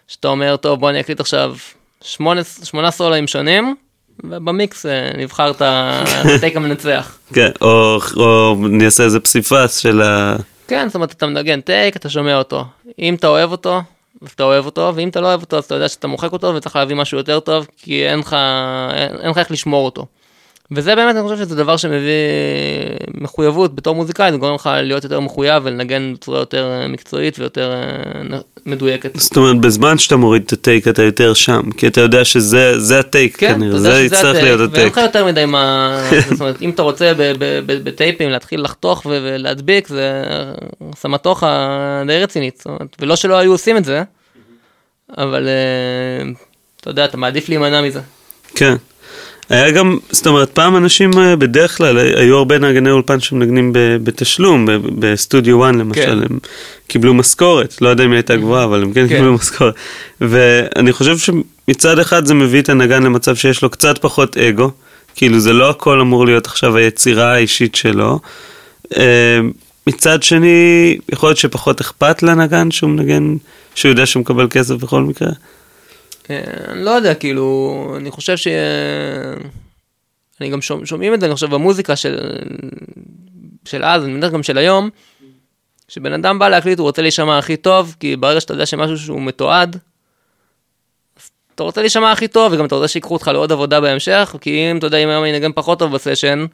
[0.08, 1.56] שאתה אומר, טוב, בוא אני אקליט עכשיו
[2.02, 3.76] שמונה, שמונה סולואים שונים,
[4.24, 7.18] ובמיקס אה, נבחר את ה take המנצח.
[7.34, 10.36] כן, או, או אני אעשה איזה פסיפס של ה...
[10.68, 12.66] כן, זאת אומרת, אתה מנגן take, אתה שומע אותו.
[13.00, 13.82] אם אתה אוהב אותו,
[14.22, 16.56] אז אתה אוהב אותו, ואם אתה לא אוהב אותו, אז אתה יודע שאתה מוחק אותו
[16.56, 18.36] וצריך להביא משהו יותר טוב, כי אין לך,
[18.94, 20.06] אין, אין לך איך לשמור אותו.
[20.72, 22.00] וזה באמת, אני חושב שזה דבר שמביא
[23.14, 27.74] מחויבות בתור מוזיקאי, זה גורם לך להיות יותר מחויב ולנגן בצורה יותר אה, מקצועית ויותר
[27.74, 29.20] אה, מדויקת.
[29.20, 33.00] זאת אומרת, בזמן שאתה מוריד את הטייק אתה יותר שם, כי אתה יודע שזה זה
[33.00, 34.98] הטייק כן, כנראה, זה יצטרך הטייק, להיות ואין הטייק.
[34.98, 35.98] לך יותר מדי מה,
[36.30, 37.12] זאת אומרת, אם אתה רוצה
[37.66, 40.24] בטייפים להתחיל לחתוך ולהדביק, זה
[40.96, 42.64] סמטוחה די רצינית,
[43.00, 44.04] ולא שלא היו עושים את זה,
[45.18, 46.30] אבל אה,
[46.82, 48.00] אתה יודע, אתה מעדיף להימנע מזה.
[48.56, 48.76] כן.
[49.50, 53.72] היה גם, זאת אומרת, פעם אנשים אה, בדרך כלל, אה, היו הרבה נגני אולפן שמנגנים
[53.74, 54.68] בתשלום,
[55.00, 56.12] בסטודיו 1 למשל, כן.
[56.12, 56.40] הם
[56.88, 59.16] קיבלו משכורת, לא יודע אם היא הייתה גבוהה, אבל הם כן כן.
[59.16, 59.74] קיבלו משכורת.
[60.22, 64.72] ואני חושב שמצד אחד זה מביא את הנגן למצב שיש לו קצת פחות אגו,
[65.16, 68.20] כאילו זה לא הכל אמור להיות עכשיו היצירה האישית שלו.
[68.98, 69.40] אה,
[69.88, 73.36] מצד שני, יכול להיות שפחות אכפת לנגן שהוא מנגן,
[73.76, 75.30] שהוא יודע שהוא מקבל כסף בכל מקרה.
[76.30, 78.48] אה, אני לא יודע, כאילו, אני חושב ש...
[80.42, 82.20] אני גם שומע, שומעים את זה, אני חושב, במוזיקה של,
[83.66, 84.90] של אז, אני מניח גם של היום,
[85.88, 89.22] שבן אדם בא להקליט, הוא רוצה להישמע הכי טוב, כי ברגע שאתה יודע שמשהו שהוא
[89.22, 89.78] מתועד,
[91.56, 94.78] אתה רוצה להישמע הכי טוב, וגם אתה רוצה שיקחו אותך לעוד עבודה בהמשך, כי אם
[94.78, 96.46] אתה יודע, אם היום אני אנגן פחות טוב בסשן,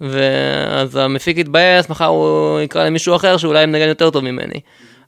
[0.00, 4.60] ואז המפיק יתבאס, מחר הוא יקרא למישהו אחר שאולי מנגן יותר טוב ממני.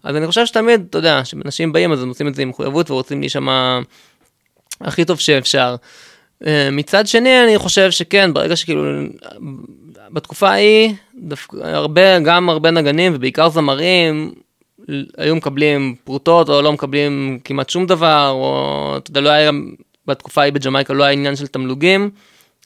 [0.03, 2.91] אז אני חושב שתמיד, אתה יודע, כשאנשים באים אז הם עושים את זה עם מחויבות
[2.91, 3.81] ורוצים להישמע
[4.81, 5.77] הכי טוב שאפשר.
[6.47, 8.83] אה, מצד שני, אני חושב שכן, ברגע שכאילו,
[10.11, 14.33] בתקופה ההיא, דווקא הרבה, גם הרבה נגנים ובעיקר זמרים,
[15.19, 19.51] היו מקבלים פרוטות או לא מקבלים כמעט שום דבר, או אתה יודע, לא היה,
[20.07, 22.11] בתקופה ההיא בג'מייקה לא היה עניין של תמלוגים,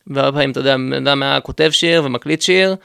[0.06, 2.76] והרבה פעמים, אתה יודע, בן אדם היה כותב שיר ומקליט שיר,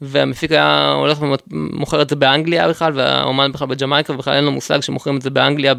[0.00, 1.18] והמפיק היה הולך
[1.50, 5.30] ומוכר את זה באנגליה בכלל, והאומן בכלל בג'מייקה, ובכלל אין לו מושג שמוכרים את זה
[5.30, 5.74] באנגליה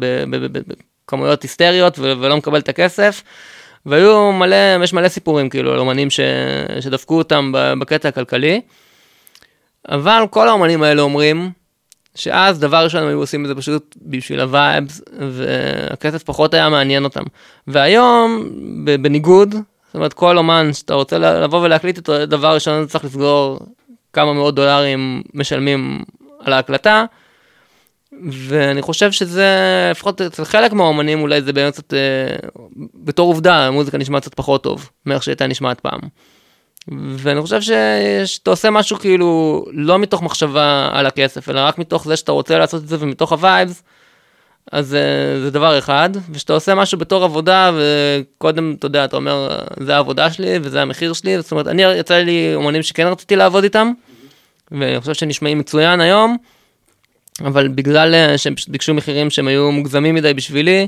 [1.06, 3.22] בכמויות היסטריות, ולא מקבל את הכסף.
[3.86, 6.20] והיו מלא, יש מלא סיפורים כאילו על אומנים ש,
[6.80, 8.60] שדפקו אותם בקטע הכלכלי.
[9.88, 11.50] אבל כל האומנים האלה אומרים
[12.14, 15.00] שאז דבר ראשון הם היו עושים את זה פשוט בשביל ה vibes,
[15.30, 17.22] והכסף פחות היה מעניין אותם.
[17.66, 18.50] והיום,
[18.84, 19.54] בניגוד,
[19.86, 23.58] זאת אומרת כל אומן שאתה רוצה לבוא ולהקליט איתו, דבר ראשון צריך לסגור
[24.12, 26.02] כמה מאות דולרים משלמים
[26.40, 27.04] על ההקלטה.
[28.30, 29.48] ואני חושב שזה,
[29.90, 31.98] לפחות אצל חלק מהאומנים אולי זה באמת קצת, אה,
[32.94, 36.00] בתור עובדה, המוזיקה נשמעת קצת פחות טוב מאיך שהייתה נשמעת פעם.
[37.16, 37.60] ואני חושב
[38.24, 42.58] שאתה עושה משהו כאילו לא מתוך מחשבה על הכסף, אלא רק מתוך זה שאתה רוצה
[42.58, 43.82] לעשות את זה ומתוך ה vibes,
[44.72, 49.58] אז אה, זה דבר אחד, וכשאתה עושה משהו בתור עבודה, וקודם, אתה יודע, אתה אומר,
[49.80, 53.64] זה העבודה שלי וזה המחיר שלי, זאת אומרת, אני, יצא לי אומנים שכן רציתי לעבוד
[53.64, 53.92] איתם,
[54.70, 56.36] ואני חושב שנשמעים מצוין היום,
[57.40, 60.86] אבל בגלל אה, שהם פשוט ביקשו מחירים שהם היו מוגזמים מדי בשבילי,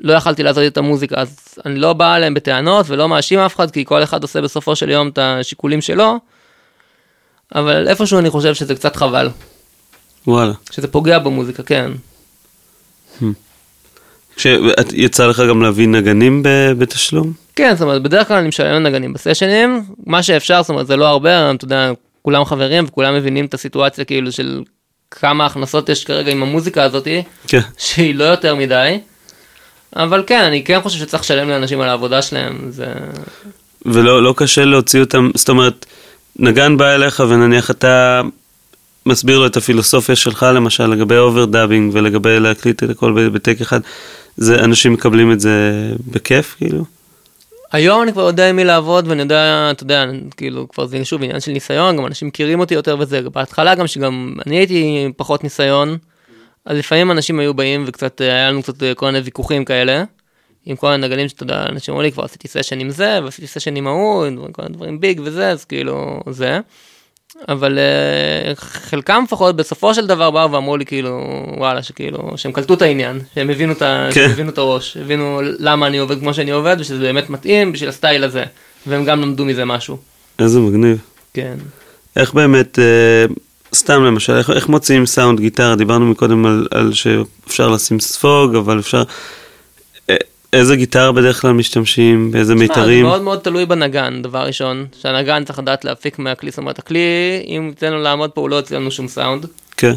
[0.00, 1.36] לא יכלתי לעשות את המוזיקה, אז
[1.66, 4.90] אני לא בא אליהם בטענות ולא מאשים אף אחד, כי כל אחד עושה בסופו של
[4.90, 6.18] יום את השיקולים שלו,
[7.54, 9.28] אבל איפשהו אני חושב שזה קצת חבל.
[10.26, 10.52] וואלה.
[10.70, 11.90] שזה פוגע במוזיקה, כן.
[14.36, 16.42] כשאת- יצא לך גם להביא נגנים
[16.78, 17.32] בתשלום?
[17.56, 21.06] כן, זאת אומרת, בדרך כלל אני משלם לנגנים בסשנים, מה שאפשר, זאת אומרת, זה לא
[21.08, 21.92] הרבה, אתה יודע,
[22.22, 24.62] כולם חברים וכולם מבינים את הסיטואציה כאילו של
[25.20, 27.60] כמה הכנסות יש כרגע עם המוזיקה הזאתי, כן.
[27.78, 28.98] שהיא לא יותר מדי.
[29.96, 32.86] אבל כן, אני כן חושב שצריך לשלם לאנשים על העבודה שלהם, זה...
[33.86, 35.86] ולא לא קשה להוציא אותם, זאת אומרת,
[36.38, 38.22] נגן בא אליך ונניח אתה
[39.06, 43.80] מסביר לו את הפילוסופיה שלך למשל לגבי overdubbing ולגבי להקליט את הכל ב take אחד,
[44.36, 46.84] זה אנשים מקבלים את זה בכיף כאילו?
[47.72, 50.04] היום אני כבר יודע עם מי לעבוד ואני יודע, אתה יודע,
[50.36, 53.86] כאילו כבר זה שוב עניין של ניסיון, גם אנשים מכירים אותי יותר וזה, בהתחלה גם
[53.86, 55.98] שגם אני הייתי פחות ניסיון,
[56.64, 60.04] אז לפעמים אנשים היו באים וקצת, אה, היה לנו קצת אה, כל מיני ויכוחים כאלה,
[60.66, 63.76] עם כל הנגנים שאתה יודע, אנשים אמרו לי כבר עשיתי session עם זה, ועשיתי session
[63.76, 66.60] עם ההוא, כל מיני דברים big וזה, אז כאילו זה.
[67.48, 71.20] אבל אה, חלקם לפחות בסופו של דבר באו ואמרו לי כאילו
[71.56, 74.28] וואלה שכאילו שהם קלטו את העניין שהם הבינו את, ה- כן.
[74.30, 77.94] הבינו את הראש הבינו למה אני עובד כמו שאני עובד ושזה באמת מתאים בשביל ה
[77.94, 78.44] style הזה
[78.86, 79.96] והם גם למדו מזה משהו.
[80.38, 80.98] איזה מגניב.
[81.34, 81.54] כן.
[82.16, 83.24] איך באמת, אה,
[83.74, 85.76] סתם למשל, איך, איך מוציאים סאונד גיטרה?
[85.76, 89.02] דיברנו מקודם על, על שאפשר לשים ספוג, אבל אפשר...
[90.54, 92.30] איזה גיטרה בדרך כלל משתמשים?
[92.30, 93.04] באיזה מיתרים?
[93.04, 96.98] זה מאוד מאוד תלוי בנגן דבר ראשון שהנגן צריך לדעת להפיק מהכלי זאת אומרת הכלי
[97.46, 99.46] אם ניתן לו לעמוד פה הוא לא יוצא לנו שום סאונד.
[99.76, 99.92] כן.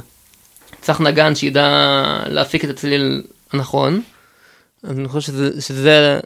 [0.82, 1.68] צריך נגן שידע
[2.28, 3.24] להפיק את הצליל
[3.54, 4.02] הנכון.
[4.84, 6.20] אז אני חושב שזה, שזה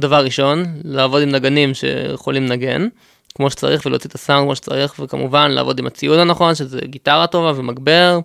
[0.00, 2.88] דבר ראשון, לעבוד עם נגנים שיכולים לנגן
[3.34, 7.52] כמו שצריך ולהוציא את הסאונד כמו שצריך, וכמובן לעבוד עם הציוד הנכון, שזה גיטרה טובה
[7.56, 8.18] ומגבר.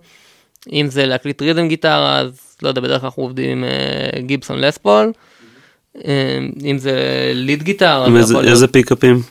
[0.72, 4.60] אם זה להקליט rhythm גיטרה, אז לא יודע, בדרך כלל אנחנו עובדים עם אה, גיבסון
[4.60, 5.12] לס פול.
[6.08, 6.94] אה, אם זה
[7.36, 7.64] lead
[8.12, 9.22] זה איזה, איזה pickupים?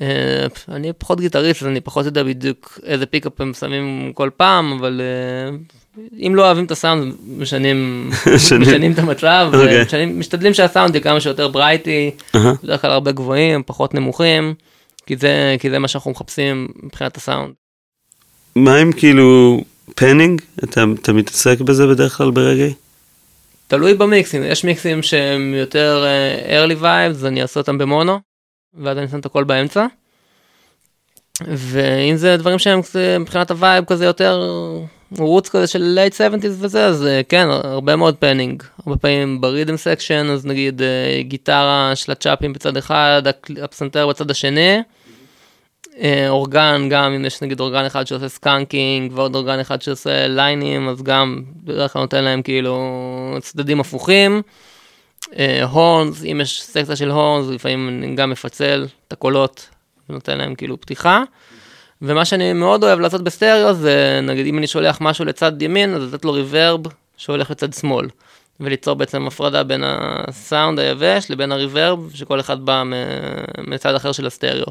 [0.00, 4.72] אה, אני פחות גיטריסט אז אני פחות יודע בדיוק איזה pickup הם שמים כל פעם
[4.72, 5.56] אבל אה,
[6.26, 8.92] אם לא אוהבים את הסאונד משנים משנים.
[8.92, 9.84] את המצב אוקיי.
[9.84, 12.10] משנים- משתדלים שהסאונד יהיה כמה שיותר ברייטי.
[12.62, 14.54] בדרך כלל הרבה גבוהים פחות נמוכים
[15.06, 17.52] כי זה כי זה מה שאנחנו מחפשים מבחינת הסאונד.
[18.56, 19.60] מה עם כאילו
[19.94, 20.40] פנינג?
[20.64, 22.72] אתה, אתה מתעסק בזה בדרך כלל ברגעי?
[23.70, 28.18] תלוי במיקסים יש מיקסים שהם יותר אה, early vibes אני אעשה אותם במונו
[28.74, 29.86] ואז אני שם את הכל באמצע.
[31.48, 32.80] ואם זה דברים שהם
[33.20, 34.42] מבחינת ה vibe כזה יותר
[35.18, 39.45] roots כזה של late 70's וזה אז אה, כן הרבה מאוד panning הרבה פעמים ב
[39.45, 43.22] rhythm section אז נגיד אה, גיטרה של ה chopים בצד אחד
[43.62, 44.82] הפסנתר בצד השני.
[45.98, 50.88] אה, אורגן גם אם יש נגיד אורגן אחד שעושה skanking ועוד אורגן אחד שעושה lineים
[50.88, 54.42] אז גם בדרך כלל נותן להם כאילו צדדים הפוכים.
[55.38, 59.68] אה, horns אם יש סקציה של horns לפעמים אני גם מפצל את הקולות
[60.08, 61.22] ונותן להם כאילו פתיחה.
[62.02, 66.14] ומה שאני מאוד אוהב לעשות בסטריאו זה נגיד אם אני שולח משהו לצד ימין אז
[66.14, 66.80] לתת לו reverb
[67.16, 68.08] שהולך לצד שמאל.
[68.60, 72.82] וליצור בעצם הפרדה בין הסאונד היבש לבין ה reverb שכל אחד בא
[73.58, 74.66] מצד אחר של הסטריאו.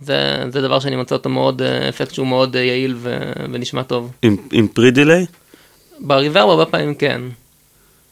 [0.00, 3.82] זה, זה דבר שאני מוצא אותו מאוד, אה, אפקט שהוא מאוד אה, יעיל ו, ונשמע
[3.82, 4.12] טוב.
[4.22, 5.26] עם, עם pre-delay?
[5.98, 7.20] ב reverb הרבה פעמים כן.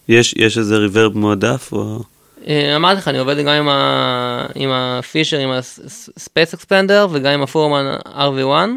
[0.08, 1.68] יש, יש איזה reverb מועדף?
[1.72, 2.02] או...
[2.46, 7.42] אה, אמרתי לך, אני עובד גם עם, ה, עם הפישר, עם הספייס אקספנדר וגם עם
[7.42, 8.70] הפורמן RV1.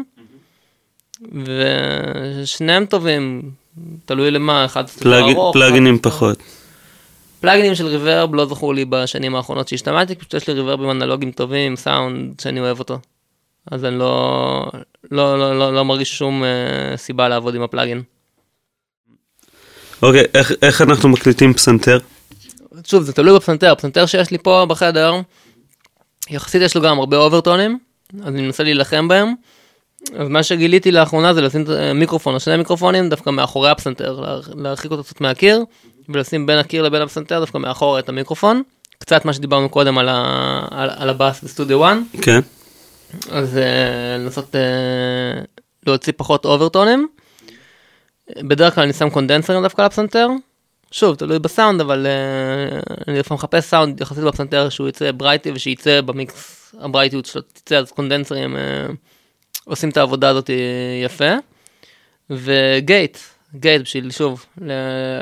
[2.42, 3.42] ושניהם טובים,
[4.04, 6.38] תלוי למה, אחד פלאג, ארוך, פלאגינים פחות.
[7.40, 11.76] פלאגינים של ריברב לא זכור לי בשנים האחרונות שהשתמשתי, פשוט יש לי ריברבים אנלוגיים טובים,
[11.76, 12.98] סאונד שאני אוהב אותו.
[13.70, 14.66] אז אני לא,
[15.10, 18.02] לא, לא, לא, לא מרגיש שום אה, סיבה לעבוד עם הפלאגין.
[20.02, 21.98] אוקיי, איך, איך אנחנו מקליטים פסנתר?
[22.86, 25.14] שוב, זה תלוי בפסנתר, הפסנתר שיש לי פה בחדר,
[26.30, 27.78] יחסית יש לו גם הרבה אוברטונים,
[28.22, 29.34] אז אני מנסה להילחם בהם.
[30.16, 34.38] אז מה שגיליתי לאחרונה זה לשים את המיקרופון או שני מיקרופונים דווקא מאחורי הפסנתר, לה-
[34.54, 35.64] להרחיק אותו קצת מהקיר,
[36.08, 38.62] ולשים בין הקיר לבין הפסנתר דווקא מאחורה את המיקרופון.
[38.98, 40.68] קצת מה שדיברנו קודם על, ה...
[40.70, 42.40] על, על הבאס בסטודיו 1, כן.
[43.30, 44.58] אז uh, לנסות uh,
[45.86, 47.08] להוציא פחות אוברטונים.
[48.38, 50.28] בדרך כלל אני שם קונדנסרים דווקא לפסנתר.
[50.90, 56.00] שוב, תלוי בסאונד, אבל אה, אני לפעמים מחפש סאונד יחסית בפסנתר שהוא יצא brighty ושייצא
[56.00, 58.92] במיקס הברייטיות שלו תצא, אז קונדנסרים אה,
[59.64, 60.50] עושים את העבודה הזאת
[61.04, 61.34] יפה.
[62.30, 63.18] ו gate,
[63.54, 64.44] gate בשביל שוב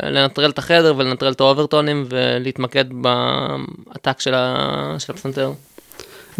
[0.02, 4.56] לנטרל את החדר ולנטרל את האוברטונים ולהתמקד ב attack של, ה...
[4.98, 5.52] של הפסנתר.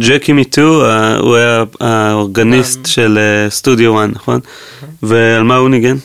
[0.00, 2.84] ג'קי מיטו, ה- הוא היה האורגניסט גם.
[2.84, 4.40] של אה, סטודיו 1, נכון?
[5.02, 5.96] ועל מה הוא ניגן?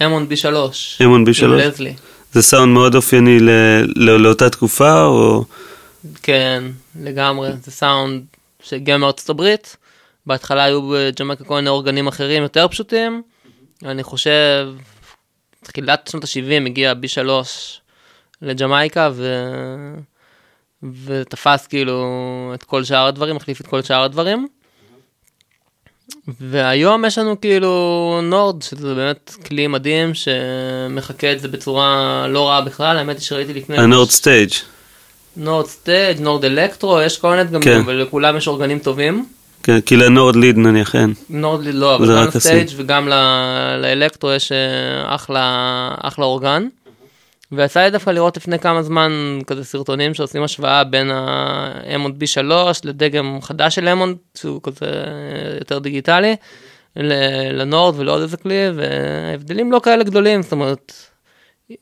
[0.00, 0.98] המון בי שלוש.
[1.00, 1.62] המון בי עם שלוש?
[1.62, 1.94] לזלי.
[2.32, 3.38] זה סאונד מאוד אופייני
[3.96, 5.44] לא- לאותה תקופה, או...
[6.22, 6.64] כן,
[7.02, 8.22] לגמרי, זה סאונד
[8.62, 9.76] שהגיע מארצות הברית.
[10.26, 13.22] בהתחלה היו בג'מייקה כל מיני אורגנים אחרים יותר פשוטים.
[13.84, 14.68] אני חושב
[15.64, 17.28] תחילת שנות ה-70 הגיע B3
[18.42, 19.44] לג'מייקה ו...
[21.04, 22.04] ותפס כאילו
[22.54, 24.48] את כל שאר הדברים, החליף את כל שאר הדברים.
[26.40, 32.60] והיום יש לנו כאילו Nord, שזה באמת כלי מדהים שמחקה את זה בצורה לא רעה
[32.60, 33.78] בכלל, האמת היא שראיתי לפני...
[33.78, 34.50] ה Nord Stage.
[35.36, 37.82] Nord Stage, Nord Electro, יש כל מיני דגמים, כן.
[37.86, 39.26] ולכולם יש אורגנים טובים.
[39.62, 41.14] כן, כי ל Nord Lead נניח אין.
[41.30, 42.68] Nord לא, אבל גם ל Stage.
[42.76, 43.08] וגם
[43.78, 46.68] ל Electro יש אה, אחלה, אחלה אורגן.
[47.52, 52.42] ויצא לי דווקא לראות לפני כמה זמן כזה סרטונים שעושים השוואה בין ה-Hammond B3
[52.84, 54.86] לדגם חדש של Hammond שהוא כזה
[55.60, 56.36] יותר דיגיטלי
[57.52, 60.92] ל Nord ולעוד איזה כלי וההבדלים לא כאלה גדולים זאת אומרת.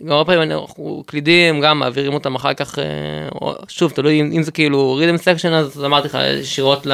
[0.05, 4.43] גם הרבה פעמים אנחנו קלידים גם מעבירים אותם אחר כך אה, שוב תלוי אם, אם
[4.43, 6.87] זה כאילו rhythm section אז אמרתי לך ישירות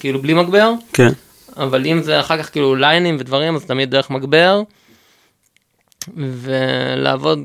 [0.00, 1.08] כאילו בלי מגבר כן.
[1.56, 4.62] אבל אם זה אחר כך כאילו ליינים ודברים אז תמיד דרך מגבר
[6.16, 7.38] ולעבוד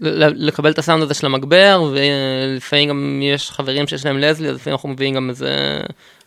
[0.00, 4.74] לקבל את הסאונד הזה של המגבר ולפעמים גם יש חברים שיש להם Leslie אז לפעמים
[4.74, 5.80] אנחנו מביאים גם איזה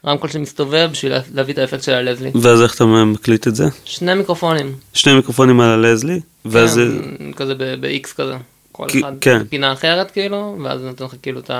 [0.05, 2.31] רמקול שמסתובב בשביל לה- להביא את האפקט של ה Leslie.
[2.41, 3.65] ואז איך אתה מקליט את זה?
[3.85, 4.75] שני מיקרופונים.
[4.93, 6.19] שני מיקרופונים על ה Leslie?
[6.45, 6.81] ואז.
[7.19, 8.34] כן, כזה ב-X כזה.
[8.71, 9.43] כל אחד כן.
[9.43, 11.51] בפינה אחרת כאילו ואז נותן לך כאילו את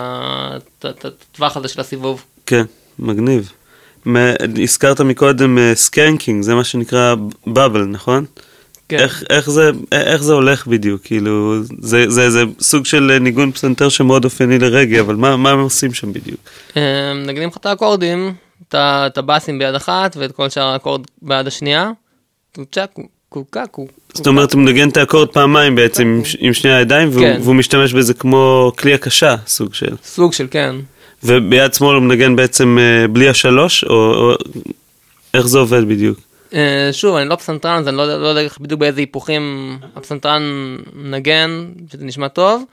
[1.06, 2.24] הטווח הזה של הסיבוב.
[2.46, 2.64] כן,
[3.00, 3.52] מגניב.
[4.64, 7.16] הזכרת מקודם אה, skanking, זה מה שנקרא
[7.48, 8.26] בבל, נכון?
[8.90, 9.00] כן.
[9.00, 11.02] איך, איך, זה, איך זה הולך בדיוק?
[11.04, 15.52] כאילו, זה, זה, זה סוג של אה, ניגון פסנתר שמאוד אופייני לרגע, אבל מה, מה
[15.52, 16.40] הם עושים שם בדיוק?
[16.78, 18.34] אה, מנגנים לך את האקורדים,
[18.68, 21.92] את הבאסים ביד אחת ואת כל שאר האקורד ביד השנייה.
[24.14, 27.40] זאת אומרת, הוא מנגן את האקורד פעמיים בעצם עם, שני הידיים, והוא, כן.
[27.44, 29.96] והוא משתמש בזה כמו כלי הקשה, סוג של.
[30.04, 30.76] סוג של כן.
[31.24, 34.32] וביד שמאל הוא מנגן בעצם אה, בלי השלוש, או
[35.34, 36.20] איך זה עובד בדיוק?
[36.54, 40.42] אה, שוב, אני לא פסנתרן, אז אני לא לא יודע בדיוק באיזה היפוכים הפסנתרן
[40.96, 42.64] נגן, שזה נשמע טוב,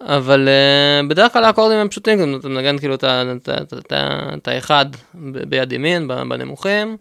[0.00, 4.86] אבל אה, בדרך כלל האקורדים הם פשוטים, כאילו, אתה מנגן כאילו את האחד
[5.48, 6.96] ביד ימין, בנמוכים,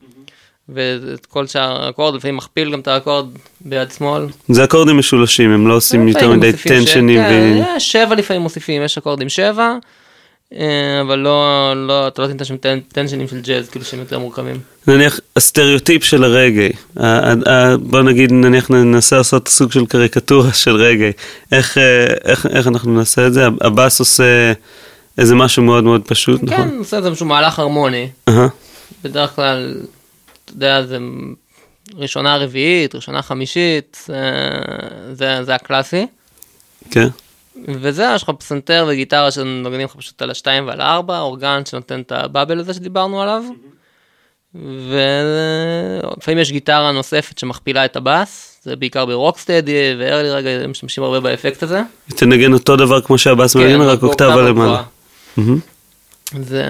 [0.70, 3.26] ואת כל שאר האקורד, לפעמים מכפיל גם את האקורד
[3.62, 4.26] ביד שמאל.
[4.48, 7.22] זה אקורדים משולשים, הם לא עושים יותר מדי מוסיפים ש- טנשנים.
[7.22, 7.76] כן, ו...
[7.76, 9.78] יש שבע לפעמים מוסיפים, יש אקורדים שבע, אה,
[11.02, 14.60] אבל לא, לא, אתה לא תמצא שם טנ- טנשנים של ג'אז, כאילו שהם יותר מורכבים.
[14.88, 16.70] נניח הסטריאוטיפ של הרגעי,
[17.80, 21.12] בוא נגיד נניח ננסה לעשות סוג של קריקטורה של רגעי,
[21.52, 23.46] איך, אה, איך, איך אנחנו נעשה את זה?
[23.62, 24.54] הבאס עושה
[25.18, 26.78] איזה משהו מאוד מאוד פשוט, כן, נכון?
[26.78, 27.26] עושה איזה משהו
[27.60, 28.10] הרמוני.
[28.30, 28.48] אהה,
[29.04, 29.76] בדרך כלל,
[30.46, 30.98] אתה יודע, זה
[31.98, 34.16] ראשונה רביעית, ראשונה חמישית, זה,
[35.14, 36.06] זה, זה הקלאסי.
[36.92, 37.08] כן,
[37.68, 42.12] וזה, יש לך פסנתר וגיטרה שנוגנים לך פשוט על השתיים ועל הארבע, אורגן שנותן את
[42.12, 43.44] הבאבל הזה שדיברנו עליו.
[44.56, 51.20] ולפעמים יש גיטרה נוספת שמכפילה את הבאס, זה בעיקר ברוקסטדי וארלי רגע, הם משתמשים הרבה
[51.20, 51.82] באפקט הזה.
[52.08, 54.84] תנגן אותו דבר כמו שהבאס מנגן, רק אוקטבה למעלה.
[56.40, 56.64] זה,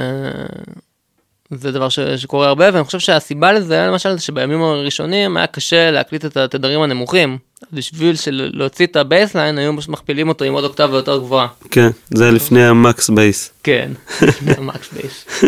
[1.52, 5.92] זה דבר ש, שקורה הרבה ואני חושב שהסיבה לזה למשל זה שבימים הראשונים היה קשה
[5.92, 7.38] להקליט את התדרים הנמוכים.
[7.74, 11.48] בשביל של- להוציא את ה bassline היו פשוט מכפילים אותו עם עוד אוקטבה יותר גבוהה.
[11.72, 13.52] כן, זה לפני ה MaxxBass.
[13.64, 13.92] כן,
[14.62, 15.44] MaxxBass.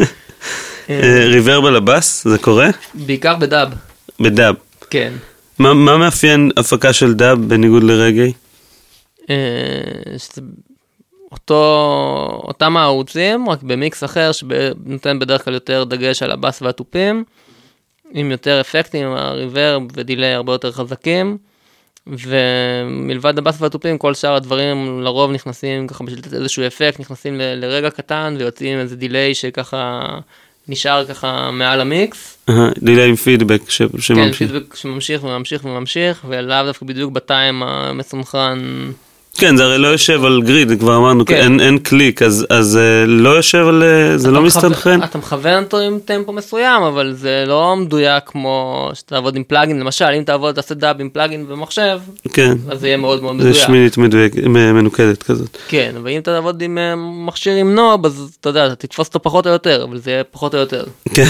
[0.90, 2.70] אה, reverb על הבאס, זה קורה?
[2.94, 3.70] בעיקר בדאב,
[4.20, 4.56] בדאב.
[4.90, 5.14] כן.
[5.60, 8.34] מה מה מאפיין הפקה של דאב בניגוד לרגאיי?
[9.30, 9.36] אה,
[10.18, 10.42] שזה
[11.32, 17.24] אותו, אותם הערוצים, רק במיקס אחר שנותן בדרך כלל יותר דגש על הבאס והתופים,
[18.14, 21.38] עם יותר אפקטים, ה reverb ו delay הרבה יותר חזקים,
[22.08, 27.56] ומלבד הבאס והתופים, כל שאר הדברים לרוב נכנסים ככה בשביל לתת איזשהו אפקט, נכנסים ל-
[27.66, 30.08] לרגע קטן ויוצאים איזה delay שככה
[30.68, 32.38] נשאר ככה מעל המיקס.
[32.50, 34.38] אהה, delay עם פידבק ש- כן, שממשיך.
[34.38, 38.92] פידבק שממשיך וממשיך וממשיך, ולאו דווקא בדיוק ב time המסונכרן.
[39.38, 41.36] כן, זה הרי לא יושב על grid, כבר אמרנו, כן.
[41.36, 43.84] אין, אין קליק, אז, אז אה, לא יושב על...
[43.84, 45.04] אה, זה אתה לא מסתנכרן?
[45.04, 50.06] אתה מכוון אותו עם טמפו מסוים, אבל זה לא מדויק כמו שתעבוד עם פלאגין, למשל,
[50.06, 52.00] אם תעבוד, תעשה דאב עם פלאגין במחשב,
[52.34, 53.66] כן, אז זה יהיה מאוד מאוד זה מדויק.
[53.66, 55.58] שמינית מדויק, מנוקדת כזאת.
[55.68, 56.96] כן, אבל אם תעבוד עם אה,
[57.26, 60.24] מכשיר עם נוב, אז אתה יודע, אתה תתפוס אותו פחות או יותר, אבל זה יהיה
[60.24, 60.84] פחות או יותר,
[61.14, 61.28] כן.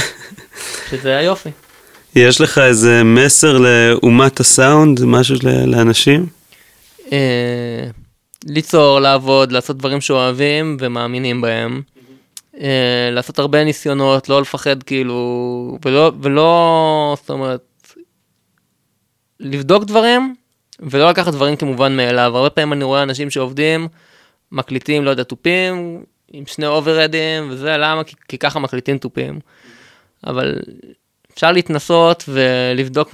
[0.90, 1.50] שזה היופי.
[2.16, 6.41] יש לך איזה מסר לאומת הסאונד, משהו לאנשים?
[7.12, 7.88] אה,
[8.46, 11.82] ליצור, לעבוד, לעשות דברים שאוהבים ומאמינים בהם.
[12.60, 17.94] אה, לעשות הרבה ניסיונות, לא לפחד כאילו, ולא, ולא, זאת אומרת,
[19.40, 20.36] לבדוק דברים
[20.80, 22.38] ולא לקחת דברים כמובן מאליו.
[22.38, 23.88] הרבה פעמים אני רואה אנשים שעובדים,
[24.52, 28.04] מקליטים, לא יודע, תופים, עם שני אוברדים, וזה למה?
[28.04, 29.40] כי, כי ככה מקליטים תופים.
[30.28, 30.60] אבל
[31.34, 33.10] אפשר להתנסות ולבדוק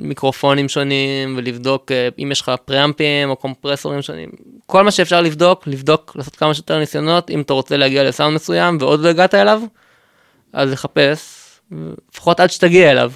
[0.00, 4.30] מיקרופונים שונים ולבדוק אה, אם יש לך פראמפים או קומפרסורים שונים.
[4.66, 8.78] כל מה שאפשר לבדוק, לבדוק, לעשות כמה שיותר ניסיונות, אם אתה רוצה להגיע לסאונד מסוים
[8.80, 9.62] ועוד לא הגעת אליו,
[10.52, 11.42] אז לחפש,
[12.12, 13.12] לפחות עד שתגיע אליו,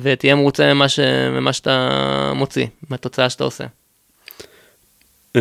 [0.00, 1.00] ותהיה מרוצה ממה, ש...
[1.30, 3.64] ממה שאתה מוציא, מהתוצאה שאתה עושה.
[5.36, 5.40] אה,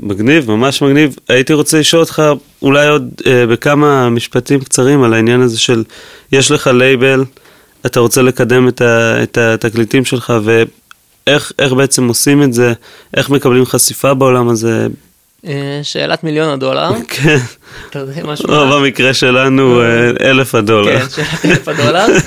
[0.00, 1.16] מגניב, ממש מגניב.
[1.28, 2.22] הייתי רוצה לשאול אותך
[2.62, 5.84] אולי עוד אה, בכמה משפטים קצרים על העניין הזה של
[6.32, 7.24] יש לך לייבל,
[7.86, 12.72] אתה רוצה לקדם את, ה, את התקליטים שלך ואיך איך בעצם עושים את זה,
[13.16, 14.86] איך מקבלים חשיפה בעולם הזה.
[15.46, 16.90] אה, שאלת מיליון הדולר.
[17.08, 17.38] כן,
[17.90, 18.54] אתה יודע משהו?
[18.54, 20.98] או במקרה שלנו אה, אלף הדולר.
[21.00, 22.06] כן, שאלת אלף הדולר.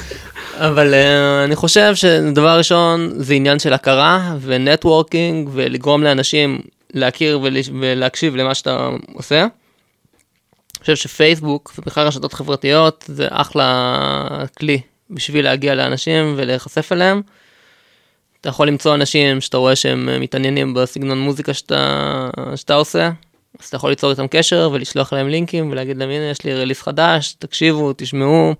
[0.58, 6.60] אבל uh, אני חושב שדבר ראשון זה עניין של הכרה ונטוורקינג ולגרום לאנשים
[6.96, 9.42] להכיר ול, ולהקשיב למה שאתה עושה.
[9.42, 17.22] אני חושב שפייסבוק ובכלל רשתות חברתיות זה אחלה כלי בשביל להגיע לאנשים ולהיחשף אליהם.
[18.42, 23.12] אתה יכול למצוא אנשים שאתה רואה שהם מתעניינים בסגנון מוזיקה שאתה, שאתה עושה,
[23.60, 26.82] אז אתה יכול ליצור איתם קשר ולשלוח להם לינקים ולהגיד להם הנה יש לי release
[26.82, 28.56] חדש, תקשיבו, תשמעו.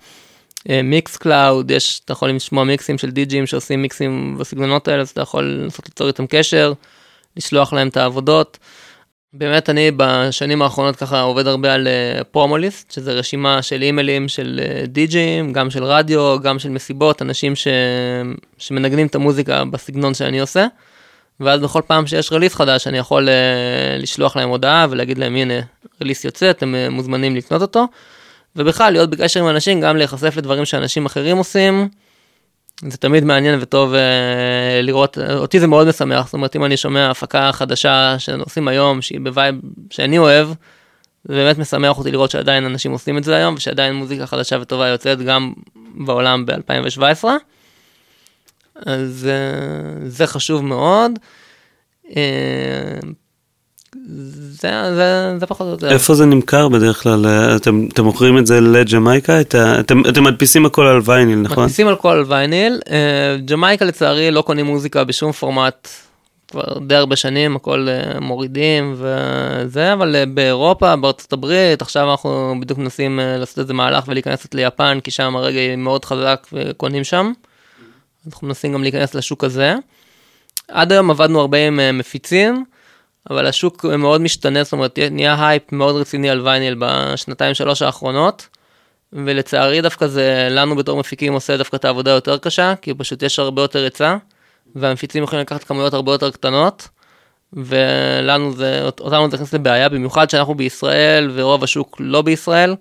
[0.84, 5.44] Mixcloud, יש, אתה יכול לשמוע מיקסים של די.ג'ים שעושים מיקסים בסגנונות האלה, אז אתה יכול
[5.44, 6.74] לנסות ליצור איתם קשר,
[7.38, 8.58] לשלוח להם את העבודות.
[9.34, 11.88] באמת אני בשנים האחרונות ככה עובד הרבה על
[12.32, 17.56] promo list, שזה רשימה של אימיילים של די.ג'ים, גם של רדיו, גם של מסיבות, אנשים
[17.56, 17.68] ש...
[18.58, 20.68] שמנגנים את המוזיקה בסגנון שאני עושה.
[21.40, 25.54] ואז בכל פעם שיש release חדש אני יכול אה, לשלוח להם הודעה ולהגיד להם הנה
[26.02, 27.88] release יוצא אתם מוזמנים לקנות אותו.
[28.56, 31.90] ובכלל להיות בקשר עם אנשים גם להיחשף לדברים שאנשים אחרים עושים.
[32.82, 33.98] זה תמיד מעניין וטוב אה,
[34.84, 39.20] לראות אותי זה מאוד משמח זאת אומרת אם אני שומע הפקה חדשה שעושים היום שהיא
[39.24, 39.56] ב vibe
[39.90, 40.48] שאני אוהב.
[41.24, 44.88] זה באמת משמח אותי לראות שעדיין אנשים עושים את זה היום ושעדיין מוזיקה חדשה וטובה
[44.88, 45.54] יוצאת גם
[45.96, 47.24] בעולם ב-2017.
[48.86, 51.12] אז uh, זה חשוב מאוד.
[52.06, 52.16] Uh,
[54.62, 55.90] זה, זה, זה פחות או יותר.
[55.92, 57.26] איפה זה נמכר בדרך כלל?
[57.56, 59.42] אתם, אתם מוכרים את זה לג'מייקה?
[59.42, 61.64] את ה, אתם, אתם מדפיסים הכל על וייניל, נכון?
[61.64, 62.80] מדפיסים הכל על וייניל.
[62.86, 62.90] Uh,
[63.46, 65.88] ג'מייקה לצערי לא קונים מוזיקה בשום פורמט
[66.48, 72.56] כבר די הרבה שנים, הכל אה, מורידים וזה, אבל אה, באירופה, בארצות הברית, עכשיו אנחנו
[72.62, 77.32] בדיוק מנסים לעשות איזה מהלך ולהיכנס ליפן, כי שם הרגאיי מאוד חזק וקונים שם.
[78.28, 79.76] אנחנו מנסים גם להיכנס לשוק הזה.
[80.68, 82.66] עד היום עבדנו הרבה עם מפיצים.
[83.30, 88.48] אבל השוק מאוד משתנה, זאת אומרת, נהיה הייפ מאוד רציני על וייניל בשנתיים שלוש האחרונות,
[89.14, 93.40] ולצערי דווקא זה לנו בתור מפיקים עושה דווקא את העבודה יותר קשה, כי פשוט יש
[93.40, 94.18] הרבה יותר היצע,
[94.76, 96.88] והמפיצים יכולים לקחת כמויות הרבה יותר קטנות,
[97.54, 102.76] ולנו זה, אותנו זה נכנס לבעיה, במיוחד שאנחנו בישראל ורוב השוק לא בישראל.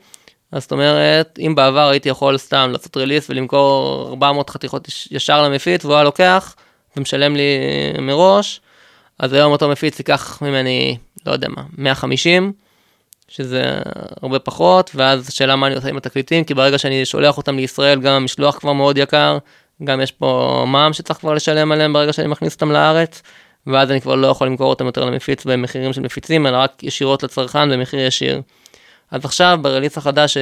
[0.53, 5.85] אז זאת אומרת, אם בעבר הייתי יכול סתם לעשות ריליס ולמכור 400 חתיכות ישר למפיץ
[5.85, 6.55] והוא היה לוקח
[6.97, 7.59] ומשלם לי
[8.01, 8.61] מראש,
[9.19, 10.97] אז היום אותו מפיץ ייקח ממני,
[11.27, 12.53] לא יודע מה, 150,
[13.29, 13.79] שזה
[14.23, 18.01] הרבה פחות, ואז השאלה מה אני עושה עם התקליטים, כי ברגע שאני שולח אותם לישראל,
[18.01, 19.39] גם המשלוח כבר מאוד יקר,
[19.85, 23.23] גם יש פה מע"מ שצריך כבר לשלם עליהם ברגע שאני מכניס אותם לארץ,
[23.67, 27.23] ואז אני כבר לא יכול למכור אותם יותר למפיץ במחירים של מפיצים, אלא רק ישירות
[27.23, 28.43] לצרכן במחיר ישיר.
[29.11, 30.39] אז עכשיו ברליס החדש ש...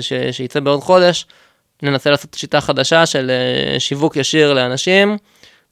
[0.00, 0.12] ש...
[0.32, 1.26] שייצא בעוד חודש,
[1.82, 5.18] ננסה לעשות שיטה חדשה של אה, שיווק ישיר לאנשים.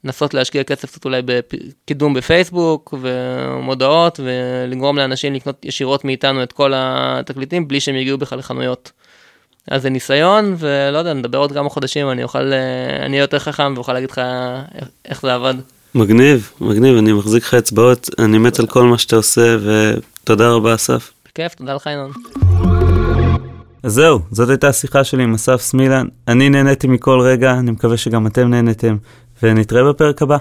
[0.03, 6.71] לנסות להשקיע כסף קצת אולי בקידום בפייסבוק ומודעות ולגרום לאנשים לקנות ישירות מאיתנו את כל
[6.75, 8.91] התקליטים בלי שהם יגיעו בכלל לחנויות.
[9.67, 12.53] אז זה ניסיון ולא יודע נדבר עוד כמה חודשים אני אוכל
[12.99, 14.21] אני אהיה יותר חכם ואוכל להגיד לך
[15.05, 15.53] איך זה עבד.
[15.95, 20.75] מגניב מגניב אני מחזיק לך אצבעות אני מת על כל מה שאתה עושה ותודה רבה
[20.75, 21.11] אסף.
[21.25, 22.11] בכיף תודה לך ינון.
[23.83, 26.07] אז זהו, זאת הייתה השיחה שלי עם אסף סמילן.
[26.27, 28.97] אני נהניתי מכל רגע, אני מקווה שגם אתם נהניתם.
[29.43, 30.37] ונתראה בפרק הבא.